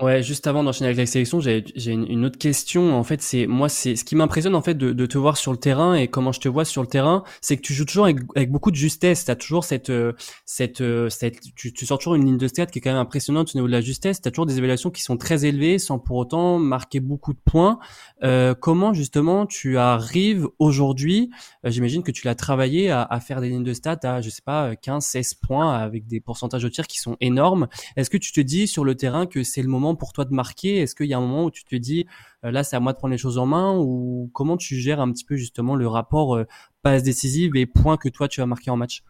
Ouais, 0.00 0.22
juste 0.22 0.46
avant 0.46 0.64
d'enchaîner 0.64 0.86
avec 0.86 0.96
la 0.96 1.04
sélection, 1.04 1.38
j'ai 1.38 1.62
une, 1.86 2.24
autre 2.24 2.38
question. 2.38 2.96
En 2.96 3.04
fait, 3.04 3.20
c'est 3.20 3.46
moi, 3.46 3.68
c'est 3.68 3.94
ce 3.94 4.04
qui 4.04 4.16
m'impressionne 4.16 4.54
en 4.54 4.62
fait 4.62 4.74
de, 4.74 4.90
de, 4.90 5.04
te 5.04 5.18
voir 5.18 5.36
sur 5.36 5.52
le 5.52 5.58
terrain 5.58 5.94
et 5.94 6.08
comment 6.08 6.32
je 6.32 6.40
te 6.40 6.48
vois 6.48 6.64
sur 6.64 6.80
le 6.80 6.88
terrain, 6.88 7.24
c'est 7.42 7.58
que 7.58 7.60
tu 7.60 7.74
joues 7.74 7.84
toujours 7.84 8.06
avec, 8.06 8.20
avec 8.34 8.50
beaucoup 8.50 8.70
de 8.70 8.76
justesse. 8.76 9.26
T'as 9.26 9.34
toujours 9.34 9.64
cette, 9.64 9.90
euh, 9.90 10.14
cette, 10.46 10.80
euh, 10.80 11.10
cette, 11.10 11.40
tu, 11.56 11.74
tu 11.74 11.84
sors 11.84 11.98
toujours 11.98 12.14
une 12.14 12.24
ligne 12.24 12.38
de 12.38 12.48
stats 12.48 12.64
qui 12.64 12.78
est 12.78 12.80
quand 12.80 12.90
même 12.90 13.00
impressionnante 13.00 13.50
au 13.54 13.58
niveau 13.58 13.66
de 13.66 13.72
la 13.72 13.82
justesse. 13.82 14.22
T'as 14.22 14.30
toujours 14.30 14.46
des 14.46 14.56
évaluations 14.56 14.90
qui 14.90 15.02
sont 15.02 15.18
très 15.18 15.44
élevées 15.44 15.78
sans 15.78 15.98
pour 15.98 16.16
autant 16.16 16.58
marquer 16.58 17.00
beaucoup 17.00 17.34
de 17.34 17.40
points. 17.44 17.78
Euh, 18.22 18.54
comment 18.54 18.94
justement 18.94 19.44
tu 19.44 19.76
arrives 19.76 20.48
aujourd'hui 20.58 21.28
euh, 21.66 21.70
J'imagine 21.70 22.02
que 22.02 22.12
tu 22.12 22.26
l'as 22.26 22.34
travaillé 22.34 22.90
à, 22.90 23.02
à, 23.02 23.20
faire 23.20 23.42
des 23.42 23.50
lignes 23.50 23.62
de 23.62 23.74
stats 23.74 24.00
à, 24.04 24.22
je 24.22 24.30
sais 24.30 24.42
pas, 24.42 24.74
15, 24.74 25.04
16 25.04 25.34
points 25.34 25.74
avec 25.74 26.06
des 26.06 26.20
pourcentages 26.20 26.62
de 26.62 26.70
tir 26.70 26.86
qui 26.86 26.98
sont 26.98 27.18
énormes. 27.20 27.68
Est-ce 27.96 28.08
que 28.08 28.16
tu 28.16 28.32
te 28.32 28.40
dis 28.40 28.66
sur 28.66 28.86
le 28.86 28.94
terrain 28.94 29.26
que 29.26 29.42
c'est 29.42 29.60
le 29.60 29.68
moment 29.68 29.81
pour 29.96 30.12
toi 30.12 30.24
de 30.24 30.32
marquer? 30.32 30.78
Est-ce 30.78 30.94
qu'il 30.94 31.06
y 31.06 31.14
a 31.14 31.18
un 31.18 31.20
moment 31.20 31.44
où 31.44 31.50
tu 31.50 31.64
te 31.64 31.76
dis 31.76 32.06
euh, 32.44 32.50
là 32.50 32.64
c'est 32.64 32.76
à 32.76 32.80
moi 32.80 32.92
de 32.92 32.98
prendre 32.98 33.12
les 33.12 33.18
choses 33.18 33.38
en 33.38 33.46
main? 33.46 33.76
Ou 33.76 34.30
comment 34.32 34.56
tu 34.56 34.76
gères 34.76 35.00
un 35.00 35.10
petit 35.12 35.24
peu 35.24 35.36
justement 35.36 35.74
le 35.76 35.86
rapport 35.86 36.36
euh, 36.36 36.46
passe 36.82 37.02
décisive 37.02 37.56
et 37.56 37.66
points 37.66 37.96
que 37.96 38.08
toi 38.08 38.28
tu 38.28 38.40
as 38.40 38.46
marqué 38.46 38.70
en 38.70 38.76
match? 38.76 39.02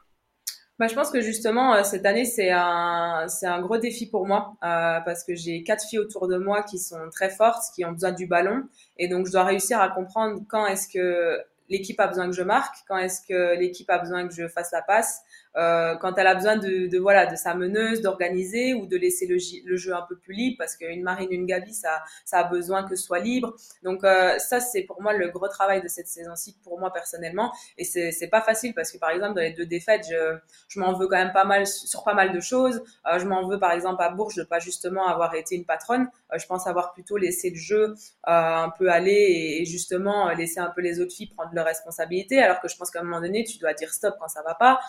Bah, 0.79 0.89
je 0.89 0.95
pense 0.95 1.11
que 1.11 1.21
justement 1.21 1.75
euh, 1.75 1.83
cette 1.85 2.07
année 2.07 2.25
c'est 2.25 2.51
un 2.51 3.27
c'est 3.29 3.47
un 3.47 3.61
gros 3.61 3.79
défi 3.79 4.09
pour 4.09 4.27
moi 4.27 4.57
parce 4.61 5.25
que 5.25 5.35
j'ai 5.35 5.63
quatre 5.63 5.85
filles 5.85 6.01
autour 6.01 6.29
de 6.29 6.39
moi 6.39 6.63
qui 6.63 6.79
sont 6.79 7.11
très 7.11 7.31
fortes, 7.31 7.65
qui 7.75 7.85
ont 7.85 7.93
besoin 7.93 8.13
du 8.13 8.27
ballon. 8.27 8.65
Et 8.97 9.09
donc 9.09 9.27
je 9.27 9.33
dois 9.33 9.45
réussir 9.45 9.81
à 9.81 9.89
comprendre 9.89 10.41
quand 10.49 10.67
est-ce 10.67 10.89
que 10.89 11.39
l'équipe 11.69 11.99
a 12.01 12.07
besoin 12.07 12.27
que 12.27 12.37
je 12.37 12.43
marque, 12.43 12.77
quand 12.87 12.99
est-ce 12.99 13.21
que 13.27 13.59
l'équipe 13.59 13.89
a 13.91 13.99
besoin 13.99 14.29
que 14.29 14.35
je 14.35 14.47
fasse 14.47 14.71
la 14.73 14.83
passe, 14.83 15.23
euh, 15.57 15.97
quand 15.97 16.17
elle 16.17 16.27
a 16.27 16.35
besoin 16.35 16.57
de, 16.57 16.87
de 16.87 16.99
voilà 16.99 17.27
de 17.27 17.37
sa 17.37 17.55
meneuse, 17.55 18.01
d'organiser 18.01 18.75
ou 18.75 18.87
de 18.87 18.97
laisser 18.97 19.27
le, 19.27 19.77
jeu 19.77 19.95
un 19.95 20.03
peu 20.09 20.17
plus 20.17 20.35
libre 20.35 20.57
parce 20.59 20.77
qu'une 20.77 21.03
Marine, 21.03 21.29
une 21.31 21.47
Gabi, 21.47 21.75
ça, 21.75 22.03
ça 22.25 22.39
a 22.39 22.45
besoin 22.45 22.85
que 22.85 22.95
ce 22.97 23.03
soit 23.03 23.19
libre. 23.19 23.55
Donc 23.83 24.05
euh, 24.05 24.39
ça 24.39 24.61
c'est 24.61 24.83
pour 24.83 25.03
moi 25.03 25.13
le 25.13 25.29
gros 25.29 25.49
travail 25.49 25.83
de 25.83 25.89
cette 25.89 26.09
saison-ci 26.09 26.57
pour 26.65 26.79
moi 26.79 26.93
personnellement 26.93 27.53
et 27.79 27.85
c'est 27.85 28.13
c'est 28.13 28.29
pas 28.29 28.41
facile 28.41 28.75
parce 28.75 28.91
que 28.91 28.99
par 28.99 29.11
exemple 29.11 29.35
dans 29.35 29.43
les 29.43 29.53
deux 29.53 29.67
défaites 29.67 30.05
je, 30.11 30.39
je 30.69 30.81
m'en 30.81 30.95
veux 30.95 31.07
quand 31.07 31.17
même 31.17 31.33
pas 31.33 31.45
mal 31.45 31.67
sur 31.67 32.05
pas 32.05 32.15
mal 32.15 32.33
de 32.33 32.41
choses. 32.41 32.83
Euh, 33.07 33.19
je 33.19 33.27
m'en 33.27 33.47
veux 33.47 33.59
par 33.59 33.73
exemple 33.73 34.03
à 34.03 34.11
Bourges 34.11 34.37
de 34.37 34.45
pas 34.45 34.59
justement 34.59 35.07
avoir 35.07 35.35
été 35.35 35.55
une 35.55 35.65
patronne. 35.65 36.09
Euh, 36.33 36.39
je 36.39 36.47
pense 36.47 36.67
avoir 36.67 36.93
plutôt 36.93 37.17
laissé 37.17 37.51
le 37.51 37.57
jeu 37.57 37.83
euh, 37.83 37.95
un 38.27 38.71
peu 38.71 38.91
aller 38.91 39.13
et, 39.13 39.63
et, 39.63 39.65
justement 39.65 40.31
laisser 40.31 40.61
un 40.61 40.71
peu 40.75 40.81
les 40.81 41.01
autres 41.01 41.13
filles 41.13 41.29
prendre 41.29 41.51
leurs 41.53 41.67
responsabilités 41.67 42.41
alors 42.41 42.61
que 42.61 42.69
je 42.69 42.77
pense 42.77 42.91
qu'à 42.91 43.01
un 43.01 43.05
moment 43.05 43.21
donné 43.21 43.45
tu 43.45 43.59
dois 43.59 43.75
dire 43.75 43.93
stop 43.93 44.15
quand 44.19 44.29
ça 44.29 44.43
va 44.43 44.55
pas. 44.55 44.81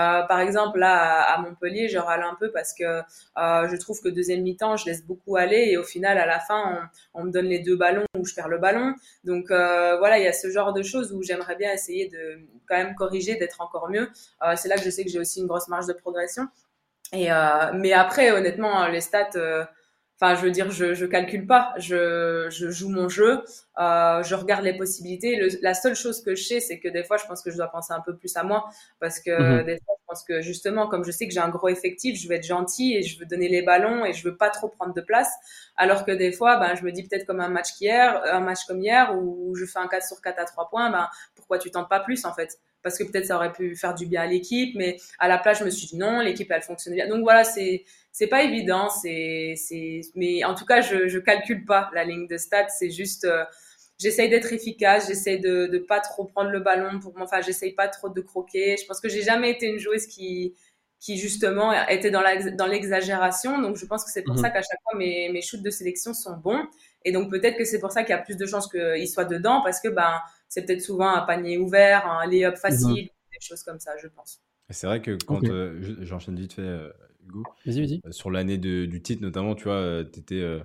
Euh, 0.00 0.22
par 0.22 0.40
exemple, 0.40 0.78
là, 0.78 1.22
à, 1.22 1.38
Montpellier, 1.38 1.88
je 1.88 1.98
râle 1.98 2.22
un 2.22 2.34
peu 2.34 2.50
parce 2.50 2.72
que 2.72 2.84
euh, 2.84 3.68
je 3.68 3.76
trouve 3.76 4.00
que 4.00 4.08
deuxième 4.08 4.42
mi-temps, 4.42 4.76
je 4.76 4.86
laisse 4.86 5.04
beaucoup 5.04 5.36
aller 5.36 5.68
et 5.70 5.76
au 5.76 5.82
final, 5.82 6.18
à 6.18 6.26
la 6.26 6.40
fin, 6.40 6.90
on, 7.14 7.24
me 7.24 7.30
donne 7.30 7.46
les 7.46 7.60
deux 7.60 7.76
ballons 7.76 8.04
ou 8.16 8.24
je 8.24 8.34
perds 8.34 8.48
le 8.48 8.58
ballon. 8.58 8.94
Donc 9.24 9.50
euh, 9.50 9.98
voilà, 9.98 10.18
il 10.18 10.24
y 10.24 10.28
a 10.28 10.32
ce 10.32 10.50
genre 10.50 10.72
de 10.72 10.82
choses 10.82 11.12
où 11.12 11.22
j'aimerais 11.22 11.56
bien 11.56 11.72
essayer 11.72 12.08
de 12.08 12.40
quand 12.68 12.76
même 12.76 12.94
corriger, 12.94 13.36
d'être 13.36 13.60
encore 13.60 13.90
mieux. 13.90 14.08
c'est 14.56 14.68
là 14.68 14.76
que 14.76 14.82
je 14.82 14.90
sais 14.90 15.04
que 15.04 15.10
j'ai 15.10 15.20
aussi 15.20 15.40
une 15.40 15.46
grosse 15.46 15.68
marge 15.68 15.86
de 15.86 15.92
progression. 15.92 16.48
Et 17.12 17.28
mais 17.74 17.92
après, 17.92 18.30
honnêtement, 18.30 18.86
les 18.86 19.00
stats 19.00 19.30
Enfin, 20.22 20.34
je 20.34 20.42
veux 20.42 20.50
dire, 20.50 20.70
je, 20.70 20.92
je 20.92 21.06
calcule 21.06 21.46
pas, 21.46 21.72
je, 21.78 22.46
je 22.50 22.70
joue 22.70 22.90
mon 22.90 23.08
jeu, 23.08 23.42
euh, 23.78 24.22
je 24.22 24.34
regarde 24.34 24.64
les 24.64 24.76
possibilités. 24.76 25.36
Le, 25.36 25.48
la 25.62 25.72
seule 25.72 25.94
chose 25.94 26.22
que 26.22 26.34
je 26.34 26.44
sais, 26.44 26.60
c'est 26.60 26.78
que 26.78 26.88
des 26.88 27.04
fois, 27.04 27.16
je 27.16 27.24
pense 27.24 27.40
que 27.42 27.50
je 27.50 27.56
dois 27.56 27.68
penser 27.68 27.94
un 27.94 28.00
peu 28.00 28.14
plus 28.14 28.36
à 28.36 28.42
moi, 28.42 28.68
parce 28.98 29.18
que 29.18 29.30
mhm. 29.30 29.64
des 29.64 29.78
fois, 29.78 29.94
je 29.98 30.04
pense 30.06 30.22
que 30.24 30.42
justement, 30.42 30.88
comme 30.88 31.04
je 31.04 31.10
sais 31.10 31.26
que 31.26 31.32
j'ai 31.32 31.40
un 31.40 31.48
gros 31.48 31.68
effectif, 31.68 32.20
je 32.20 32.28
veux 32.28 32.34
être 32.34 32.46
gentil 32.46 32.96
et 32.96 33.02
je 33.02 33.18
veux 33.18 33.24
donner 33.24 33.48
les 33.48 33.62
ballons 33.62 34.04
et 34.04 34.12
je 34.12 34.22
veux 34.28 34.36
pas 34.36 34.50
trop 34.50 34.68
prendre 34.68 34.92
de 34.92 35.00
place. 35.00 35.32
Alors 35.76 36.04
que 36.04 36.12
des 36.12 36.32
fois, 36.32 36.58
ben, 36.58 36.74
je 36.74 36.84
me 36.84 36.92
dis 36.92 37.02
peut-être 37.02 37.24
comme 37.26 37.40
un 37.40 37.48
match 37.48 37.70
hier, 37.80 38.20
un 38.30 38.40
match 38.40 38.66
comme 38.66 38.82
hier 38.82 39.16
où 39.16 39.54
je 39.56 39.64
fais 39.64 39.78
un 39.78 39.88
4 39.88 40.06
sur 40.06 40.20
4 40.20 40.38
à 40.38 40.44
3 40.44 40.68
points, 40.68 40.90
ben, 40.90 41.08
pourquoi 41.34 41.58
tu 41.58 41.70
tentes 41.70 41.88
pas 41.88 42.00
plus 42.00 42.26
en 42.26 42.34
fait? 42.34 42.58
Parce 42.82 42.98
que 42.98 43.04
peut-être 43.04 43.26
ça 43.26 43.36
aurait 43.36 43.52
pu 43.52 43.76
faire 43.76 43.94
du 43.94 44.06
bien 44.06 44.22
à 44.22 44.26
l'équipe, 44.26 44.74
mais 44.76 44.96
à 45.18 45.28
la 45.28 45.38
place, 45.38 45.58
je 45.60 45.64
me 45.64 45.70
suis 45.70 45.86
dit 45.88 45.96
non, 45.96 46.20
l'équipe, 46.20 46.50
elle 46.50 46.62
fonctionne 46.62 46.94
bien. 46.94 47.08
Donc 47.08 47.22
voilà, 47.22 47.44
c'est, 47.44 47.84
c'est 48.12 48.26
pas 48.26 48.42
évident, 48.42 48.88
c'est, 48.88 49.54
c'est, 49.56 50.00
mais 50.14 50.44
en 50.44 50.54
tout 50.54 50.66
cas, 50.66 50.80
je, 50.80 51.08
je 51.08 51.18
calcule 51.18 51.64
pas 51.64 51.90
la 51.94 52.04
ligne 52.04 52.26
de 52.26 52.36
stats, 52.36 52.68
c'est 52.68 52.90
juste, 52.90 53.24
euh, 53.24 53.44
j'essaye 53.98 54.28
d'être 54.28 54.52
efficace, 54.52 55.08
j'essaye 55.08 55.40
de, 55.40 55.66
de 55.66 55.78
pas 55.78 56.00
trop 56.00 56.24
prendre 56.24 56.50
le 56.50 56.60
ballon 56.60 57.00
pour 57.00 57.14
moi, 57.14 57.24
enfin, 57.24 57.40
j'essaye 57.42 57.72
pas 57.72 57.88
trop 57.88 58.08
de 58.08 58.20
croquer. 58.20 58.76
Je 58.76 58.86
pense 58.86 59.00
que 59.00 59.08
j'ai 59.08 59.22
jamais 59.22 59.50
été 59.50 59.66
une 59.66 59.78
joueuse 59.78 60.06
qui, 60.06 60.54
qui 61.00 61.16
justement 61.16 61.72
était 61.88 62.10
dans 62.10 62.20
la, 62.20 62.36
dans 62.52 62.66
l'exagération. 62.66 63.60
Donc 63.60 63.76
je 63.76 63.86
pense 63.86 64.04
que 64.04 64.10
c'est 64.10 64.22
pour 64.22 64.34
mhm. 64.34 64.42
ça 64.42 64.50
qu'à 64.50 64.60
chaque 64.60 64.80
fois 64.82 64.98
mes, 64.98 65.30
mes 65.30 65.40
shoots 65.40 65.62
de 65.62 65.70
sélection 65.70 66.12
sont 66.14 66.36
bons. 66.36 66.62
Et 67.04 67.12
donc 67.12 67.30
peut-être 67.30 67.56
que 67.56 67.64
c'est 67.64 67.80
pour 67.80 67.90
ça 67.90 68.02
qu'il 68.02 68.10
y 68.10 68.18
a 68.18 68.22
plus 68.22 68.36
de 68.36 68.46
chances 68.46 68.68
qu'il 68.68 69.08
soit 69.08 69.24
dedans 69.24 69.62
parce 69.64 69.80
que 69.80 69.88
ben 69.88 70.20
c'est 70.50 70.66
peut-être 70.66 70.82
souvent 70.82 71.08
un 71.08 71.22
panier 71.22 71.56
ouvert, 71.56 72.06
un 72.06 72.26
lay-up 72.26 72.56
facile, 72.56 72.88
mhm. 72.88 72.94
des 73.32 73.40
choses 73.40 73.62
comme 73.62 73.78
ça, 73.78 73.92
je 73.96 74.08
pense. 74.08 74.42
C'est 74.68 74.86
vrai 74.86 75.00
que 75.00 75.16
quand 75.24 75.42
euh, 75.44 75.96
j'enchaîne 76.00 76.36
vite 76.36 76.52
fait, 76.52 76.62
euh, 76.62 76.90
Hugo, 77.24 77.44
vas-y, 77.64 77.80
vas-y. 77.80 78.00
Euh, 78.04 78.12
sur 78.12 78.30
l'année 78.30 78.58
du 78.58 79.00
titre 79.00 79.22
notamment, 79.22 79.54
tu 79.54 79.64
vois, 79.64 80.04
tu 80.04 80.18
étais, 80.18 80.60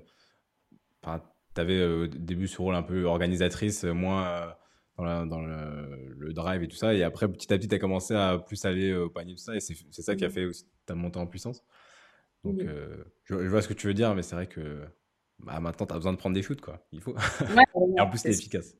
tu 1.04 1.62
avais 1.62 1.86
au 1.86 2.08
début 2.08 2.48
ce 2.48 2.58
rôle 2.58 2.76
un 2.76 2.84
peu 2.84 3.04
organisatrice, 3.04 3.84
moins 3.84 4.56
dans, 4.98 5.26
dans 5.28 5.42
le, 5.42 6.34
drive 6.34 6.64
et 6.64 6.68
tout 6.68 6.76
ça, 6.76 6.94
et 6.94 7.04
après 7.04 7.32
petit 7.32 7.54
à 7.54 7.58
petit, 7.58 7.68
tu 7.68 7.76
as 7.76 7.80
commencé 7.80 8.16
à 8.16 8.40
plus 8.40 8.66
aller 8.66 8.94
au 8.94 9.10
panier 9.10 9.36
tout 9.36 9.44
ça, 9.44 9.56
et 9.56 9.60
c'est 9.60 10.02
ça 10.02 10.16
qui 10.16 10.26
a 10.26 10.30
mhm. 10.30 10.34
fait 10.34 10.46
aussi 10.46 10.66
ta 10.88 10.96
montée 10.96 11.20
en 11.20 11.28
puissance. 11.28 11.64
Donc, 12.44 12.60
je, 12.60 13.06
je, 13.24 13.48
vois 13.48 13.62
ce 13.62 13.68
que 13.68 13.74
tu 13.74 13.86
veux 13.86 13.94
dire, 13.94 14.14
mais 14.16 14.24
c'est 14.24 14.36
vrai 14.36 14.48
que 14.48 14.82
bah, 15.40 15.60
maintenant, 15.60 15.86
tu 15.86 15.94
as 15.94 15.98
besoin 15.98 16.14
de 16.14 16.18
prendre 16.18 16.34
des 16.34 16.42
shoots, 16.42 16.62
quoi. 16.62 16.84
Il 16.92 17.02
faut. 17.02 17.16
et 17.98 18.02
en 18.02 18.10
plus, 18.10 18.20
c'est 18.20 18.32
efficace. 18.32 18.76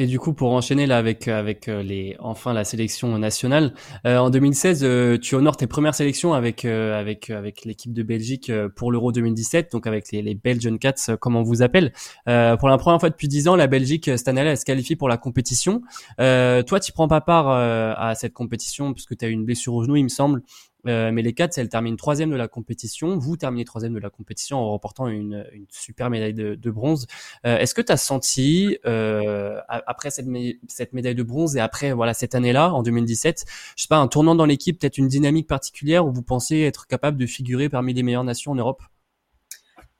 Et 0.00 0.06
du 0.06 0.18
coup, 0.18 0.32
pour 0.32 0.52
enchaîner 0.52 0.86
là 0.86 0.98
avec 0.98 1.28
avec 1.28 1.66
euh, 1.66 1.82
les 1.82 2.14
enfin 2.20 2.52
la 2.52 2.62
sélection 2.64 3.18
nationale, 3.18 3.74
euh, 4.06 4.18
en 4.18 4.30
2016, 4.30 4.84
euh, 4.84 5.18
tu 5.18 5.34
honores 5.34 5.56
tes 5.56 5.66
premières 5.66 5.94
sélections 5.94 6.34
avec 6.34 6.64
avec 6.64 7.30
avec 7.30 7.64
l'équipe 7.64 7.92
de 7.92 8.02
Belgique 8.02 8.52
pour 8.76 8.92
l'Euro 8.92 9.12
2017, 9.12 9.72
donc 9.72 9.86
avec 9.86 10.12
les, 10.12 10.22
les 10.22 10.34
Belgian 10.34 10.76
Cats, 10.76 11.16
comme 11.18 11.36
on 11.36 11.42
vous 11.42 11.62
appelle. 11.62 11.92
pour 12.24 12.68
la 12.68 12.78
première 12.78 13.00
fois 13.00 13.10
depuis 13.10 13.28
10 13.28 13.48
ans, 13.48 13.56
la 13.56 13.66
Belgique 13.66 14.04
cette 14.04 14.28
année-là, 14.28 14.50
elle 14.50 14.56
se 14.56 14.64
qualifie 14.64 14.94
pour 14.94 15.08
la 15.08 15.16
compétition. 15.16 15.82
toi, 16.16 16.80
tu 16.80 16.92
prends 16.92 17.08
pas 17.08 17.20
part 17.20 17.48
à 17.48 18.14
cette 18.14 18.34
compétition 18.34 18.92
puisque 18.92 19.16
tu 19.16 19.24
as 19.24 19.28
eu 19.28 19.32
une 19.32 19.44
blessure 19.44 19.74
au 19.74 19.82
genou, 19.82 19.96
il 19.96 20.04
me 20.04 20.08
semble. 20.08 20.42
Euh, 20.86 21.10
mais 21.12 21.22
les 21.22 21.32
Cats, 21.32 21.48
elles 21.56 21.68
terminent 21.68 21.96
troisième 21.96 22.30
de 22.30 22.36
la 22.36 22.48
compétition. 22.48 23.18
Vous 23.18 23.36
terminez 23.36 23.64
troisième 23.64 23.94
de 23.94 23.98
la 23.98 24.10
compétition 24.10 24.58
en 24.58 24.70
remportant 24.70 25.08
une, 25.08 25.46
une 25.52 25.66
super 25.70 26.08
médaille 26.10 26.34
de, 26.34 26.54
de 26.54 26.70
bronze. 26.70 27.06
Euh, 27.46 27.58
Est-ce 27.58 27.74
que 27.74 27.82
tu 27.82 27.92
as 27.92 27.96
senti, 27.96 28.78
euh, 28.86 29.60
après 29.68 30.10
cette, 30.10 30.26
cette, 30.68 30.92
médaille 30.92 31.14
de 31.14 31.22
bronze 31.22 31.56
et 31.56 31.60
après 31.60 31.92
voilà 31.92 32.14
cette 32.14 32.34
année-là, 32.34 32.72
en 32.72 32.82
2017, 32.82 33.44
je 33.76 33.82
sais 33.82 33.88
pas, 33.88 33.96
un 33.96 34.08
tournant 34.08 34.34
dans 34.34 34.46
l'équipe, 34.46 34.78
peut-être 34.78 34.98
une 34.98 35.08
dynamique 35.08 35.48
particulière 35.48 36.06
où 36.06 36.12
vous 36.12 36.22
pensez 36.22 36.60
être 36.60 36.86
capable 36.86 37.18
de 37.18 37.26
figurer 37.26 37.68
parmi 37.68 37.92
les 37.92 38.02
meilleures 38.02 38.24
nations 38.24 38.52
en 38.52 38.56
Europe? 38.56 38.82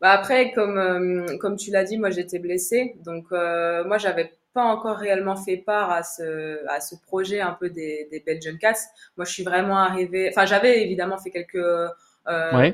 Bah 0.01 0.13
après, 0.13 0.53
comme 0.53 0.79
euh, 0.79 1.37
comme 1.39 1.57
tu 1.57 1.73
l'as 1.73 1.83
dit, 1.83 1.99
moi 1.99 2.11
j'étais 2.11 2.39
blessée, 2.39 2.95
donc 3.05 3.27
euh, 3.33 3.85
moi 3.85 3.99
j'avais 3.99 4.33
pas 4.59 4.65
encore 4.65 4.97
réellement 4.97 5.37
fait 5.37 5.57
part 5.57 5.93
à 5.93 6.03
ce, 6.03 6.67
à 6.69 6.81
ce 6.81 6.97
projet 6.97 7.41
un 7.41 7.53
peu 7.53 7.71
des, 7.71 8.09
des 8.11 8.19
Belgian 8.19 8.57
Cats. 8.61 8.91
Moi, 9.17 9.25
je 9.25 9.33
suis 9.33 9.45
vraiment 9.45 9.79
arrivée. 9.79 10.31
Enfin, 10.33 10.47
j'avais 10.47 10.83
évidemment 10.83 11.17
fait 11.17 11.31
quelques, 11.31 11.55
euh, 11.55 12.73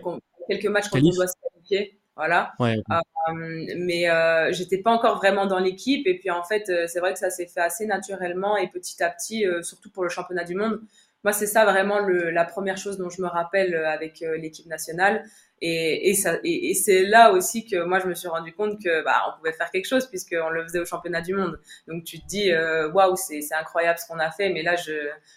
quelques 0.48 0.64
matchs 0.64 0.88
quand 0.88 0.98
on 0.98 1.10
doit 1.10 1.26
se 1.26 1.34
qualifier. 1.42 1.98
Voilà. 2.16 2.54
Ouais. 2.58 2.76
Euh, 2.90 3.74
mais 3.76 4.08
euh, 4.08 4.50
j'étais 4.52 4.78
pas 4.78 4.92
encore 4.92 5.18
vraiment 5.18 5.44
dans 5.44 5.58
l'équipe. 5.58 6.06
Et 6.06 6.18
puis, 6.18 6.30
en 6.30 6.42
fait, 6.42 6.72
c'est 6.88 7.00
vrai 7.00 7.12
que 7.12 7.18
ça 7.18 7.28
s'est 7.28 7.48
fait 7.48 7.60
assez 7.60 7.84
naturellement 7.84 8.56
et 8.56 8.68
petit 8.68 9.02
à 9.02 9.10
petit, 9.10 9.44
surtout 9.60 9.90
pour 9.90 10.04
le 10.04 10.08
championnat 10.08 10.44
du 10.44 10.54
monde. 10.54 10.80
Moi, 11.22 11.34
c'est 11.34 11.46
ça 11.46 11.66
vraiment 11.66 11.98
le, 12.00 12.30
la 12.30 12.46
première 12.46 12.78
chose 12.78 12.96
dont 12.96 13.10
je 13.10 13.20
me 13.20 13.28
rappelle 13.28 13.74
avec 13.74 14.24
l'équipe 14.38 14.66
nationale. 14.66 15.22
Et, 15.60 16.10
et, 16.10 16.14
ça, 16.14 16.38
et, 16.44 16.74
c'est 16.74 17.04
là 17.04 17.32
aussi 17.32 17.64
que 17.64 17.84
moi 17.84 17.98
je 17.98 18.06
me 18.06 18.14
suis 18.14 18.28
rendu 18.28 18.52
compte 18.52 18.82
que 18.82 19.02
bah, 19.04 19.22
on 19.28 19.38
pouvait 19.38 19.52
faire 19.52 19.70
quelque 19.70 19.86
chose 19.86 20.06
puisqu'on 20.06 20.50
le 20.50 20.62
faisait 20.64 20.80
au 20.80 20.84
championnat 20.84 21.22
du 21.22 21.34
monde. 21.34 21.58
Donc 21.88 22.04
tu 22.04 22.20
te 22.20 22.26
dis 22.26 22.52
euh, 22.52 22.90
waouh 22.90 23.16
c'est 23.16 23.40
c'est 23.40 23.54
incroyable 23.54 23.98
ce 23.98 24.06
qu'on 24.06 24.18
a 24.18 24.30
fait, 24.30 24.50
mais 24.50 24.62
là 24.62 24.76
je 24.76 24.92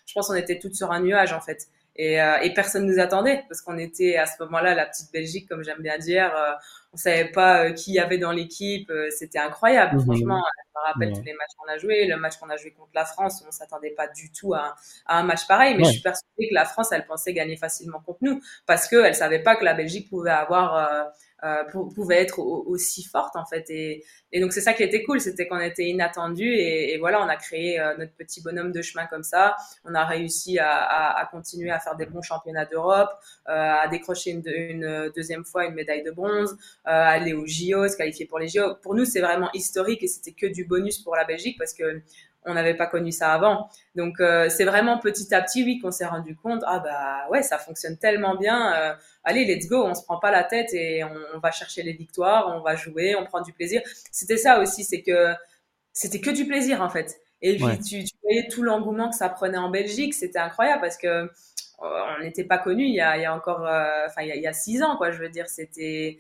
je 0.06 0.14
pense 0.14 0.28
qu'on 0.28 0.36
était 0.36 0.60
toutes 0.60 0.76
sur 0.76 0.92
un 0.92 1.00
nuage 1.02 1.34
en 1.34 1.42
fait. 1.42 1.68
Et, 1.98 2.22
euh, 2.22 2.38
et 2.42 2.54
personne 2.54 2.86
nous 2.86 3.00
attendait 3.00 3.44
parce 3.50 3.62
qu'on 3.62 3.78
était 3.78 4.18
à 4.18 4.28
ce 4.28 4.34
moment-là 4.44 4.76
la 4.76 4.86
petite 4.86 5.12
Belgique 5.12 5.50
comme 5.50 5.64
j'aime 5.64 5.82
bien 5.82 5.98
dire. 5.98 6.32
Euh, 6.36 6.54
on 6.94 6.98
savait 6.98 7.32
pas 7.32 7.66
euh, 7.66 7.74
qui 7.74 7.94
y 7.94 8.00
avait 8.00 8.18
dans 8.18 8.32
l'équipe. 8.32 8.90
Euh, 8.90 9.10
c'était 9.12 9.40
incroyable, 9.40 9.96
mhm. 9.96 10.04
franchement. 10.04 10.42
Je 10.42 10.80
me 10.80 10.94
rappelle 10.94 11.14
tous 11.14 11.24
les 11.24 11.34
matchs 11.34 11.52
qu'on 11.58 11.72
a 11.72 11.78
joués. 11.78 12.06
Le 12.06 12.18
match 12.18 12.38
qu'on 12.38 12.50
a 12.50 12.58
joué 12.58 12.72
contre 12.72 12.92
la 12.94 13.06
France, 13.06 13.44
on 13.48 13.52
s'attendait 13.52 13.92
pas 13.92 14.08
du 14.08 14.32
tout 14.32 14.54
à, 14.54 14.76
à, 15.06 15.20
un 15.20 15.24
match 15.24 15.48
pareil. 15.48 15.76
Mais 15.76 15.84
je 15.86 15.92
suis 15.92 16.02
persuadée 16.02 16.50
que 16.50 16.54
la 16.54 16.66
France, 16.66 16.92
elle 16.92 17.06
pensait 17.06 17.34
gagner 17.34 17.58
facilement 17.58 18.00
contre 18.00 18.20
nous 18.22 18.42
parce 18.66 18.88
qu'elle 18.88 19.16
savait 19.16 19.42
pas 19.42 19.56
que 19.56 19.66
la 19.66 19.74
Belgique 19.74 20.10
pouvait 20.10 20.30
avoir 20.30 21.12
euh, 21.44 21.64
pouvait 21.94 22.22
être 22.22 22.40
aussi 22.40 23.04
forte 23.04 23.36
en 23.36 23.46
fait. 23.46 23.70
Et, 23.70 24.04
et 24.32 24.42
donc 24.42 24.54
c'est 24.54 24.62
ça 24.62 24.74
qui 24.74 24.84
était 24.84 25.04
cool 25.04 25.22
c'était 25.22 25.48
qu'on 25.48 25.60
était 25.60 25.86
inattendu 25.86 26.46
et, 26.46 26.94
et, 26.94 26.98
voilà 26.98 27.24
on 27.24 27.28
a 27.28 27.36
créé 27.36 27.80
euh, 27.80 27.96
notre 27.98 28.14
petit 28.14 28.42
bonhomme 28.42 28.72
de 28.72 28.82
chemin 28.82 29.06
comme 29.06 29.24
ça. 29.24 29.56
On 29.86 29.94
a 29.94 30.04
réussi 30.06 30.58
à, 30.60 30.72
à, 30.72 31.22
à 31.22 31.26
continuer 31.28 31.70
à 31.70 31.80
faire 31.80 31.96
des 31.96 32.06
bons 32.06 32.22
championnats 32.22 32.66
d'Europe 32.66 33.10
euh, 33.48 33.52
à 33.54 33.88
décrocher 33.88 34.32
une, 34.32 35.12
deuxième 35.16 35.46
fois 35.46 35.66
une 35.66 35.76
médaille 35.76 36.04
de 36.04 36.12
bronze 36.12 36.54
euh, 36.54 36.90
aller 36.90 37.34
aux 37.34 37.46
JO 37.46 37.88
se 37.88 37.96
qualifier 37.96 38.26
pour 38.26 38.40
les 38.40 38.48
JO 38.48 38.76
pour 38.82 38.96
nous 38.96 39.06
c'est 39.06 39.22
vraiment 39.22 39.52
historique 39.54 40.04
et 40.04 40.08
c'était 40.08 40.32
que 40.32 40.48
du 40.48 40.66
bonus 40.66 41.00
pour 41.00 41.16
la 41.16 41.24
Belgique 41.24 41.58
parce 41.58 41.74
que 41.74 42.02
on 42.48 42.54
n'avait 42.54 42.74
pas 42.74 42.88
connu 42.88 43.12
ça 43.12 43.34
avant. 43.34 43.70
Donc 43.96 44.20
euh, 44.20 44.50
c'est 44.50 44.66
vraiment 44.66 44.98
petit 44.98 45.34
à 45.36 45.42
petit, 45.42 45.64
oui, 45.64 45.80
qu'on 45.80 45.92
s'est 45.92 46.06
rendu 46.06 46.36
compte, 46.36 46.64
ah 46.66 46.80
bah 46.80 47.28
ouais, 47.30 47.44
ça 47.44 47.58
fonctionne 47.58 47.98
tellement 47.98 48.36
bien. 48.36 48.74
Euh, 48.74 48.96
allez, 49.24 49.46
let's 49.46 49.68
go, 49.68 49.84
on 49.86 49.94
se 49.94 50.04
prend 50.04 50.18
pas 50.20 50.32
la 50.32 50.44
tête 50.44 50.74
et 50.74 51.04
on, 51.04 51.40
va 51.40 51.52
chercher 51.52 51.84
les 51.84 51.94
victoires, 51.94 52.54
on 52.56 52.62
va 52.62 52.76
jouer, 52.76 53.16
on 53.16 53.26
prend 53.26 53.42
du 53.42 53.54
plaisir. 53.54 53.82
C'était 54.12 54.38
ça 54.38 54.60
aussi, 54.60 54.84
c'est 54.84 55.02
que 55.02 55.34
c'était 55.94 56.22
que 56.22 56.32
du 56.32 56.48
plaisir 56.48 56.82
en 56.82 56.90
fait. 56.90 57.18
Et 57.42 57.56
puis 57.58 57.80
tu, 57.80 58.04
tu, 58.04 58.16
voyais 58.24 58.48
tout 58.48 58.64
l'engouement 58.64 59.10
que 59.10 59.16
ça 59.16 59.30
prenait 59.30 59.58
en 59.58 59.70
Belgique, 59.70 60.14
c'était 60.14 60.40
incroyable 60.40 60.82
parce 60.82 60.98
que 60.98 61.08
euh, 61.08 61.30
on 61.80 62.24
n'était 62.24 62.46
pas 62.46 62.58
connu 62.58 62.86
il 62.86 62.96
y 62.96 63.02
a, 63.02 63.18
il 63.18 63.22
y 63.22 63.26
a 63.26 63.36
encore, 63.36 63.62
enfin 63.62 64.22
il, 64.22 64.42
y 64.42 64.48
a, 64.48 64.54
six 64.54 64.82
ans 64.82 64.98
quoi. 64.98 65.12
Je 65.12 65.20
veux 65.20 65.30
dire, 65.30 65.48
c'était 65.48 66.18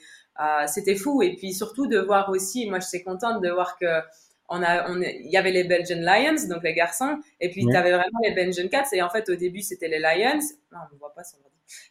c'était 0.67 0.95
fou. 0.95 1.23
Et 1.23 1.35
puis 1.35 1.53
surtout 1.53 1.87
de 1.87 1.97
voir 1.97 2.29
aussi, 2.29 2.69
moi 2.69 2.79
je 2.79 2.87
suis 2.87 3.03
contente 3.03 3.41
de 3.41 3.49
voir 3.49 3.77
que 3.79 4.01
on 4.49 4.63
a, 4.63 4.89
on 4.89 5.01
il 5.01 5.29
y 5.29 5.37
avait 5.37 5.51
les 5.51 5.63
Belgian 5.63 5.99
Lions, 5.99 6.47
donc 6.49 6.63
les 6.63 6.73
garçons, 6.73 7.19
et 7.39 7.49
puis 7.49 7.65
tu 7.65 7.75
avais 7.75 7.91
vraiment 7.91 8.19
les 8.23 8.31
Belgian 8.31 8.67
Cats, 8.69 8.89
et 8.93 9.01
en 9.01 9.09
fait, 9.09 9.29
au 9.29 9.35
début, 9.35 9.61
c'était 9.61 9.87
les 9.87 9.99
Lions. 9.99 10.39
Non, 10.71 10.79
on 10.89 10.93
ne 10.93 10.99
voit 10.99 11.13
pas 11.13 11.23
ça. 11.23 11.37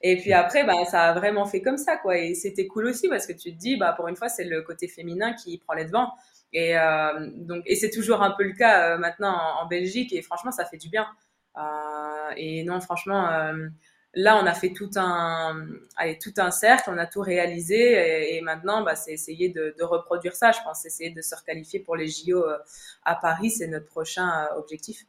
Et 0.00 0.16
puis 0.16 0.32
après, 0.32 0.64
bah, 0.64 0.84
ça 0.86 1.10
a 1.10 1.12
vraiment 1.12 1.44
fait 1.46 1.60
comme 1.60 1.76
ça, 1.76 1.96
quoi. 1.96 2.16
Et 2.18 2.34
c'était 2.34 2.66
cool 2.66 2.86
aussi 2.86 3.08
parce 3.08 3.26
que 3.26 3.32
tu 3.32 3.52
te 3.52 3.58
dis, 3.58 3.76
bah, 3.76 3.92
pour 3.92 4.08
une 4.08 4.16
fois, 4.16 4.28
c'est 4.28 4.44
le 4.44 4.62
côté 4.62 4.88
féminin 4.88 5.34
qui 5.34 5.58
prend 5.58 5.74
les 5.74 5.84
devants. 5.84 6.12
Et 6.52 6.78
euh, 6.78 7.28
donc, 7.34 7.62
et 7.66 7.76
c'est 7.76 7.90
toujours 7.90 8.22
un 8.22 8.30
peu 8.30 8.44
le 8.44 8.52
cas 8.52 8.94
euh, 8.94 8.98
maintenant 8.98 9.36
en, 9.60 9.66
Belgique, 9.66 10.12
et 10.12 10.22
franchement, 10.22 10.50
ça 10.50 10.64
fait 10.64 10.78
du 10.78 10.88
bien. 10.88 11.06
Euh, 11.58 12.30
et 12.36 12.64
non, 12.64 12.80
franchement, 12.80 13.30
euh, 13.30 13.68
là, 14.16 14.40
on 14.42 14.46
a 14.46 14.54
fait 14.54 14.72
tout 14.72 14.90
un, 14.96 15.66
allez, 15.94 16.18
tout 16.18 16.32
un 16.38 16.50
cercle, 16.50 16.90
on 16.90 16.98
a 16.98 17.06
tout 17.06 17.20
réalisé 17.20 18.34
et, 18.34 18.40
maintenant, 18.40 18.82
bah, 18.82 18.96
c'est 18.96 19.12
essayer 19.12 19.50
de, 19.50 19.74
de, 19.78 19.84
reproduire 19.84 20.34
ça. 20.34 20.50
Je 20.52 20.58
pense 20.64 20.84
essayer 20.84 21.10
de 21.10 21.20
se 21.22 21.36
requalifier 21.36 21.80
pour 21.80 21.96
les 21.96 22.08
JO 22.08 22.42
euh, 22.42 22.58
à 23.04 23.14
Paris, 23.14 23.50
c'est 23.50 23.68
notre 23.68 23.86
prochain 23.86 24.46
euh, 24.46 24.58
objectif. 24.58 25.04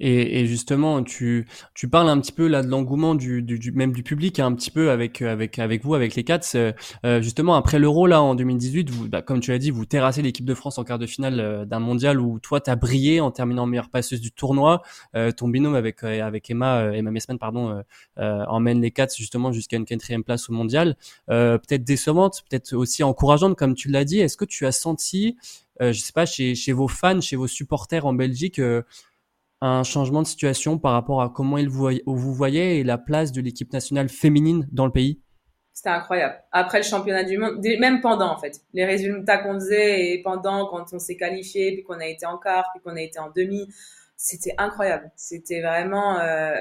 Et, 0.00 0.40
et, 0.40 0.46
justement, 0.46 1.02
tu, 1.02 1.46
tu 1.74 1.88
parles 1.88 2.08
un 2.08 2.20
petit 2.20 2.32
peu 2.32 2.46
là 2.46 2.62
de 2.62 2.68
l'engouement 2.68 3.14
du, 3.14 3.42
du, 3.42 3.58
du, 3.58 3.72
même 3.72 3.92
du 3.92 4.02
public, 4.02 4.38
hein, 4.38 4.46
un 4.46 4.54
petit 4.54 4.70
peu 4.70 4.90
avec 4.90 5.22
avec 5.22 5.58
avec 5.58 5.84
vous, 5.84 5.94
avec 5.94 6.14
les 6.14 6.24
Cats. 6.24 6.40
Euh, 6.54 6.72
euh 7.04 7.22
justement, 7.22 7.54
après 7.54 7.78
l'Euro 7.78 8.06
là 8.06 8.22
en 8.22 8.34
2018, 8.34 8.90
vous, 8.90 9.08
bah, 9.08 9.22
comme 9.22 9.40
tu 9.40 9.50
l'as 9.50 9.58
dit, 9.58 9.70
vous 9.70 9.86
terrassez 9.86 10.22
l'équipe 10.22 10.44
de 10.44 10.54
France 10.54 10.78
en 10.78 10.84
quart 10.84 10.98
de 10.98 11.06
finale 11.06 11.40
euh, 11.40 11.64
d'un 11.64 11.80
mondial 11.80 12.20
où 12.20 12.38
toi 12.40 12.60
t'as 12.60 12.76
brillé 12.76 13.20
en 13.20 13.30
terminant 13.30 13.66
meilleure 13.66 13.90
passeuse 13.90 14.20
du 14.20 14.32
tournoi. 14.32 14.82
Euh, 15.14 15.32
ton 15.32 15.48
binôme 15.48 15.74
avec 15.74 16.02
avec 16.02 16.50
Emma 16.50 16.94
Emma 16.94 17.10
Messman 17.10 17.38
pardon 17.38 17.82
emmène 18.16 18.80
les 18.80 18.90
Cats 18.90 19.08
justement 19.16 19.52
jusqu'à 19.52 19.76
une 19.76 19.84
quatrième 19.84 20.24
place 20.24 20.48
au 20.48 20.52
mondial. 20.52 20.96
peut-être 21.26 21.84
décevante, 21.84 22.42
peut-être 22.48 22.74
aussi 22.74 23.02
encourageante 23.02 23.56
comme 23.56 23.74
tu 23.74 23.88
l'as 23.88 24.04
dit. 24.04 24.20
Est-ce 24.20 24.36
que 24.36 24.44
tu 24.44 24.66
as 24.66 24.72
senti 24.72 25.36
je 25.80 25.92
sais 25.92 26.12
pas 26.12 26.26
chez, 26.26 26.56
chez 26.56 26.72
vos 26.72 26.88
fans, 26.88 27.20
chez 27.20 27.36
vos 27.36 27.46
supporters 27.46 28.04
en 28.04 28.12
Belgique, 28.12 28.60
un 29.60 29.82
changement 29.82 30.22
de 30.22 30.26
situation 30.26 30.78
par 30.78 30.92
rapport 30.92 31.22
à 31.22 31.30
comment 31.30 31.58
vous, 31.66 31.90
vous 32.06 32.34
voyez 32.34 32.78
et 32.78 32.84
la 32.84 32.98
place 32.98 33.32
de 33.32 33.40
l'équipe 33.40 33.72
nationale 33.72 34.08
féminine 34.08 34.68
dans 34.72 34.86
le 34.86 34.92
pays? 34.92 35.20
C'était 35.72 35.90
incroyable. 35.90 36.42
Après 36.50 36.78
le 36.78 36.84
championnat 36.84 37.22
du 37.22 37.38
monde, 37.38 37.64
même 37.78 38.00
pendant 38.00 38.32
en 38.32 38.38
fait, 38.38 38.62
les 38.72 38.84
résultats 38.84 39.38
qu'on 39.38 39.54
faisait 39.54 40.12
et 40.12 40.22
pendant 40.22 40.66
quand 40.66 40.86
on 40.92 40.98
s'est 40.98 41.16
qualifié, 41.16 41.72
puis 41.72 41.84
qu'on 41.84 42.00
a 42.00 42.06
été 42.06 42.26
en 42.26 42.36
quart, 42.36 42.66
puis 42.74 42.82
qu'on 42.82 42.96
a 42.96 43.00
été 43.00 43.20
en 43.20 43.30
demi, 43.30 43.68
c'était 44.16 44.54
incroyable. 44.58 45.12
C'était 45.14 45.62
vraiment, 45.62 46.18
euh, 46.18 46.56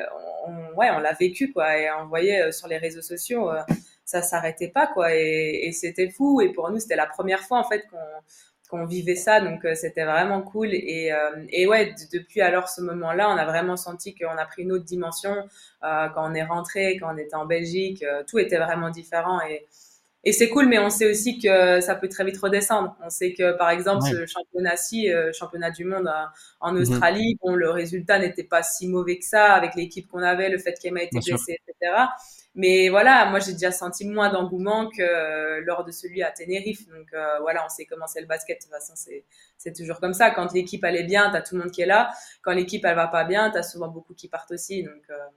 on, 0.46 0.78
ouais, 0.78 0.92
on 0.92 1.00
l'a 1.00 1.14
vécu 1.14 1.52
quoi, 1.52 1.80
et 1.80 1.90
on 2.00 2.08
voyait 2.08 2.44
euh, 2.44 2.52
sur 2.52 2.68
les 2.68 2.78
réseaux 2.78 3.02
sociaux, 3.02 3.50
euh, 3.50 3.62
ça 4.06 4.22
s'arrêtait 4.22 4.70
pas 4.70 4.86
quoi, 4.86 5.16
et, 5.16 5.62
et 5.64 5.72
c'était 5.72 6.10
fou. 6.10 6.40
Et 6.40 6.54
pour 6.54 6.70
nous, 6.70 6.80
c'était 6.80 6.96
la 6.96 7.08
première 7.08 7.42
fois 7.42 7.60
en 7.60 7.64
fait 7.64 7.88
qu'on 7.90 7.98
qu'on 8.68 8.86
vivait 8.86 9.16
ça, 9.16 9.42
donc 9.42 9.66
c'était 9.76 10.06
vraiment 10.06 10.42
cool. 10.42 10.70
Et, 10.74 11.12
et 11.50 11.68
ouais, 11.68 11.94
depuis 12.14 12.42
alors 12.42 12.70
ce 12.70 12.82
moment-là, 12.82 13.30
on 13.30 13.38
a 13.38 13.46
vraiment 13.46 13.78
senti 13.78 14.14
qu'on 14.16 14.38
a 14.38 14.46
pris 14.46 14.64
une 14.64 14.72
autre 14.72 14.86
dimension 14.86 15.36
quand 15.82 16.12
on 16.18 16.34
est 16.34 16.44
rentré, 16.44 16.98
quand 16.98 17.14
on 17.14 17.18
était 17.18 17.36
en 17.36 17.46
Belgique, 17.46 18.04
tout 18.28 18.40
était 18.40 18.58
vraiment 18.58 18.90
différent 18.90 19.40
et 19.42 19.66
et 20.28 20.34
c'est 20.34 20.50
cool, 20.50 20.68
mais 20.68 20.78
on 20.78 20.90
sait 20.90 21.10
aussi 21.10 21.40
que 21.40 21.80
ça 21.80 21.96
peut 21.96 22.10
très 22.10 22.26
vite 22.26 22.38
redescendre. 22.38 22.98
On 23.02 23.10
sait 23.10 23.34
que, 23.34 23.56
par 23.58 23.70
exemple, 23.70 24.04
ce 24.04 24.26
championnat-ci, 24.26 25.10
euh, 25.10 25.32
championnat 25.32 25.72
du 25.72 25.86
monde 25.86 26.08
euh, 26.08 26.26
en 26.60 26.74
mhm. 26.74 26.82
Australie, 26.82 27.38
bon, 27.42 27.56
le 27.56 27.70
résultat 27.70 28.20
n'était 28.20 28.44
pas 28.44 28.62
si 28.62 28.90
mauvais 28.90 29.20
que 29.20 29.26
ça 29.26 29.54
avec 29.54 29.76
l'équipe 29.76 30.06
qu'on 30.10 30.22
avait, 30.22 30.50
le 30.50 30.58
fait 30.58 30.78
qu'Emma 30.82 31.04
été 31.04 31.18
blessée, 31.20 31.58
etc. 31.66 31.94
Mais 32.58 32.90
voilà, 32.90 33.28
moi 33.28 33.40
j'ai 33.40 33.54
déjà 33.54 33.72
senti 33.72 34.06
moins 34.06 34.30
d'engouement 34.30 34.90
que 34.90 35.02
euh, 35.02 35.62
lors 35.64 35.86
de 35.86 35.92
celui 35.92 36.24
à 36.24 36.32
Tenerife. 36.32 36.88
Donc 36.90 37.08
voilà, 37.42 37.64
on 37.66 37.70
sait 37.70 37.86
comment 37.86 38.08
c'est 38.08 38.20
le 38.22 38.28
basket. 38.28 38.58
De 38.58 38.64
toute 38.64 38.74
façon, 38.74 38.94
c'est 39.58 39.74
toujours 39.74 40.00
comme 40.00 40.14
ça. 40.14 40.32
Quand 40.32 40.52
l'équipe 40.54 40.84
est 40.84 41.04
bien, 41.04 41.30
t'as 41.32 41.42
tout 41.42 41.56
le 41.56 41.62
monde 41.62 41.72
qui 41.72 41.82
est 41.82 41.86
là. 41.86 42.10
Quand 42.42 42.54
l'équipe 42.54 42.84
elle 42.84 42.96
va 42.96 43.08
pas 43.08 43.24
bien, 43.24 43.52
t'as 43.52 43.64
souvent 43.64 43.88
beaucoup 43.88 44.14
qui 44.14 44.28
partent 44.28 44.52
aussi. 44.52 44.84
Donc 44.84 45.04
voilà. 45.08 45.32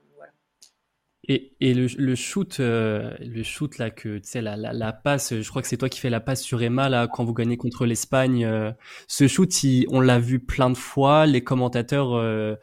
Et, 1.33 1.53
et 1.61 1.74
le, 1.74 1.87
le, 1.97 2.16
shoot, 2.16 2.59
euh, 2.59 3.14
le 3.20 3.45
shoot 3.45 3.78
là 3.78 3.91
que 3.91 4.18
tu 4.18 4.28
sais 4.28 4.43
la, 4.43 4.57
la, 4.57 4.72
la, 4.72 4.93
passe, 4.93 5.33
je 5.41 5.49
crois 5.49 5.62
que 5.62 5.68
c'est 5.68 5.76
toi 5.76 5.89
qui 5.89 6.01
fais 6.01 6.11
la 6.11 6.18
passe 6.18 6.43
sur 6.43 6.61
Emma 6.61 6.89
là 6.89 7.07
quand 7.07 7.22
vous 7.22 7.35
gagnez 7.35 7.57
contre 7.57 7.87
l'Espagne. 7.87 8.45
Euh, 8.45 8.72
ce 9.07 9.28
shoot, 9.28 9.49
on 9.91 10.01
l'a 10.01 10.18
vu 10.18 10.41
plein 10.41 10.70
de 10.70 10.76
fois. 10.76 11.26
Les 11.26 11.45
commentateurs, 11.45 12.14
euh, 12.14 12.57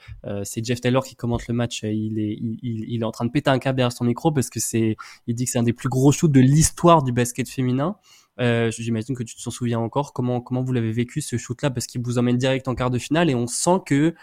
c'est 0.44 0.66
Jeff 0.66 0.82
Taylor 0.82 1.06
qui 1.06 1.16
commente 1.16 1.48
le 1.48 1.54
match. 1.54 1.84
Il 1.84 2.20
est, 2.20 2.38
il, 2.42 2.84
il, 2.90 3.02
est 3.02 3.06
en 3.06 3.12
train 3.12 3.24
de 3.24 3.32
péter 3.32 3.50
un 3.50 3.58
câble 3.58 3.78
derrière 3.78 3.94
son 3.94 4.04
micro 4.04 4.34
parce 4.34 4.50
que 4.50 4.60
c'est, 4.60 4.98
il 5.28 5.36
dit 5.36 5.46
que 5.46 5.52
c'est 5.52 5.60
un 5.60 5.64
des 5.64 5.72
plus 5.72 5.88
gros 5.88 6.12
shoots 6.12 6.30
de 6.30 6.42
l'histoire 6.42 7.04
du 7.04 7.14
basket 7.14 7.48
féminin. 7.48 7.96
J'imagine 8.38 9.16
que 9.16 9.24
tu 9.24 9.38
te 9.38 9.50
souviens 9.50 9.80
encore. 9.80 10.12
Comment 10.12 10.42
comment 10.42 10.62
vous 10.62 10.74
l'avez 10.74 10.92
vécu 10.92 11.22
ce 11.22 11.38
shoot 11.38 11.62
là 11.62 11.70
parce 11.70 11.88
qu'il 11.88 12.02
vous 12.02 12.18
emmène 12.18 12.36
direct 12.36 12.68
en 12.68 12.76
quart 12.76 12.90
de 12.90 13.00
finale 13.00 13.30
et 13.30 13.36
on 13.36 13.48
sent 13.48 13.80
que 13.86 14.14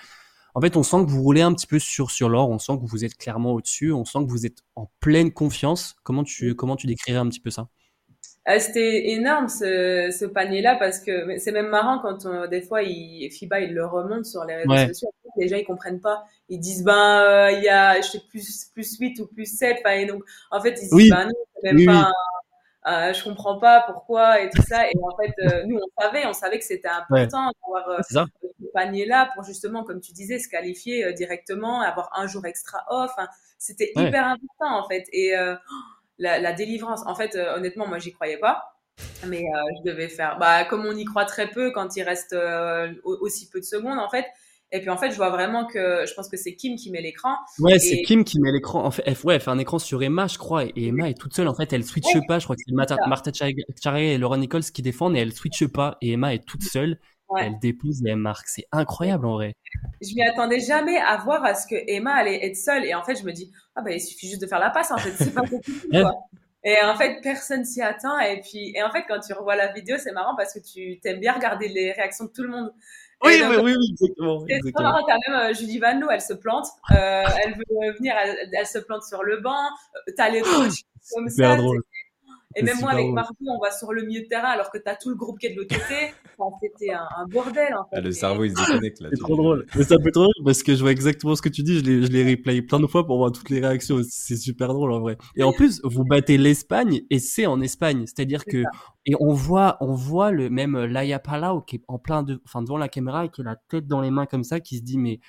en 0.55 0.61
fait, 0.61 0.77
on 0.77 0.83
sent 0.85 1.05
que 1.05 1.11
vous 1.11 1.23
roulez 1.23 1.43
un 1.43 1.53
petit 1.53 1.67
peu 1.67 1.79
sur 1.79 2.11
sur 2.11 2.29
l'or, 2.29 2.49
on 2.49 2.59
sent 2.59 2.75
que 2.75 2.87
vous 2.87 3.05
êtes 3.05 3.17
clairement 3.17 3.53
au-dessus, 3.53 3.93
on 3.93 4.05
sent 4.05 4.21
que 4.21 4.31
vous 4.31 4.47
êtes 4.47 4.59
en 4.77 4.89
pleine 5.01 5.33
confiance. 5.33 5.97
Comment 6.05 6.23
tu 6.23 6.55
comment 6.55 6.77
tu 6.77 6.87
décrirais 6.87 7.19
un 7.19 7.29
petit 7.29 7.41
peu 7.41 7.51
ça? 7.51 7.69
Ah, 8.47 8.61
C'était 8.61 9.11
énorme 9.11 9.49
ce, 9.49 10.15
ce 10.17 10.27
panier-là 10.27 10.77
parce 10.77 11.01
que 11.01 11.39
c'est 11.39 11.51
même 11.51 11.69
marrant 11.69 11.99
quand 12.01 12.27
on, 12.27 12.47
des 12.47 12.61
fois 12.61 12.83
il, 12.83 13.31
FIBA 13.31 13.61
il 13.61 13.75
le 13.75 13.87
remonte 13.87 14.27
sur 14.27 14.45
les 14.45 14.57
réseaux 14.57 14.93
sociaux. 14.93 15.11
Les 15.37 15.49
gens 15.49 15.57
ils 15.57 15.65
comprennent 15.65 16.01
pas. 16.01 16.25
Ils 16.49 16.61
disent 16.61 16.85
ben 16.85 17.23
euh, 17.23 17.51
il 17.51 17.65
y 17.65 17.69
a 17.69 18.01
je 18.01 18.07
sais 18.07 18.23
plus 18.29 18.71
plus 18.73 18.99
8 18.99 19.19
ou 19.21 19.27
plus 19.27 19.47
7 19.47 19.79
et 19.97 20.07
donc 20.07 20.23
en 20.51 20.61
fait 20.61 20.79
ils 20.81 20.89
disent 20.89 21.11
ben 21.11 21.25
non 21.25 21.33
c'est 21.63 21.73
même 21.73 21.87
pas 21.87 22.13
euh, 22.87 23.15
je 23.15 23.25
comprends 23.25 23.59
pas 23.59 23.83
pourquoi 23.87 24.41
et 24.41 24.51
tout 24.51 24.63
ça. 24.63 24.87
Et 24.87 24.93
en 25.03 25.17
fait, 25.17 25.35
euh, 25.41 25.65
nous, 25.67 25.79
on 25.79 26.03
savait, 26.03 26.27
on 26.27 26.35
savait 26.35 26.59
que 26.59 26.65
c'était 26.65 26.89
important 26.89 27.51
d'avoir 27.63 27.89
euh, 27.89 28.03
ce 28.03 28.67
panier-là 28.75 29.31
pour 29.35 29.43
justement, 29.43 29.85
comme 29.85 30.01
tu 30.01 30.13
disais, 30.13 30.39
se 30.39 30.49
qualifier 30.49 31.05
euh, 31.05 31.13
directement, 31.13 31.81
avoir 31.81 32.11
un 32.19 32.27
jour 32.27 32.45
extra 32.45 32.85
off. 32.89 33.13
c'était 33.59 33.91
hyper 33.97 34.27
important 34.27 34.85
en 34.85 34.87
fait. 34.87 35.07
Et 35.13 35.33
la, 36.19 36.39
la, 36.39 36.53
délivrance, 36.53 37.05
en 37.07 37.15
fait, 37.15 37.35
honnêtement, 37.37 37.87
moi, 37.89 37.99
j'y 37.99 38.13
croyais 38.13 38.39
pas. 38.39 38.71
Mais 39.27 39.43
je 39.79 39.91
devais 39.91 40.09
faire, 40.09 40.39
bah, 40.39 40.65
comme 40.65 40.87
on 40.87 40.95
y 40.97 41.05
croit 41.05 41.25
très 41.25 41.49
peu 41.49 41.73
quand 41.73 41.97
il 41.97 42.03
reste 42.03 42.37
aussi 43.05 43.49
peu 43.49 43.61
de 43.61 43.65
secondes, 43.65 43.99
en 43.99 44.09
fait, 44.11 44.27
et 44.75 44.81
puis 44.81 44.91
en 44.91 44.97
fait, 44.97 45.13
je 45.13 45.17
vois 45.17 45.31
vraiment 45.31 45.67
que 45.67 46.05
je 46.05 46.13
pense 46.15 46.29
que 46.29 46.37
c'est 46.37 46.57
Kim 46.57 46.75
qui 46.75 46.91
met 46.91 47.01
l'écran. 47.01 47.37
Ouais, 47.61 47.79
c'est 47.79 48.03
Kim 48.03 48.25
qui 48.25 48.41
met 48.41 48.51
l'écran. 48.51 48.85
En 48.85 48.91
fait, 48.91 49.05
elle, 49.07 49.17
ouais, 49.23 49.39
fait 49.39 49.51
un 49.51 49.59
écran 49.59 49.79
sur 49.79 50.03
Emma, 50.03 50.27
je 50.27 50.37
crois. 50.37 50.65
Et 50.65 50.89
Emma 50.89 51.09
est 51.09 51.17
toute 51.17 51.33
seule. 51.33 51.47
En 51.47 51.55
fait, 51.55 51.73
elle 51.73 51.85
switche 51.85 52.19
pas. 52.27 52.41
Je 52.41 52.45
crois 52.45 52.57
que 52.57 52.63
c'est 52.67 52.75
Martha, 52.75 52.97
Martha 53.07 53.31
et 54.01 54.19
Laura 54.19 54.37
Nichols 54.37 54.65
qui 54.65 54.83
défendent 54.83 55.17
et 55.17 55.21
elle 55.21 55.33
switche 55.33 55.69
pas. 55.69 55.97
Et 56.03 56.13
Emma 56.15 56.35
est 56.35 56.45
toute 56.45 56.65
seule. 56.65 56.99
Elle 57.39 57.59
dépose 57.61 58.05
et 58.05 58.11
elle 58.11 58.17
marque. 58.17 58.49
C'est 58.49 58.67
incroyable 58.73 59.27
en 59.27 59.35
vrai. 59.35 59.55
Je 60.03 60.13
m'y 60.15 60.23
attendais 60.23 60.61
jamais 60.61 60.99
à 60.99 61.19
voir 61.19 61.45
à 61.45 61.55
ce 61.55 61.69
que 61.69 61.77
Emma 61.87 62.13
allait 62.13 62.45
être 62.45 62.57
seule. 62.57 62.85
Et 62.85 62.95
en 62.95 63.05
fait, 63.05 63.15
je 63.15 63.25
me 63.25 63.33
dis, 63.33 63.53
ah 63.77 63.83
bah, 63.83 63.93
il 63.93 64.01
suffit 64.01 64.29
juste 64.29 64.43
de 64.43 64.47
faire 64.49 64.59
la 64.59 64.71
passe. 64.71 64.91
En 64.91 64.99
fait, 64.99 65.13
c'est 65.13 65.33
pas 65.33 65.43
quoi. 65.91 66.11
Et 66.67 66.77
en 66.83 66.97
fait, 66.97 67.21
personne 67.23 67.65
s'y 67.65 67.83
attend. 67.83 68.19
Et 68.19 68.41
puis, 68.41 68.73
et 68.75 68.83
en 68.83 68.91
fait, 68.91 69.05
quand 69.07 69.21
tu 69.21 69.35
revois 69.35 69.55
la 69.55 69.73
vidéo, 69.73 69.97
c'est 69.99 70.13
marrant 70.13 70.35
parce 70.35 70.55
que 70.55 70.61
tu 70.61 70.99
t'aimes 71.01 71.21
bien 71.21 71.35
regarder 71.35 71.69
les 71.69 71.93
réactions 71.93 72.25
de 72.25 72.31
tout 72.31 72.43
le 72.43 72.49
monde. 72.49 72.73
Oui, 73.23 73.41
oui, 73.43 73.57
oui, 73.63 73.75
oui, 73.77 73.87
exactement. 73.91 74.45
C'est 74.49 74.73
trop 74.73 74.83
marrant, 74.83 75.07
t'as 75.07 75.17
même 75.29 75.51
euh, 75.51 75.55
Julie 75.55 75.81
elle 75.83 76.21
se 76.21 76.35
plante. 76.35 76.67
Euh, 76.91 77.25
elle 77.45 77.55
veut 77.55 77.93
venir, 77.97 78.15
elle, 78.23 78.51
elle, 78.53 78.67
se 78.67 78.79
plante 78.79 79.05
sur 79.05 79.23
le 79.23 79.41
banc. 79.41 79.53
Euh, 79.53 80.13
t'as 80.17 80.29
les 80.29 80.43
coachs 80.43 80.83
comme 81.13 81.29
ça. 81.29 81.57
Drôle. 81.57 81.83
Et 82.57 82.63
même 82.63 82.79
moi, 82.81 82.93
avec 82.93 83.09
Margot, 83.09 83.35
on 83.41 83.59
va 83.59 83.71
sur 83.71 83.93
le 83.93 84.05
milieu 84.05 84.23
de 84.23 84.27
terrain 84.27 84.49
alors 84.49 84.71
que 84.71 84.79
tu 84.79 84.89
as 84.89 84.97
tout 84.97 85.11
le 85.11 85.17
groupe 85.17 85.39
qui 85.39 85.47
est 85.47 85.55
de 85.55 85.57
l'autre 85.57 85.75
côté. 85.75 86.13
C'était 86.63 86.93
un, 86.93 87.07
un, 87.17 87.27
bordel, 87.27 87.75
en 87.75 87.85
fait. 87.85 87.97
Ah, 87.97 88.01
le 88.01 88.11
cerveau, 88.13 88.45
il 88.45 88.57
se 88.57 88.67
déconnecte 88.67 89.01
là. 89.01 89.09
C'est 89.13 89.21
trop 89.21 89.37
drôle. 89.37 89.67
Mais 89.77 89.85
ça 89.85 89.97
peut 89.99 90.09
être 90.09 90.15
drôle 90.15 90.33
parce 90.45 90.63
que 90.63 90.75
je 90.75 90.81
vois 90.81 90.91
exactement 90.91 91.35
ce 91.35 91.43
que 91.43 91.49
tu 91.49 91.63
dis. 91.63 91.79
Je 91.79 91.85
les, 91.85 92.07
je 92.07 92.11
les 92.11 92.31
replay 92.31 92.63
plein 92.63 92.81
de 92.81 92.87
fois 92.87 93.07
pour 93.07 93.19
voir 93.19 93.33
toutes 93.33 93.51
les 93.51 93.61
réactions. 93.61 94.01
C'est 94.09 94.37
super 94.37 94.73
drôle, 94.75 94.93
en 94.93 95.01
vrai. 95.01 95.17
Et 95.37 95.43
en 95.43 95.53
plus, 95.53 95.81
vous 95.85 96.05
battez 96.05 96.39
l'Espagne 96.39 97.03
et 97.11 97.19
c'est 97.19 97.47
en 97.47 97.61
Espagne. 97.61 98.05
C'est-à-dire 98.07 98.45
que, 98.45 98.65
et 99.07 99.15
on 99.21 99.33
voit, 99.33 99.77
on 99.81 99.95
voit 99.95 100.31
le 100.31 100.51
même 100.51 100.77
Laia 100.77 101.19
Palau 101.19 101.61
qui 101.61 101.77
est 101.77 101.83
en 101.89 101.99
plein 101.99 102.23
de, 102.23 102.41
enfin, 102.47 102.63
devant 102.63 102.79
la 102.79 102.89
caméra 102.89 103.25
et 103.25 103.29
qui 103.29 103.43
a 103.43 103.45
la 103.45 103.57
tête 103.69 103.87
dans 103.87 104.01
les 104.01 104.11
mains 104.11 104.27
comme 104.27 104.45
ça, 104.45 104.61
qui 104.61 104.79
se 104.79 104.83
dit, 104.83 104.99
mais, 104.99 105.21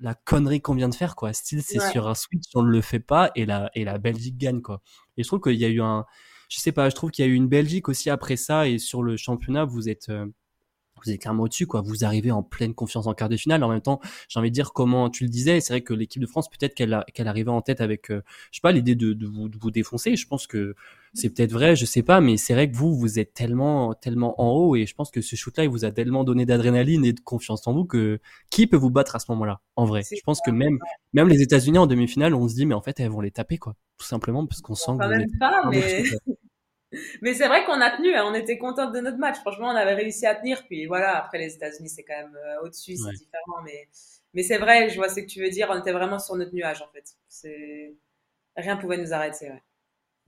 la 0.00 0.14
connerie 0.14 0.60
qu'on 0.60 0.74
vient 0.74 0.88
de 0.88 0.94
faire 0.96 1.14
quoi 1.14 1.32
style 1.32 1.62
c'est 1.62 1.78
sur 1.78 2.08
un 2.08 2.14
switch 2.16 2.42
on 2.56 2.62
ne 2.62 2.70
le 2.70 2.80
fait 2.80 2.98
pas 2.98 3.30
et 3.36 3.46
la 3.46 3.70
et 3.74 3.84
la 3.84 3.98
Belgique 3.98 4.36
gagne 4.36 4.60
quoi 4.60 4.82
et 5.16 5.22
je 5.22 5.28
trouve 5.28 5.40
qu'il 5.40 5.54
y 5.54 5.64
a 5.64 5.68
eu 5.68 5.80
un 5.80 6.04
je 6.52 6.60
sais 6.60 6.72
pas, 6.72 6.90
je 6.90 6.94
trouve 6.94 7.10
qu'il 7.10 7.24
y 7.24 7.28
a 7.28 7.30
eu 7.30 7.34
une 7.34 7.48
Belgique 7.48 7.88
aussi 7.88 8.10
après 8.10 8.36
ça 8.36 8.68
et 8.68 8.78
sur 8.78 9.02
le 9.02 9.16
championnat, 9.16 9.64
vous 9.64 9.88
êtes 9.88 10.10
euh, 10.10 10.26
vous 11.02 11.10
êtes 11.10 11.20
clairement 11.20 11.44
au-dessus, 11.44 11.66
quoi. 11.66 11.80
Vous 11.80 12.04
arrivez 12.04 12.30
en 12.30 12.42
pleine 12.42 12.74
confiance 12.74 13.06
en 13.06 13.14
quart 13.14 13.28
de 13.30 13.36
finale. 13.36 13.64
En 13.64 13.68
même 13.68 13.80
temps, 13.80 14.00
j'ai 14.28 14.38
envie 14.38 14.50
de 14.50 14.54
dire 14.54 14.72
comment 14.72 15.10
tu 15.10 15.24
le 15.24 15.30
disais. 15.30 15.60
C'est 15.60 15.72
vrai 15.72 15.80
que 15.80 15.94
l'équipe 15.94 16.20
de 16.22 16.26
France, 16.26 16.48
peut-être 16.48 16.74
qu'elle 16.74 17.28
arrivait 17.28 17.50
en 17.50 17.62
tête 17.62 17.80
avec, 17.80 18.10
euh, 18.10 18.22
je 18.52 18.58
sais 18.58 18.60
pas, 18.62 18.70
l'idée 18.70 18.94
de, 18.94 19.12
de 19.14 19.26
vous 19.26 19.70
défoncer. 19.70 20.14
Je 20.14 20.28
pense 20.28 20.46
que 20.46 20.76
c'est 21.14 21.28
peut-être 21.28 21.52
vrai, 21.52 21.76
je 21.76 21.84
sais 21.84 22.02
pas, 22.02 22.20
mais 22.20 22.36
c'est 22.36 22.54
vrai 22.54 22.70
que 22.70 22.76
vous, 22.76 22.94
vous 22.94 23.18
êtes 23.18 23.34
tellement, 23.34 23.92
tellement 23.92 24.40
en 24.40 24.50
haut 24.50 24.76
et 24.76 24.86
je 24.86 24.94
pense 24.94 25.10
que 25.10 25.20
ce 25.20 25.36
shoot-là, 25.36 25.64
il 25.64 25.70
vous 25.70 25.84
a 25.84 25.90
tellement 25.90 26.24
donné 26.24 26.46
d'adrénaline 26.46 27.04
et 27.04 27.12
de 27.12 27.20
confiance 27.20 27.66
en 27.66 27.74
vous 27.74 27.84
que 27.84 28.18
qui 28.50 28.66
peut 28.66 28.76
vous 28.76 28.90
battre 28.90 29.16
à 29.16 29.18
ce 29.18 29.30
moment-là, 29.32 29.60
en 29.76 29.84
vrai? 29.84 30.02
Je 30.10 30.22
pense 30.24 30.40
que 30.40 30.50
même, 30.50 30.78
même 31.12 31.28
les 31.28 31.42
États-Unis 31.42 31.78
en 31.78 31.86
demi-finale, 31.86 32.34
on 32.34 32.48
se 32.48 32.54
dit, 32.54 32.64
mais 32.64 32.74
en 32.74 32.80
fait, 32.80 32.98
elles 32.98 33.10
vont 33.10 33.20
les 33.20 33.30
taper, 33.30 33.58
quoi. 33.58 33.74
Tout 33.98 34.06
simplement 34.06 34.46
parce 34.46 34.62
qu'on 34.62 34.74
sent 34.74 34.92
que 34.98 35.06
vous 35.06 35.20
êtes 35.20 35.38
pas, 35.38 35.68
mais... 35.70 36.04
Mais 37.22 37.32
c'est 37.32 37.48
vrai 37.48 37.64
qu'on 37.64 37.80
a 37.80 37.90
tenu, 37.90 38.14
hein. 38.14 38.24
on 38.26 38.34
était 38.34 38.58
contente 38.58 38.92
de 38.92 39.00
notre 39.00 39.16
match. 39.16 39.38
Franchement, 39.38 39.68
on 39.68 39.76
avait 39.76 39.94
réussi 39.94 40.26
à 40.26 40.34
tenir. 40.34 40.62
Puis 40.66 40.84
voilà, 40.84 41.16
après 41.16 41.38
les 41.38 41.54
États-Unis, 41.54 41.88
c'est 41.88 42.02
quand 42.02 42.16
même 42.16 42.36
euh, 42.36 42.64
au-dessus, 42.64 42.96
c'est 42.96 43.12
différent. 43.12 43.62
Mais, 43.64 43.88
mais 44.34 44.42
c'est 44.42 44.58
vrai, 44.58 44.90
je 44.90 44.96
vois 44.96 45.08
ce 45.08 45.20
que 45.20 45.26
tu 45.26 45.40
veux 45.40 45.48
dire. 45.48 45.68
On 45.70 45.80
était 45.80 45.92
vraiment 45.92 46.18
sur 46.18 46.36
notre 46.36 46.54
nuage 46.54 46.82
en 46.82 46.88
fait. 46.92 47.04
C'est 47.28 47.94
rien 48.56 48.76
pouvait 48.76 48.98
nous 48.98 49.14
arrêter. 49.14 49.50
Ouais. 49.50 49.62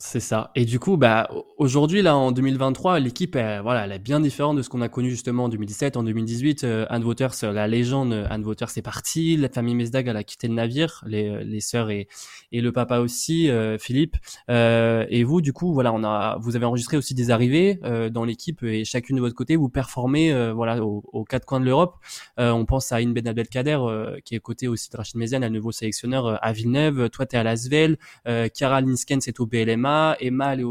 C'est 0.07 0.21
ça. 0.21 0.51
Et 0.55 0.67
du 0.67 0.79
coup, 0.79 0.99
bah, 0.99 1.31
aujourd'hui, 1.57 2.03
là, 2.03 2.15
en 2.15 2.31
2023, 2.31 3.01
l'équipe, 3.01 3.37
voilà, 3.37 3.87
elle 3.87 3.93
est 3.93 3.99
bien 3.99 4.21
différente 4.21 4.59
de 4.59 4.61
ce 4.61 4.69
qu'on 4.69 4.83
a 4.83 4.91
connu 4.91 5.09
justement 5.09 5.45
en 5.45 5.49
2017, 5.49 5.97
en 5.97 6.03
2018. 6.03 6.63
Euh, 6.65 6.85
Anne 6.91 7.05
Waters, 7.05 7.33
la 7.43 7.67
légende 7.67 8.13
Anne 8.29 8.45
Waters 8.45 8.69
est 8.77 8.83
partie. 8.83 9.39
La 9.39 9.49
famille 9.49 9.75
Mesdag, 9.75 10.07
elle 10.07 10.19
a 10.19 10.23
quitté 10.23 10.47
le 10.47 10.55
navire. 10.55 11.03
Les, 11.07 11.43
les 11.43 11.61
sœurs 11.61 11.89
et, 11.89 12.07
et 12.53 12.61
le 12.61 12.71
papa 12.71 12.99
aussi, 12.99 13.51
euh, 13.51 13.79
Philippe. 13.79 14.17
Euh, 14.51 15.07
et 15.09 15.25
vous, 15.25 15.41
du 15.41 15.53
coup, 15.53 15.73
voilà, 15.73 15.93
on 15.93 16.05
a, 16.05 16.37
vous 16.39 16.55
avez 16.55 16.67
enregistré 16.67 16.97
aussi 16.99 17.15
des 17.15 17.31
arrivées 17.31 17.81
euh, 17.83 18.11
dans 18.11 18.25
l'équipe 18.25 18.63
et 18.63 18.85
chacune 18.85 19.17
de 19.17 19.21
votre 19.21 19.35
côté, 19.35 19.57
vous 19.57 19.71
performez, 19.71 20.33
euh, 20.33 20.53
voilà, 20.53 20.85
aux, 20.85 21.25
quatre 21.25 21.47
coins 21.47 21.61
de 21.61 21.65
l'Europe. 21.65 21.97
on 22.39 22.65
pense 22.67 22.93
à 22.93 22.97
Inben 22.97 23.27
Abdelkader, 23.27 23.79
qui 24.25 24.35
est 24.35 24.41
côté 24.41 24.69
aussi 24.69 24.91
de 24.91 24.97
Rachid 24.97 25.17
Méziane, 25.17 25.43
un 25.43 25.51
nouveau 25.51 25.73
sélectionneur 25.73 26.39
à 26.45 26.53
Villeneuve. 26.53 27.09
Toi, 27.09 27.27
t'es 27.27 27.39
à 27.39 27.43
Lasvel. 27.43 27.97
Euh, 28.29 28.49
Chiara 28.55 28.81
Linsken, 28.83 29.21
c'est 29.21 29.41
au 29.41 29.47
BLMA. 29.47 29.94
Emma, 30.21 30.53
elle 30.55 30.65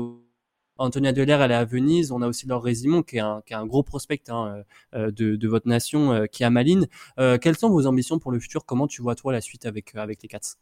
Antonia 0.77 1.13
Delaire, 1.13 1.41
elle 1.41 1.51
est 1.51 1.55
à 1.55 1.65
Venise. 1.65 2.11
On 2.11 2.21
a 2.21 2.27
aussi 2.27 2.47
Laure 2.47 2.63
Résimon, 2.63 3.03
qui 3.03 3.17
est 3.17 3.19
un, 3.19 3.41
est 3.47 3.65
gros 3.65 3.83
prospect 3.83 4.21
hein, 4.29 4.63
euh, 4.95 5.11
de, 5.11 5.35
de, 5.35 5.47
votre 5.47 5.67
nation, 5.67 6.13
euh, 6.13 6.25
qui 6.25 6.43
est 6.43 6.45
à 6.45 6.49
Malines. 6.49 6.87
Euh, 7.19 7.37
quelles 7.37 7.57
sont 7.57 7.69
vos 7.69 7.85
ambitions 7.85 8.19
pour 8.19 8.31
le 8.31 8.39
futur? 8.39 8.65
Comment 8.65 8.87
tu 8.87 9.01
vois, 9.01 9.15
toi, 9.15 9.31
la 9.33 9.41
suite 9.41 9.65
avec, 9.65 9.95
avec 9.95 10.21
les 10.23 10.29
Cats? 10.29 10.57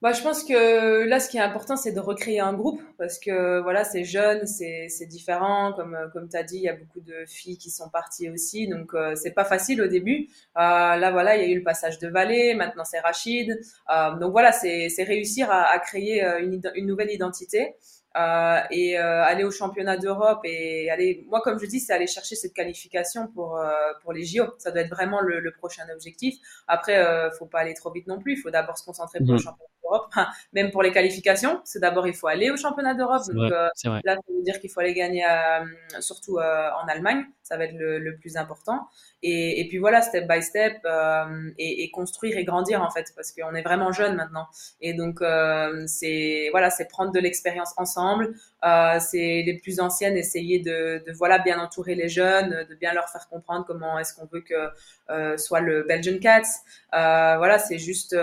Bah, 0.00 0.12
je 0.12 0.22
pense 0.22 0.44
que 0.44 1.08
là, 1.08 1.18
ce 1.18 1.28
qui 1.28 1.38
est 1.38 1.40
important, 1.40 1.76
c'est 1.76 1.90
de 1.90 1.98
recréer 1.98 2.38
un 2.38 2.52
groupe 2.52 2.80
parce 2.98 3.18
que 3.18 3.60
voilà, 3.60 3.82
c'est 3.82 4.04
jeune, 4.04 4.46
c'est 4.46 5.06
différent. 5.06 5.72
Comme 5.72 5.96
comme 6.12 6.28
t'as 6.28 6.44
dit, 6.44 6.58
il 6.58 6.62
y 6.62 6.68
a 6.68 6.76
beaucoup 6.76 7.00
de 7.00 7.24
filles 7.26 7.58
qui 7.58 7.70
sont 7.70 7.88
parties 7.88 8.30
aussi, 8.30 8.68
donc 8.68 8.94
euh, 8.94 9.16
c'est 9.16 9.32
pas 9.32 9.44
facile 9.44 9.82
au 9.82 9.88
début. 9.88 10.28
Euh, 10.56 10.60
là, 10.60 11.10
voilà, 11.10 11.36
il 11.36 11.42
y 11.42 11.44
a 11.44 11.48
eu 11.52 11.58
le 11.58 11.64
passage 11.64 11.98
de 11.98 12.08
Valais, 12.08 12.54
maintenant 12.54 12.84
c'est 12.84 13.00
Rachid. 13.00 13.50
Euh, 13.90 14.14
donc 14.18 14.30
voilà, 14.30 14.52
c'est 14.52 14.88
réussir 15.02 15.50
à, 15.50 15.64
à 15.64 15.78
créer 15.80 16.24
euh, 16.24 16.40
une, 16.40 16.60
une, 16.76 16.86
nouvelle 16.86 17.10
identité. 17.10 17.74
Euh, 18.16 18.60
et 18.70 18.98
euh, 18.98 19.22
aller 19.22 19.44
au 19.44 19.50
championnat 19.50 19.96
d'Europe 19.96 20.40
et 20.42 20.90
aller, 20.90 21.24
moi 21.28 21.40
comme 21.40 21.58
je 21.60 21.66
dis, 21.66 21.78
c'est 21.78 21.92
aller 21.92 22.06
chercher 22.06 22.34
cette 22.36 22.54
qualification 22.54 23.28
pour 23.28 23.58
euh, 23.58 23.70
pour 24.02 24.12
les 24.12 24.24
JO. 24.24 24.44
Ça 24.58 24.70
doit 24.70 24.80
être 24.80 24.90
vraiment 24.90 25.20
le, 25.20 25.40
le 25.40 25.52
prochain 25.52 25.84
objectif. 25.92 26.36
Après, 26.66 26.98
faut 27.38 27.46
pas 27.46 27.60
aller 27.60 27.74
trop 27.74 27.92
vite 27.92 28.06
non 28.06 28.18
plus. 28.18 28.32
Il 28.34 28.38
faut 28.38 28.50
d'abord 28.50 28.78
se 28.78 28.84
concentrer 28.84 29.18
pour 29.18 29.28
le 29.28 29.34
mhm. 29.34 29.38
championnat 29.40 29.68
d'Europe, 29.88 30.12
même 30.52 30.70
pour 30.70 30.82
les 30.82 30.92
qualifications. 30.92 31.60
C'est 31.64 31.80
d'abord 31.80 32.06
il 32.06 32.14
faut 32.14 32.26
aller 32.26 32.50
au 32.50 32.56
championnat 32.56 32.94
d'Europe. 32.94 33.22
Donc 33.32 33.50
euh, 33.52 33.68
vrai. 33.84 34.00
là, 34.04 34.14
ça 34.14 34.32
veut 34.34 34.42
dire 34.42 34.60
qu'il 34.60 34.70
faut 34.70 34.80
aller 34.80 34.94
gagner, 34.94 35.24
euh, 35.24 36.00
surtout 36.00 36.38
euh, 36.38 36.68
en 36.82 36.86
Allemagne. 36.88 37.24
Ça 37.42 37.56
va 37.56 37.64
être 37.64 37.76
le, 37.76 37.98
le 37.98 38.16
plus 38.16 38.36
important. 38.36 38.88
Et, 39.22 39.60
et, 39.60 39.68
puis 39.68 39.78
voilà, 39.78 40.00
step 40.00 40.28
by 40.28 40.42
step, 40.42 40.76
euh, 40.84 41.50
et, 41.58 41.82
et, 41.82 41.90
construire 41.90 42.38
et 42.38 42.44
grandir 42.44 42.82
en 42.82 42.90
fait, 42.90 43.06
parce 43.16 43.32
qu'on 43.32 43.52
est 43.54 43.62
vraiment 43.62 43.90
jeune 43.90 44.14
maintenant. 44.14 44.46
Et 44.80 44.94
donc 44.94 45.20
euh, 45.22 45.82
c'est 45.86 46.48
voilà, 46.52 46.70
c'est 46.70 46.86
prendre 46.86 47.10
de 47.10 47.18
l'expérience 47.18 47.74
ensemble. 47.78 48.34
Euh, 48.64 48.98
c'est 49.00 49.42
les 49.46 49.58
plus 49.62 49.78
anciennes 49.80 50.16
essayer 50.16 50.58
de, 50.58 51.02
de, 51.06 51.12
voilà 51.12 51.38
bien 51.38 51.60
entourer 51.60 51.94
les 51.94 52.08
jeunes, 52.08 52.66
de 52.68 52.74
bien 52.74 52.92
leur 52.92 53.08
faire 53.08 53.28
comprendre 53.28 53.64
comment 53.66 53.98
est-ce 53.98 54.14
qu'on 54.14 54.26
veut 54.26 54.40
que 54.40 54.70
euh, 55.10 55.36
soit 55.36 55.60
le 55.60 55.84
Belgian 55.84 56.18
Cats. 56.20 56.42
Euh, 56.94 57.36
voilà, 57.38 57.58
c'est 57.58 57.78
juste 57.78 58.16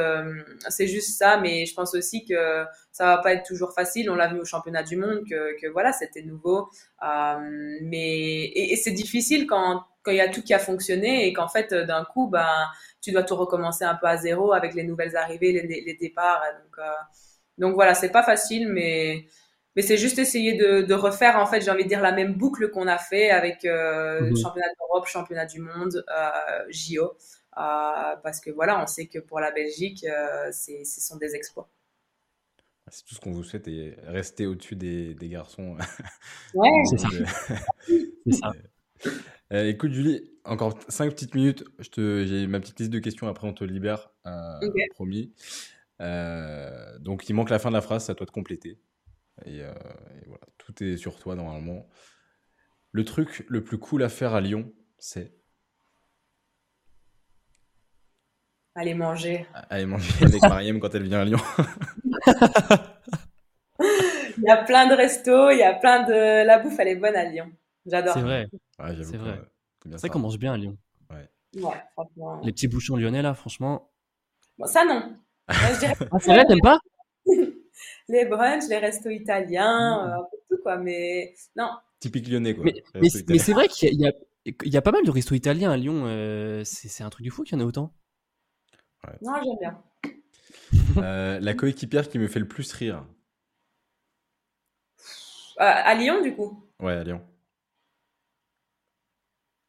c'est 0.70 0.88
juste 0.88 1.18
ça, 1.18 1.38
mais 1.38 1.66
je 1.66 1.74
pense 1.74 1.96
aussi 1.96 2.26
que 2.26 2.66
ça 2.92 3.06
va 3.06 3.18
pas 3.20 3.34
être 3.34 3.46
toujours 3.46 3.74
facile. 3.74 4.10
On 4.10 4.16
l'a 4.16 4.28
vu 4.28 4.40
au 4.40 4.46
championnat 4.46 4.84
du 4.84 4.98
monde 4.98 5.24
que, 5.30 5.60
que 5.62 5.68
voilà, 5.68 5.94
c'était 5.94 6.22
nouveau, 6.24 6.70
mais 7.82 8.44
et, 8.46 8.74
et 8.74 8.76
c'est 8.76 8.92
difficile 8.92 9.48
quand 9.48 9.84
quand 10.04 10.12
il 10.12 10.18
y 10.18 10.22
a 10.22 10.30
tout 10.30 10.44
qui 10.44 10.54
a 10.54 10.60
fonctionné 10.60 11.26
et 11.28 11.34
qu'en 11.34 11.48
fait, 11.48 11.74
euh, 11.74 11.84
d'un 11.84 12.06
coup, 12.06 12.28
ben, 12.30 12.68
tu 13.02 13.12
dois 13.12 13.24
tout 13.24 13.36
recommencer 13.36 13.84
un 13.86 13.96
peu 13.96 14.06
à 14.06 14.18
zéro 14.18 14.54
avec 14.54 14.76
les 14.76 14.84
nouvelles 14.84 15.16
arrivées, 15.18 15.52
les, 15.52 15.82
les 15.82 15.94
départs. 15.96 16.44
Donc, 16.64 16.78
euh, 16.78 16.92
donc 17.58 17.74
voilà, 17.74 17.96
c'est 17.96 18.12
pas 18.12 18.22
facile, 18.24 18.68
mais, 18.70 19.26
mais 19.76 19.82
c'est 19.82 19.98
juste 19.98 20.20
essayer 20.20 20.54
de, 20.54 20.82
de, 20.82 20.94
refaire, 20.94 21.38
en 21.38 21.46
fait, 21.46 21.62
j'ai 21.62 21.72
envie 21.72 21.84
de 21.84 21.90
dire, 21.90 22.02
la 22.02 22.12
même 22.12 22.34
boucle 22.34 22.70
qu'on 22.72 22.88
a 22.88 22.98
fait 22.98 23.30
avec 23.30 23.66
euh, 23.66 24.22
-hmm. 24.22 24.42
championnat 24.42 24.68
d'Europe, 24.80 25.08
championnat 25.08 25.46
du 25.46 25.60
monde, 25.60 26.04
euh, 26.10 26.66
JO. 26.70 27.04
Euh, 27.58 28.16
parce 28.24 28.42
que 28.42 28.52
voilà, 28.52 28.82
on 28.84 28.88
sait 28.88 29.08
que 29.08 29.20
pour 29.20 29.40
la 29.40 29.52
Belgique, 29.52 30.04
euh, 30.06 30.52
ce 30.52 31.02
sont 31.02 31.18
des 31.18 31.36
exploits. 31.36 31.70
C'est 32.92 33.04
tout 33.06 33.16
ce 33.16 33.20
qu'on 33.20 33.32
vous 33.32 33.44
souhaite 33.44 33.68
et 33.68 33.96
rester 34.06 34.46
au-dessus 34.46 34.76
des, 34.76 35.16
des, 35.16 35.30
garçons. 35.30 35.76
Ouais, 36.54 36.70
c'est 36.90 37.00
ça. 37.00 38.52
Euh, 39.54 39.70
écoute, 39.70 39.92
Julie, 39.92 40.32
encore 40.44 40.80
cinq 40.90 41.12
petites 41.12 41.36
minutes. 41.36 41.64
J'ai 41.96 42.48
ma 42.48 42.60
petite 42.60 42.80
liste 42.80 42.92
de 42.92 43.00
questions. 43.00 43.28
Après, 43.28 43.48
on 43.48 43.54
te 43.54 43.64
libère, 43.64 44.12
euh, 44.26 44.58
okay. 44.62 44.88
promis. 44.90 45.34
Euh, 46.02 46.98
donc, 47.00 47.30
il 47.30 47.34
manque 47.34 47.52
la 47.52 47.60
fin 47.60 47.70
de 47.70 47.76
la 47.76 47.82
phrase. 47.82 48.06
C'est 48.06 48.12
à 48.12 48.16
toi 48.16 48.26
de 48.26 48.32
compléter. 48.32 48.80
Et, 49.44 49.58
et, 49.58 49.64
voilà, 50.28 50.46
tout 50.58 50.84
est 50.84 50.98
sur 50.98 51.20
toi 51.20 51.36
normalement. 51.36 51.88
Le 52.92 53.04
truc 53.04 53.46
le 53.50 53.64
plus 53.64 53.78
cool 53.78 54.04
à 54.04 54.10
faire 54.10 54.34
à 54.34 54.42
Lyon, 54.42 54.72
c'est 54.98 55.36
Aller 58.78 58.94
manger. 58.94 59.46
Aller 59.70 59.86
manger 59.86 60.26
avec 60.26 60.42
Mariem 60.50 60.82
quand 60.82 60.94
elle 60.94 61.04
vient 61.04 61.22
à 61.22 61.26
Lyon. 61.26 61.40
il 64.38 64.44
y 64.44 64.50
a 64.50 64.58
plein 64.66 64.88
de 64.88 64.94
restos, 64.94 65.52
il 65.52 65.60
y 65.60 65.64
a 65.64 65.74
plein 65.74 66.04
de. 66.04 66.46
La 66.46 66.60
bouffe, 66.60 66.78
elle 66.80 66.90
est 66.90 66.98
bonne 66.98 67.16
à 67.16 67.24
Lyon. 67.24 67.50
J'adore. 67.86 68.14
C'est 68.14 68.22
vrai. 68.22 68.48
Ouais, 68.80 68.96
c'est 69.02 69.16
vrai. 69.16 69.42
C'est 69.82 69.96
vrai 69.96 70.10
qu'on 70.10 70.20
mange 70.20 70.38
bien 70.38 70.54
à 70.54 70.58
Lyon. 70.58 70.78
Ouais. 71.10 71.30
Ouais, 71.62 71.84
franchement. 71.94 72.42
Les 72.44 72.52
petits 72.52 72.68
bouchons 72.68 72.98
lyonnais, 72.98 73.22
là, 73.22 73.34
franchement. 73.34 73.90
Bon, 74.58 74.66
ça, 74.66 74.84
non. 74.84 75.16
Moi, 75.48 75.74
je 75.74 75.80
dirais... 75.80 75.96
ah, 76.12 76.18
c'est 76.20 76.34
vrai, 76.34 76.46
t'aimes 76.46 76.60
pas? 76.62 76.80
Les 78.08 78.26
brunchs, 78.26 78.68
les 78.70 78.78
restos 78.78 79.10
italiens, 79.10 80.06
mmh. 80.06 80.10
euh, 80.10 80.20
un 80.20 80.24
peu 80.24 80.38
tout, 80.50 80.62
quoi. 80.62 80.78
Mais 80.78 81.34
non. 81.56 81.70
Typique 82.00 82.28
lyonnais, 82.28 82.56
quoi. 82.56 82.66
Mais, 82.66 82.84
mais, 82.96 83.08
mais 83.28 83.38
c'est 83.40 83.54
vrai 83.54 83.68
qu'il 83.68 83.90
y, 83.94 84.06
y, 84.46 84.54
y, 84.70 84.78
a 84.78 84.82
pas 84.82 84.92
mal 84.92 85.04
de 85.04 85.12
restos 85.12 85.36
italiens 85.36 85.72
à 85.72 85.78
Lyon. 85.78 86.04
Euh, 86.06 86.64
c'est 86.64 87.04
un 87.04 87.10
truc 87.10 87.24
du 87.24 87.32
fou 87.32 87.44
qu'il 87.44 87.58
y 87.58 87.62
en 87.62 87.64
ait 87.64 87.68
autant. 87.68 87.94
Ouais. 89.06 89.14
Non, 89.22 89.34
j'aime 89.44 89.58
bien. 89.60 89.84
euh, 91.04 91.40
la 91.40 91.54
coéquipière 91.54 92.10
qui 92.10 92.20
me 92.20 92.28
fait 92.28 92.40
le 92.40 92.48
plus 92.48 92.72
rire. 92.74 93.06
Euh, 95.60 95.64
à 95.64 95.96
Lyon, 95.96 96.22
du 96.22 96.36
coup? 96.36 96.62
Ouais, 96.82 96.94
à 96.94 97.04
Lyon. 97.04 97.22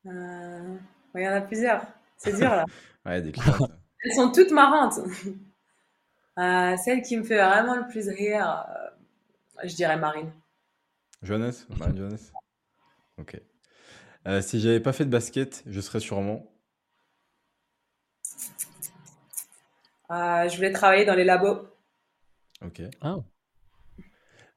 Euh, 0.07 0.77
il 1.15 1.23
y 1.23 1.29
en 1.29 1.33
a 1.33 1.41
plusieurs. 1.41 1.83
C'est 2.17 2.33
dur 2.37 2.51
là. 2.51 2.65
ouais, 3.07 3.23
des. 3.23 3.33
Elles 4.05 4.15
sont 4.15 4.31
toutes 4.31 4.51
marrantes. 4.51 5.01
Euh, 6.39 6.77
celle 6.77 7.03
qui 7.03 7.17
me 7.17 7.23
fait 7.23 7.37
vraiment 7.37 7.77
le 7.77 7.87
plus 7.89 8.09
rire, 8.09 8.67
euh, 8.69 9.67
je 9.67 9.75
dirais 9.75 9.97
Marine. 9.97 10.31
Johannes 11.23 11.55
Marine 11.79 11.97
Johannes 11.97 12.19
Ok. 13.19 13.41
Euh, 14.27 14.43
si 14.43 14.61
j'avais 14.61 14.81
pas 14.81 14.93
fait 14.93 15.05
de 15.05 15.11
basket, 15.11 15.63
je 15.67 15.81
serais 15.81 16.01
sûrement. 16.01 16.53
je 20.11 20.55
voulais 20.57 20.73
travailler 20.73 21.05
dans 21.05 21.15
les 21.15 21.25
labos. 21.25 21.67
Ok. 22.63 22.83
Ah. 23.01 23.17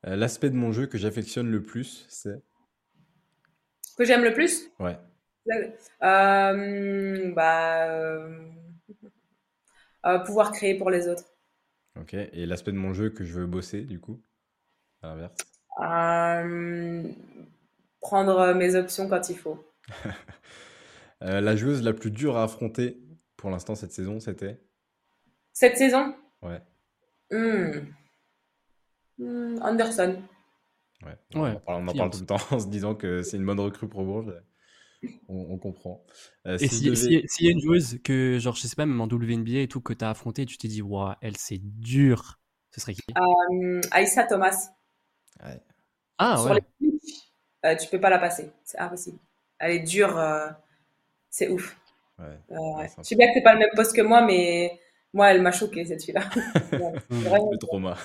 L'aspect 0.03 0.49
de 0.49 0.55
mon 0.55 0.71
jeu 0.71 0.85
que 0.85 0.97
j'affectionne 0.97 1.49
le 1.49 1.63
plus, 1.63 2.05
c'est. 2.09 2.41
Que 3.97 4.05
j'aime 4.05 4.23
le 4.23 4.33
plus? 4.33 4.69
Ouais. 4.79 4.97
Euh, 6.03 7.31
bah, 7.33 7.89
euh, 7.89 8.47
euh, 10.05 10.19
pouvoir 10.19 10.51
créer 10.51 10.77
pour 10.77 10.89
les 10.89 11.07
autres. 11.07 11.25
Ok. 11.99 12.13
Et 12.13 12.45
l'aspect 12.45 12.71
de 12.71 12.77
mon 12.77 12.93
jeu 12.93 13.09
que 13.09 13.23
je 13.23 13.33
veux 13.33 13.45
bosser, 13.45 13.81
du 13.81 13.99
coup, 13.99 14.21
à 15.01 15.07
l'inverse? 15.07 15.35
Prendre 18.01 18.53
mes 18.53 18.75
options 18.75 19.09
quand 19.09 19.29
il 19.29 19.37
faut. 19.37 19.63
la 21.21 21.55
joueuse 21.55 21.83
la 21.83 21.93
plus 21.93 22.11
dure 22.11 22.37
à 22.37 22.43
affronter 22.43 23.01
pour 23.37 23.49
l'instant 23.49 23.75
cette 23.75 23.91
saison, 23.91 24.19
c'était? 24.19 24.59
Cette 25.53 25.77
saison? 25.77 26.15
Ouais. 26.41 26.61
Mmh. 27.31 27.79
Mmh, 29.17 29.59
Anderson. 29.61 30.21
Ouais. 31.05 31.17
On, 31.35 31.43
ouais. 31.43 31.51
en 31.51 31.59
parle, 31.59 31.83
on 31.83 31.87
en 31.87 31.93
parle 31.93 32.09
tout 32.09 32.19
le 32.19 32.25
temps 32.25 32.37
en 32.51 32.59
se 32.59 32.67
disant 32.67 32.95
que 32.95 33.21
c'est 33.21 33.37
une 33.37 33.45
bonne 33.45 33.59
recrue 33.59 33.87
pour 33.87 34.03
Bourges. 34.03 34.33
On, 35.29 35.53
on, 35.53 35.57
comprend. 35.57 36.03
Euh, 36.45 36.57
et 36.59 36.67
s'il 36.67 36.97
si, 36.97 37.23
y 37.39 37.47
a 37.47 37.51
une 37.51 37.61
joueuse 37.61 37.99
que, 38.03 38.37
genre, 38.39 38.55
je 38.55 38.67
sais 38.67 38.75
pas, 38.75 38.85
même 38.85 38.99
en 38.99 39.05
WNBA 39.05 39.59
et 39.59 39.67
tout, 39.67 39.81
que 39.81 39.93
tu 39.93 40.03
as 40.03 40.09
affronté, 40.09 40.45
tu 40.45 40.57
t'es 40.57 40.67
dit, 40.67 40.81
waouh, 40.81 41.13
elle, 41.21 41.37
c'est 41.37 41.59
dur, 41.61 42.39
ce 42.71 42.81
serait 42.81 42.93
qui? 42.93 43.01
Euh, 43.17 43.81
Aïssa 43.91 44.25
Thomas. 44.25 44.71
Ouais. 45.43 45.61
Ah, 46.17 46.37
Sur 46.37 46.51
ouais. 46.51 46.59
les 46.81 46.89
euh, 47.65 47.75
tu 47.75 47.89
peux 47.89 47.99
pas 47.99 48.09
la 48.09 48.19
passer, 48.19 48.51
c'est 48.63 48.79
impossible. 48.79 49.19
Elle 49.57 49.71
est 49.71 49.79
dure, 49.79 50.17
euh, 50.17 50.47
c'est 51.29 51.49
ouf. 51.49 51.77
Ouais. 52.17 52.25
ouais. 52.49 52.89
Je 52.97 53.03
sais 53.03 53.15
bien 53.15 53.27
que 53.27 53.33
c'est 53.35 53.41
pas 53.41 53.53
le 53.53 53.59
même 53.59 53.69
poste 53.75 53.95
que 53.95 54.01
moi, 54.01 54.25
mais 54.25 54.79
moi, 55.13 55.31
elle 55.31 55.41
m'a 55.41 55.51
choqué 55.51 55.85
cette 55.85 56.03
fille-là. 56.03 56.29
le 57.09 57.57
trauma. 57.57 57.97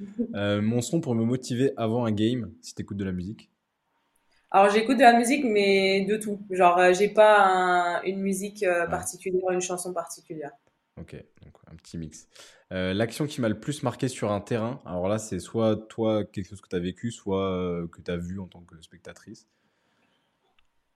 mon 0.62 0.80
son 0.80 1.00
pour 1.00 1.14
me 1.14 1.24
motiver 1.24 1.72
avant 1.76 2.04
un 2.04 2.12
game, 2.12 2.52
si 2.62 2.74
tu 2.74 2.82
écoutes 2.82 2.96
de 2.96 3.04
la 3.04 3.12
musique 3.12 3.50
alors 4.50 4.70
j'écoute 4.70 4.96
de 4.96 5.02
la 5.02 5.16
musique, 5.16 5.44
mais 5.44 6.04
de 6.06 6.16
tout. 6.16 6.40
Genre 6.50 6.78
euh, 6.78 6.92
j'ai 6.92 7.08
pas 7.08 7.44
un, 7.46 8.02
une 8.02 8.20
musique 8.20 8.62
euh, 8.62 8.86
particulière, 8.86 9.50
une 9.50 9.60
chanson 9.60 9.92
particulière. 9.92 10.52
Ok, 10.96 11.14
donc 11.42 11.54
un 11.70 11.76
petit 11.76 11.98
mix. 11.98 12.28
Euh, 12.72 12.92
L'action 12.92 13.26
qui 13.26 13.40
m'a 13.40 13.48
le 13.48 13.58
plus 13.58 13.82
marqué 13.82 14.08
sur 14.08 14.30
un 14.30 14.40
terrain, 14.40 14.80
alors 14.84 15.08
là 15.08 15.18
c'est 15.18 15.38
soit 15.38 15.76
toi 15.88 16.24
quelque 16.24 16.48
chose 16.48 16.60
que 16.60 16.68
tu 16.68 16.76
as 16.76 16.80
vécu, 16.80 17.10
soit 17.10 17.50
euh, 17.50 17.88
que 17.88 18.00
tu 18.02 18.10
as 18.10 18.16
vu 18.16 18.40
en 18.40 18.46
tant 18.46 18.60
que 18.60 18.80
spectatrice. 18.82 19.48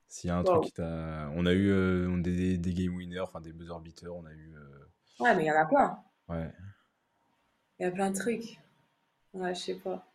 S'il 0.07 0.27
y 0.27 0.31
a 0.31 0.37
un 0.37 0.43
wow. 0.43 0.59
truc 0.59 0.65
qui 0.65 0.71
t'a... 0.73 1.31
On 1.35 1.47
a 1.47 1.53
eu 1.53 1.71
euh, 1.71 2.21
des, 2.21 2.59
des, 2.59 2.73
game 2.73 2.95
winners, 2.95 3.21
enfin 3.21 3.41
des 3.41 3.51
buzzer 3.51 3.79
beaters, 3.81 4.15
on 4.15 4.25
a 4.25 4.31
eu... 4.31 4.53
Ouais, 5.19 5.35
mais 5.35 5.45
il 5.45 5.47
y 5.47 5.51
en 5.51 5.59
a 5.59 5.65
plein. 5.65 5.99
Ouais. 6.29 6.51
Il 7.79 7.83
y 7.83 7.85
a 7.85 7.91
plein 7.91 8.11
de 8.11 8.15
trucs. 8.15 8.59
Ouais, 9.33 9.55
je 9.55 9.59
sais 9.59 9.75
pas. 9.75 10.05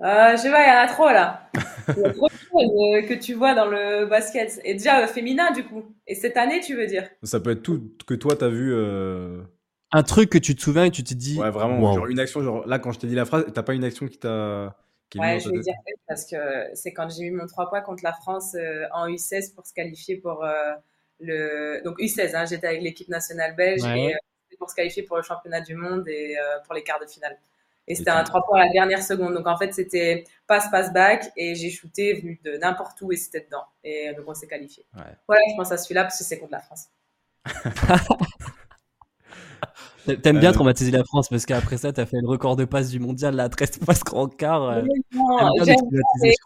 Euh, 0.00 0.32
je 0.32 0.36
sais 0.36 0.50
pas, 0.50 0.64
il 0.64 0.68
y 0.68 0.72
en 0.72 0.80
a 0.80 0.86
trop 0.86 1.08
là. 1.08 1.50
Il 1.88 2.02
y 2.02 2.04
a 2.04 2.12
trop 2.12 2.28
de 2.28 2.32
choses 2.32 3.08
que 3.08 3.14
tu 3.14 3.34
vois 3.34 3.54
dans 3.54 3.66
le 3.66 4.06
basket. 4.06 4.60
Et 4.64 4.74
déjà, 4.74 5.00
euh, 5.00 5.06
féminin 5.06 5.50
du 5.52 5.64
coup. 5.64 5.84
Et 6.06 6.14
cette 6.14 6.36
année, 6.36 6.60
tu 6.60 6.76
veux 6.76 6.86
dire? 6.86 7.08
Ça 7.22 7.40
peut 7.40 7.50
être 7.50 7.62
tout 7.62 7.82
que 8.06 8.14
toi, 8.14 8.36
t'as 8.36 8.48
vu. 8.48 8.72
Euh... 8.72 9.42
Un 9.90 10.02
truc 10.02 10.30
que 10.30 10.38
tu 10.38 10.54
te 10.54 10.60
souviens 10.60 10.84
et 10.84 10.90
tu 10.90 11.02
t'es 11.02 11.14
dit. 11.14 11.38
Ouais, 11.38 11.50
vraiment. 11.50 11.80
Wow. 11.80 11.94
Genre 11.96 12.06
une 12.06 12.20
action, 12.20 12.42
genre 12.42 12.66
là, 12.66 12.78
quand 12.78 12.92
je 12.92 13.00
t'ai 13.00 13.06
dit 13.06 13.14
la 13.14 13.24
phrase, 13.24 13.46
t'as 13.52 13.62
pas 13.62 13.74
une 13.74 13.84
action 13.84 14.06
qui 14.06 14.18
t'a. 14.18 14.76
Ouais, 15.14 15.40
je 15.40 15.50
vais 15.50 15.60
dire 15.60 15.74
parce 16.06 16.26
que 16.26 16.36
c'est 16.74 16.92
quand 16.92 17.08
j'ai 17.08 17.24
eu 17.24 17.30
mon 17.30 17.46
3 17.46 17.68
points 17.68 17.80
contre 17.80 18.04
la 18.04 18.12
France 18.12 18.54
euh, 18.54 18.84
en 18.92 19.08
U16 19.08 19.54
pour 19.54 19.66
se 19.66 19.72
qualifier 19.72 20.16
pour 20.16 20.44
euh, 20.44 20.74
le. 21.20 21.80
Donc 21.84 21.98
U16, 21.98 22.36
hein, 22.36 22.44
j'étais 22.44 22.66
avec 22.66 22.82
l'équipe 22.82 23.08
nationale 23.08 23.54
belge 23.56 23.82
ouais. 23.82 24.00
et 24.00 24.14
euh, 24.14 24.18
pour 24.58 24.68
se 24.68 24.74
qualifier 24.74 25.02
pour 25.02 25.16
le 25.16 25.22
championnat 25.22 25.60
du 25.60 25.74
monde 25.74 26.06
et 26.08 26.36
pour 26.64 26.74
les 26.74 26.82
quarts 26.82 27.00
de 27.00 27.06
finale. 27.06 27.38
Et 27.88 27.94
c'était 27.94 28.10
un 28.10 28.22
3 28.22 28.44
points 28.46 28.60
à 28.60 28.66
la 28.66 28.72
dernière 28.72 29.02
seconde. 29.02 29.34
Donc 29.34 29.46
en 29.46 29.56
fait, 29.56 29.72
c'était 29.74 30.24
passe, 30.46 30.70
passe, 30.70 30.92
back. 30.92 31.30
Et 31.36 31.54
j'ai 31.54 31.70
shooté 31.70 32.14
venu 32.14 32.40
de 32.44 32.56
n'importe 32.58 33.00
où 33.02 33.10
et 33.12 33.16
c'était 33.16 33.44
dedans. 33.44 33.64
Et 33.82 34.12
donc 34.16 34.26
on 34.28 34.34
s'est 34.34 34.46
qualifié. 34.46 34.86
Ouais. 34.94 35.02
Voilà, 35.26 35.42
je 35.50 35.56
pense 35.56 35.72
à 35.72 35.78
celui-là 35.78 36.04
parce 36.04 36.18
que 36.18 36.24
c'est 36.24 36.38
contre 36.38 36.52
la 36.52 36.60
France. 36.60 36.88
T'aimes 40.22 40.38
bien 40.38 40.50
euh... 40.50 40.54
traumatiser 40.54 40.90
la 40.90 41.04
France 41.04 41.28
parce 41.28 41.44
qu'après 41.44 41.76
ça, 41.76 41.92
t'as 41.92 42.06
fait 42.06 42.20
le 42.20 42.28
record 42.28 42.56
de 42.56 42.64
passe 42.64 42.88
du 42.90 42.98
mondial, 42.98 43.36
là, 43.36 43.48
13 43.48 43.78
passes 43.86 44.02
grand 44.04 44.28
quart. 44.28 44.62
Euh... 44.62 44.82
Non, 45.12 45.52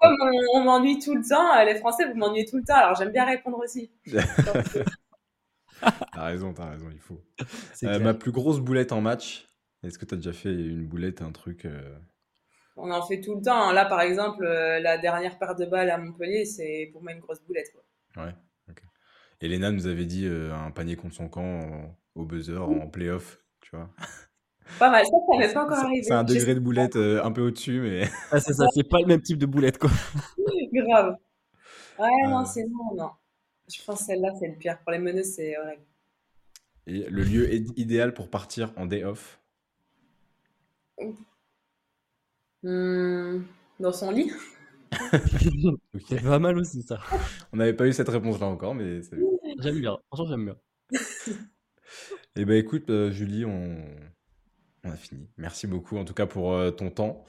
comme 0.01 0.17
on, 0.21 0.59
on 0.59 0.65
m'ennuie 0.65 0.99
tout 0.99 1.15
le 1.15 1.23
temps, 1.23 1.65
les 1.65 1.77
Français, 1.77 2.07
vous 2.07 2.17
m'ennuyez 2.17 2.45
tout 2.45 2.57
le 2.57 2.65
temps, 2.65 2.77
alors 2.77 2.97
j'aime 2.97 3.13
bien 3.13 3.25
répondre 3.25 3.59
aussi. 3.59 3.91
t'as 6.13 6.25
raison, 6.25 6.53
t'as 6.53 6.71
raison, 6.71 6.87
il 6.93 7.01
faut. 7.01 7.21
Euh, 7.85 7.99
ma 7.99 8.15
plus 8.15 8.33
grosse 8.33 8.61
boulette 8.61 8.93
en 8.93 9.01
match, 9.01 9.49
est-ce 9.83 9.99
que 9.99 10.05
t'as 10.05 10.17
déjà 10.17 10.33
fait 10.33 10.53
une 10.53 10.87
boulette, 10.87 11.23
un 11.23 11.33
truc 11.33 11.65
euh? 11.65 11.99
On 12.77 12.91
en 12.91 13.03
fait 13.03 13.21
tout 13.21 13.35
le 13.35 13.43
temps. 13.43 13.73
Là, 13.73 13.85
par 13.85 14.01
exemple, 14.01 14.45
euh, 14.45 14.81
la 14.81 14.97
dernière 14.97 15.39
paire 15.39 15.55
de 15.55 15.67
balles 15.67 15.91
à 15.91 15.99
Montpellier, 15.99 16.45
c'est 16.45 16.89
pour 16.93 17.03
moi 17.03 17.13
une 17.13 17.21
grosse 17.21 17.43
boulette. 17.43 17.71
Quoi. 17.73 18.25
Ouais, 18.25 18.35
ok. 18.71 18.83
Elena 19.41 19.71
nous 19.71 19.87
avait 19.87 20.07
dit 20.07 20.27
un 20.27 20.71
panier 20.71 20.97
contre 20.97 21.15
son 21.15 21.29
camp 21.29 21.97
au 22.15 22.25
buzzer, 22.25 22.63
en 22.63 22.89
playoff, 22.89 23.43
tu 23.61 23.77
vois. 23.77 23.91
Pas 24.79 24.91
mal, 24.91 25.05
ça, 25.05 25.11
ça 25.11 25.39
m'est 25.39 25.53
pas 25.53 25.65
encore 25.65 25.79
arrivé. 25.79 26.03
C'est 26.05 26.13
un 26.13 26.25
degré 26.25 26.55
de 26.55 26.61
boulette 26.61 26.97
un 26.97 27.33
peu 27.33 27.43
au-dessus, 27.43 27.81
mais. 27.81 28.09
Ah, 28.31 28.41
c'est 28.41 28.55
ça, 28.55 28.67
c'est 28.73 28.89
pas 28.89 29.01
le 29.01 29.07
même 29.07 29.21
type 29.21 29.39
de 29.39 29.47
boulette, 29.47 29.79
quoi. 29.79 29.91
Grave. 30.73 31.17
Ouais, 31.99 32.29
non, 32.29 32.45
c'est 32.45 32.65
non, 32.65 32.95
non. 32.97 33.11
Je 33.69 33.83
pense 33.85 34.01
que 34.01 34.05
celle-là, 34.07 34.33
c'est 34.39 34.49
le 34.49 34.57
pire. 34.57 34.79
Pour 34.83 34.93
les 34.93 34.99
meneuses, 34.99 35.35
c'est 35.35 35.57
horrible. 35.59 35.83
Et 36.87 37.09
le 37.09 37.23
lieu 37.23 37.53
idéal 37.77 38.15
pour 38.15 38.29
partir 38.29 38.73
en 38.77 38.87
day 38.87 39.05
off? 39.05 39.42
Hmm, 42.63 43.43
Dans 43.81 43.93
son 43.93 44.11
lit. 44.11 44.31
C'est 46.09 46.23
pas 46.23 46.39
mal 46.39 46.59
aussi, 46.59 46.83
ça. 46.83 47.01
On 47.53 47.57
n'avait 47.57 47.75
pas 47.75 47.87
eu 47.87 47.93
cette 47.93 48.09
réponse-là 48.09 48.47
encore, 48.47 48.75
mais 48.75 49.01
J'aime 49.61 49.81
bien. 49.81 49.97
Franchement, 50.09 50.27
j'aime 50.29 50.45
bien. 50.45 50.57
Eh 52.35 52.47
ben 52.47 52.55
écoute, 52.55 52.89
euh, 52.89 53.11
Julie, 53.11 53.45
on... 53.45 53.77
on... 54.85 54.91
a 54.91 54.97
fini. 54.97 55.29
Merci 55.37 55.67
beaucoup, 55.67 55.99
en 55.99 56.07
tout 56.07 56.15
cas, 56.15 56.25
pour 56.25 56.55
euh, 56.55 56.71
ton 56.71 56.89
temps. 56.89 57.27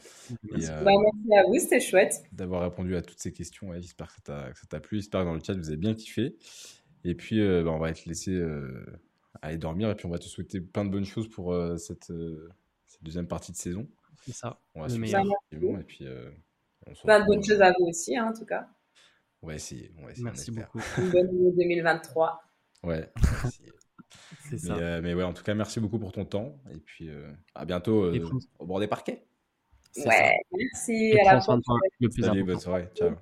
Merci. 0.50 0.70
Euh, 0.72 0.84
bah, 0.86 0.92
merci 1.04 1.38
à 1.38 1.44
vous, 1.46 1.60
c'était 1.60 1.82
chouette. 1.82 2.24
D'avoir 2.32 2.62
répondu 2.62 2.96
à 2.96 3.02
toutes 3.02 3.20
ces 3.20 3.34
questions. 3.34 3.74
J'espère 3.74 4.16
que 4.16 4.22
ça 4.24 4.54
t'a 4.70 4.80
plu. 4.80 5.00
J'espère 5.00 5.22
que 5.22 5.26
dans 5.26 5.34
le 5.34 5.42
chat, 5.44 5.52
vous 5.52 5.68
avez 5.68 5.76
bien 5.76 5.94
kiffé. 5.94 6.38
Et 7.04 7.16
puis, 7.16 7.42
bah, 7.42 7.72
on 7.72 7.80
va 7.80 7.92
te 7.92 8.08
laisser 8.08 8.42
aller 9.42 9.58
dormir 9.58 9.90
et 9.90 9.96
puis 9.96 10.06
on 10.06 10.10
va 10.10 10.20
te 10.20 10.26
souhaiter 10.26 10.62
plein 10.62 10.86
de 10.86 10.90
bonnes 10.90 11.06
choses 11.06 11.30
pour 11.30 11.54
euh, 11.54 11.78
cette, 11.78 12.12
euh, 12.12 12.50
cette, 12.50 12.63
deuxième 13.04 13.28
partie 13.28 13.52
de 13.52 13.58
saison. 13.58 13.88
C'est 14.26 14.34
ça. 14.34 14.60
On 14.76 14.82
va 14.82 14.88
le 14.88 15.80
et 15.80 15.84
puis 15.84 16.08
euh, 16.08 16.32
plein 17.04 17.20
de 17.20 17.26
bonnes 17.26 17.44
choses 17.44 17.62
à 17.62 17.74
vous 17.78 17.86
aussi, 17.86 18.16
hein, 18.16 18.30
en 18.30 18.34
tout 18.38 18.46
cas. 18.46 18.68
On 19.42 19.48
va 19.48 19.56
essayer. 19.56 19.92
On 20.00 20.06
va 20.06 20.12
essayer 20.12 20.24
merci 20.24 20.52
beaucoup. 20.52 20.80
Une 20.98 21.10
bonne 21.10 21.28
année 21.28 21.52
2023. 21.52 22.42
Ouais. 22.84 23.12
C'est 24.50 24.58
ça. 24.58 24.76
Mais, 24.76 25.02
mais, 25.02 25.14
ouais, 25.14 25.24
en 25.24 25.34
tout 25.34 25.44
cas, 25.44 25.54
merci 25.54 25.80
beaucoup 25.80 26.00
pour 26.00 26.12
ton 26.12 26.26
temps 26.26 26.58
et 26.72 26.78
puis 26.78 27.10
à 27.56 27.66
bientôt 27.66 28.14
au 28.60 28.66
bord 28.66 28.80
des 28.80 28.88
parquets. 28.88 29.26
Ouais, 29.98 30.36
merci. 30.52 31.14
À 31.20 31.36
la 31.36 31.40
prochaine. 31.40 31.62
Salut, 32.22 32.44
bonne 32.44 32.60
soirée. 32.60 32.90
Ciao. 32.96 33.16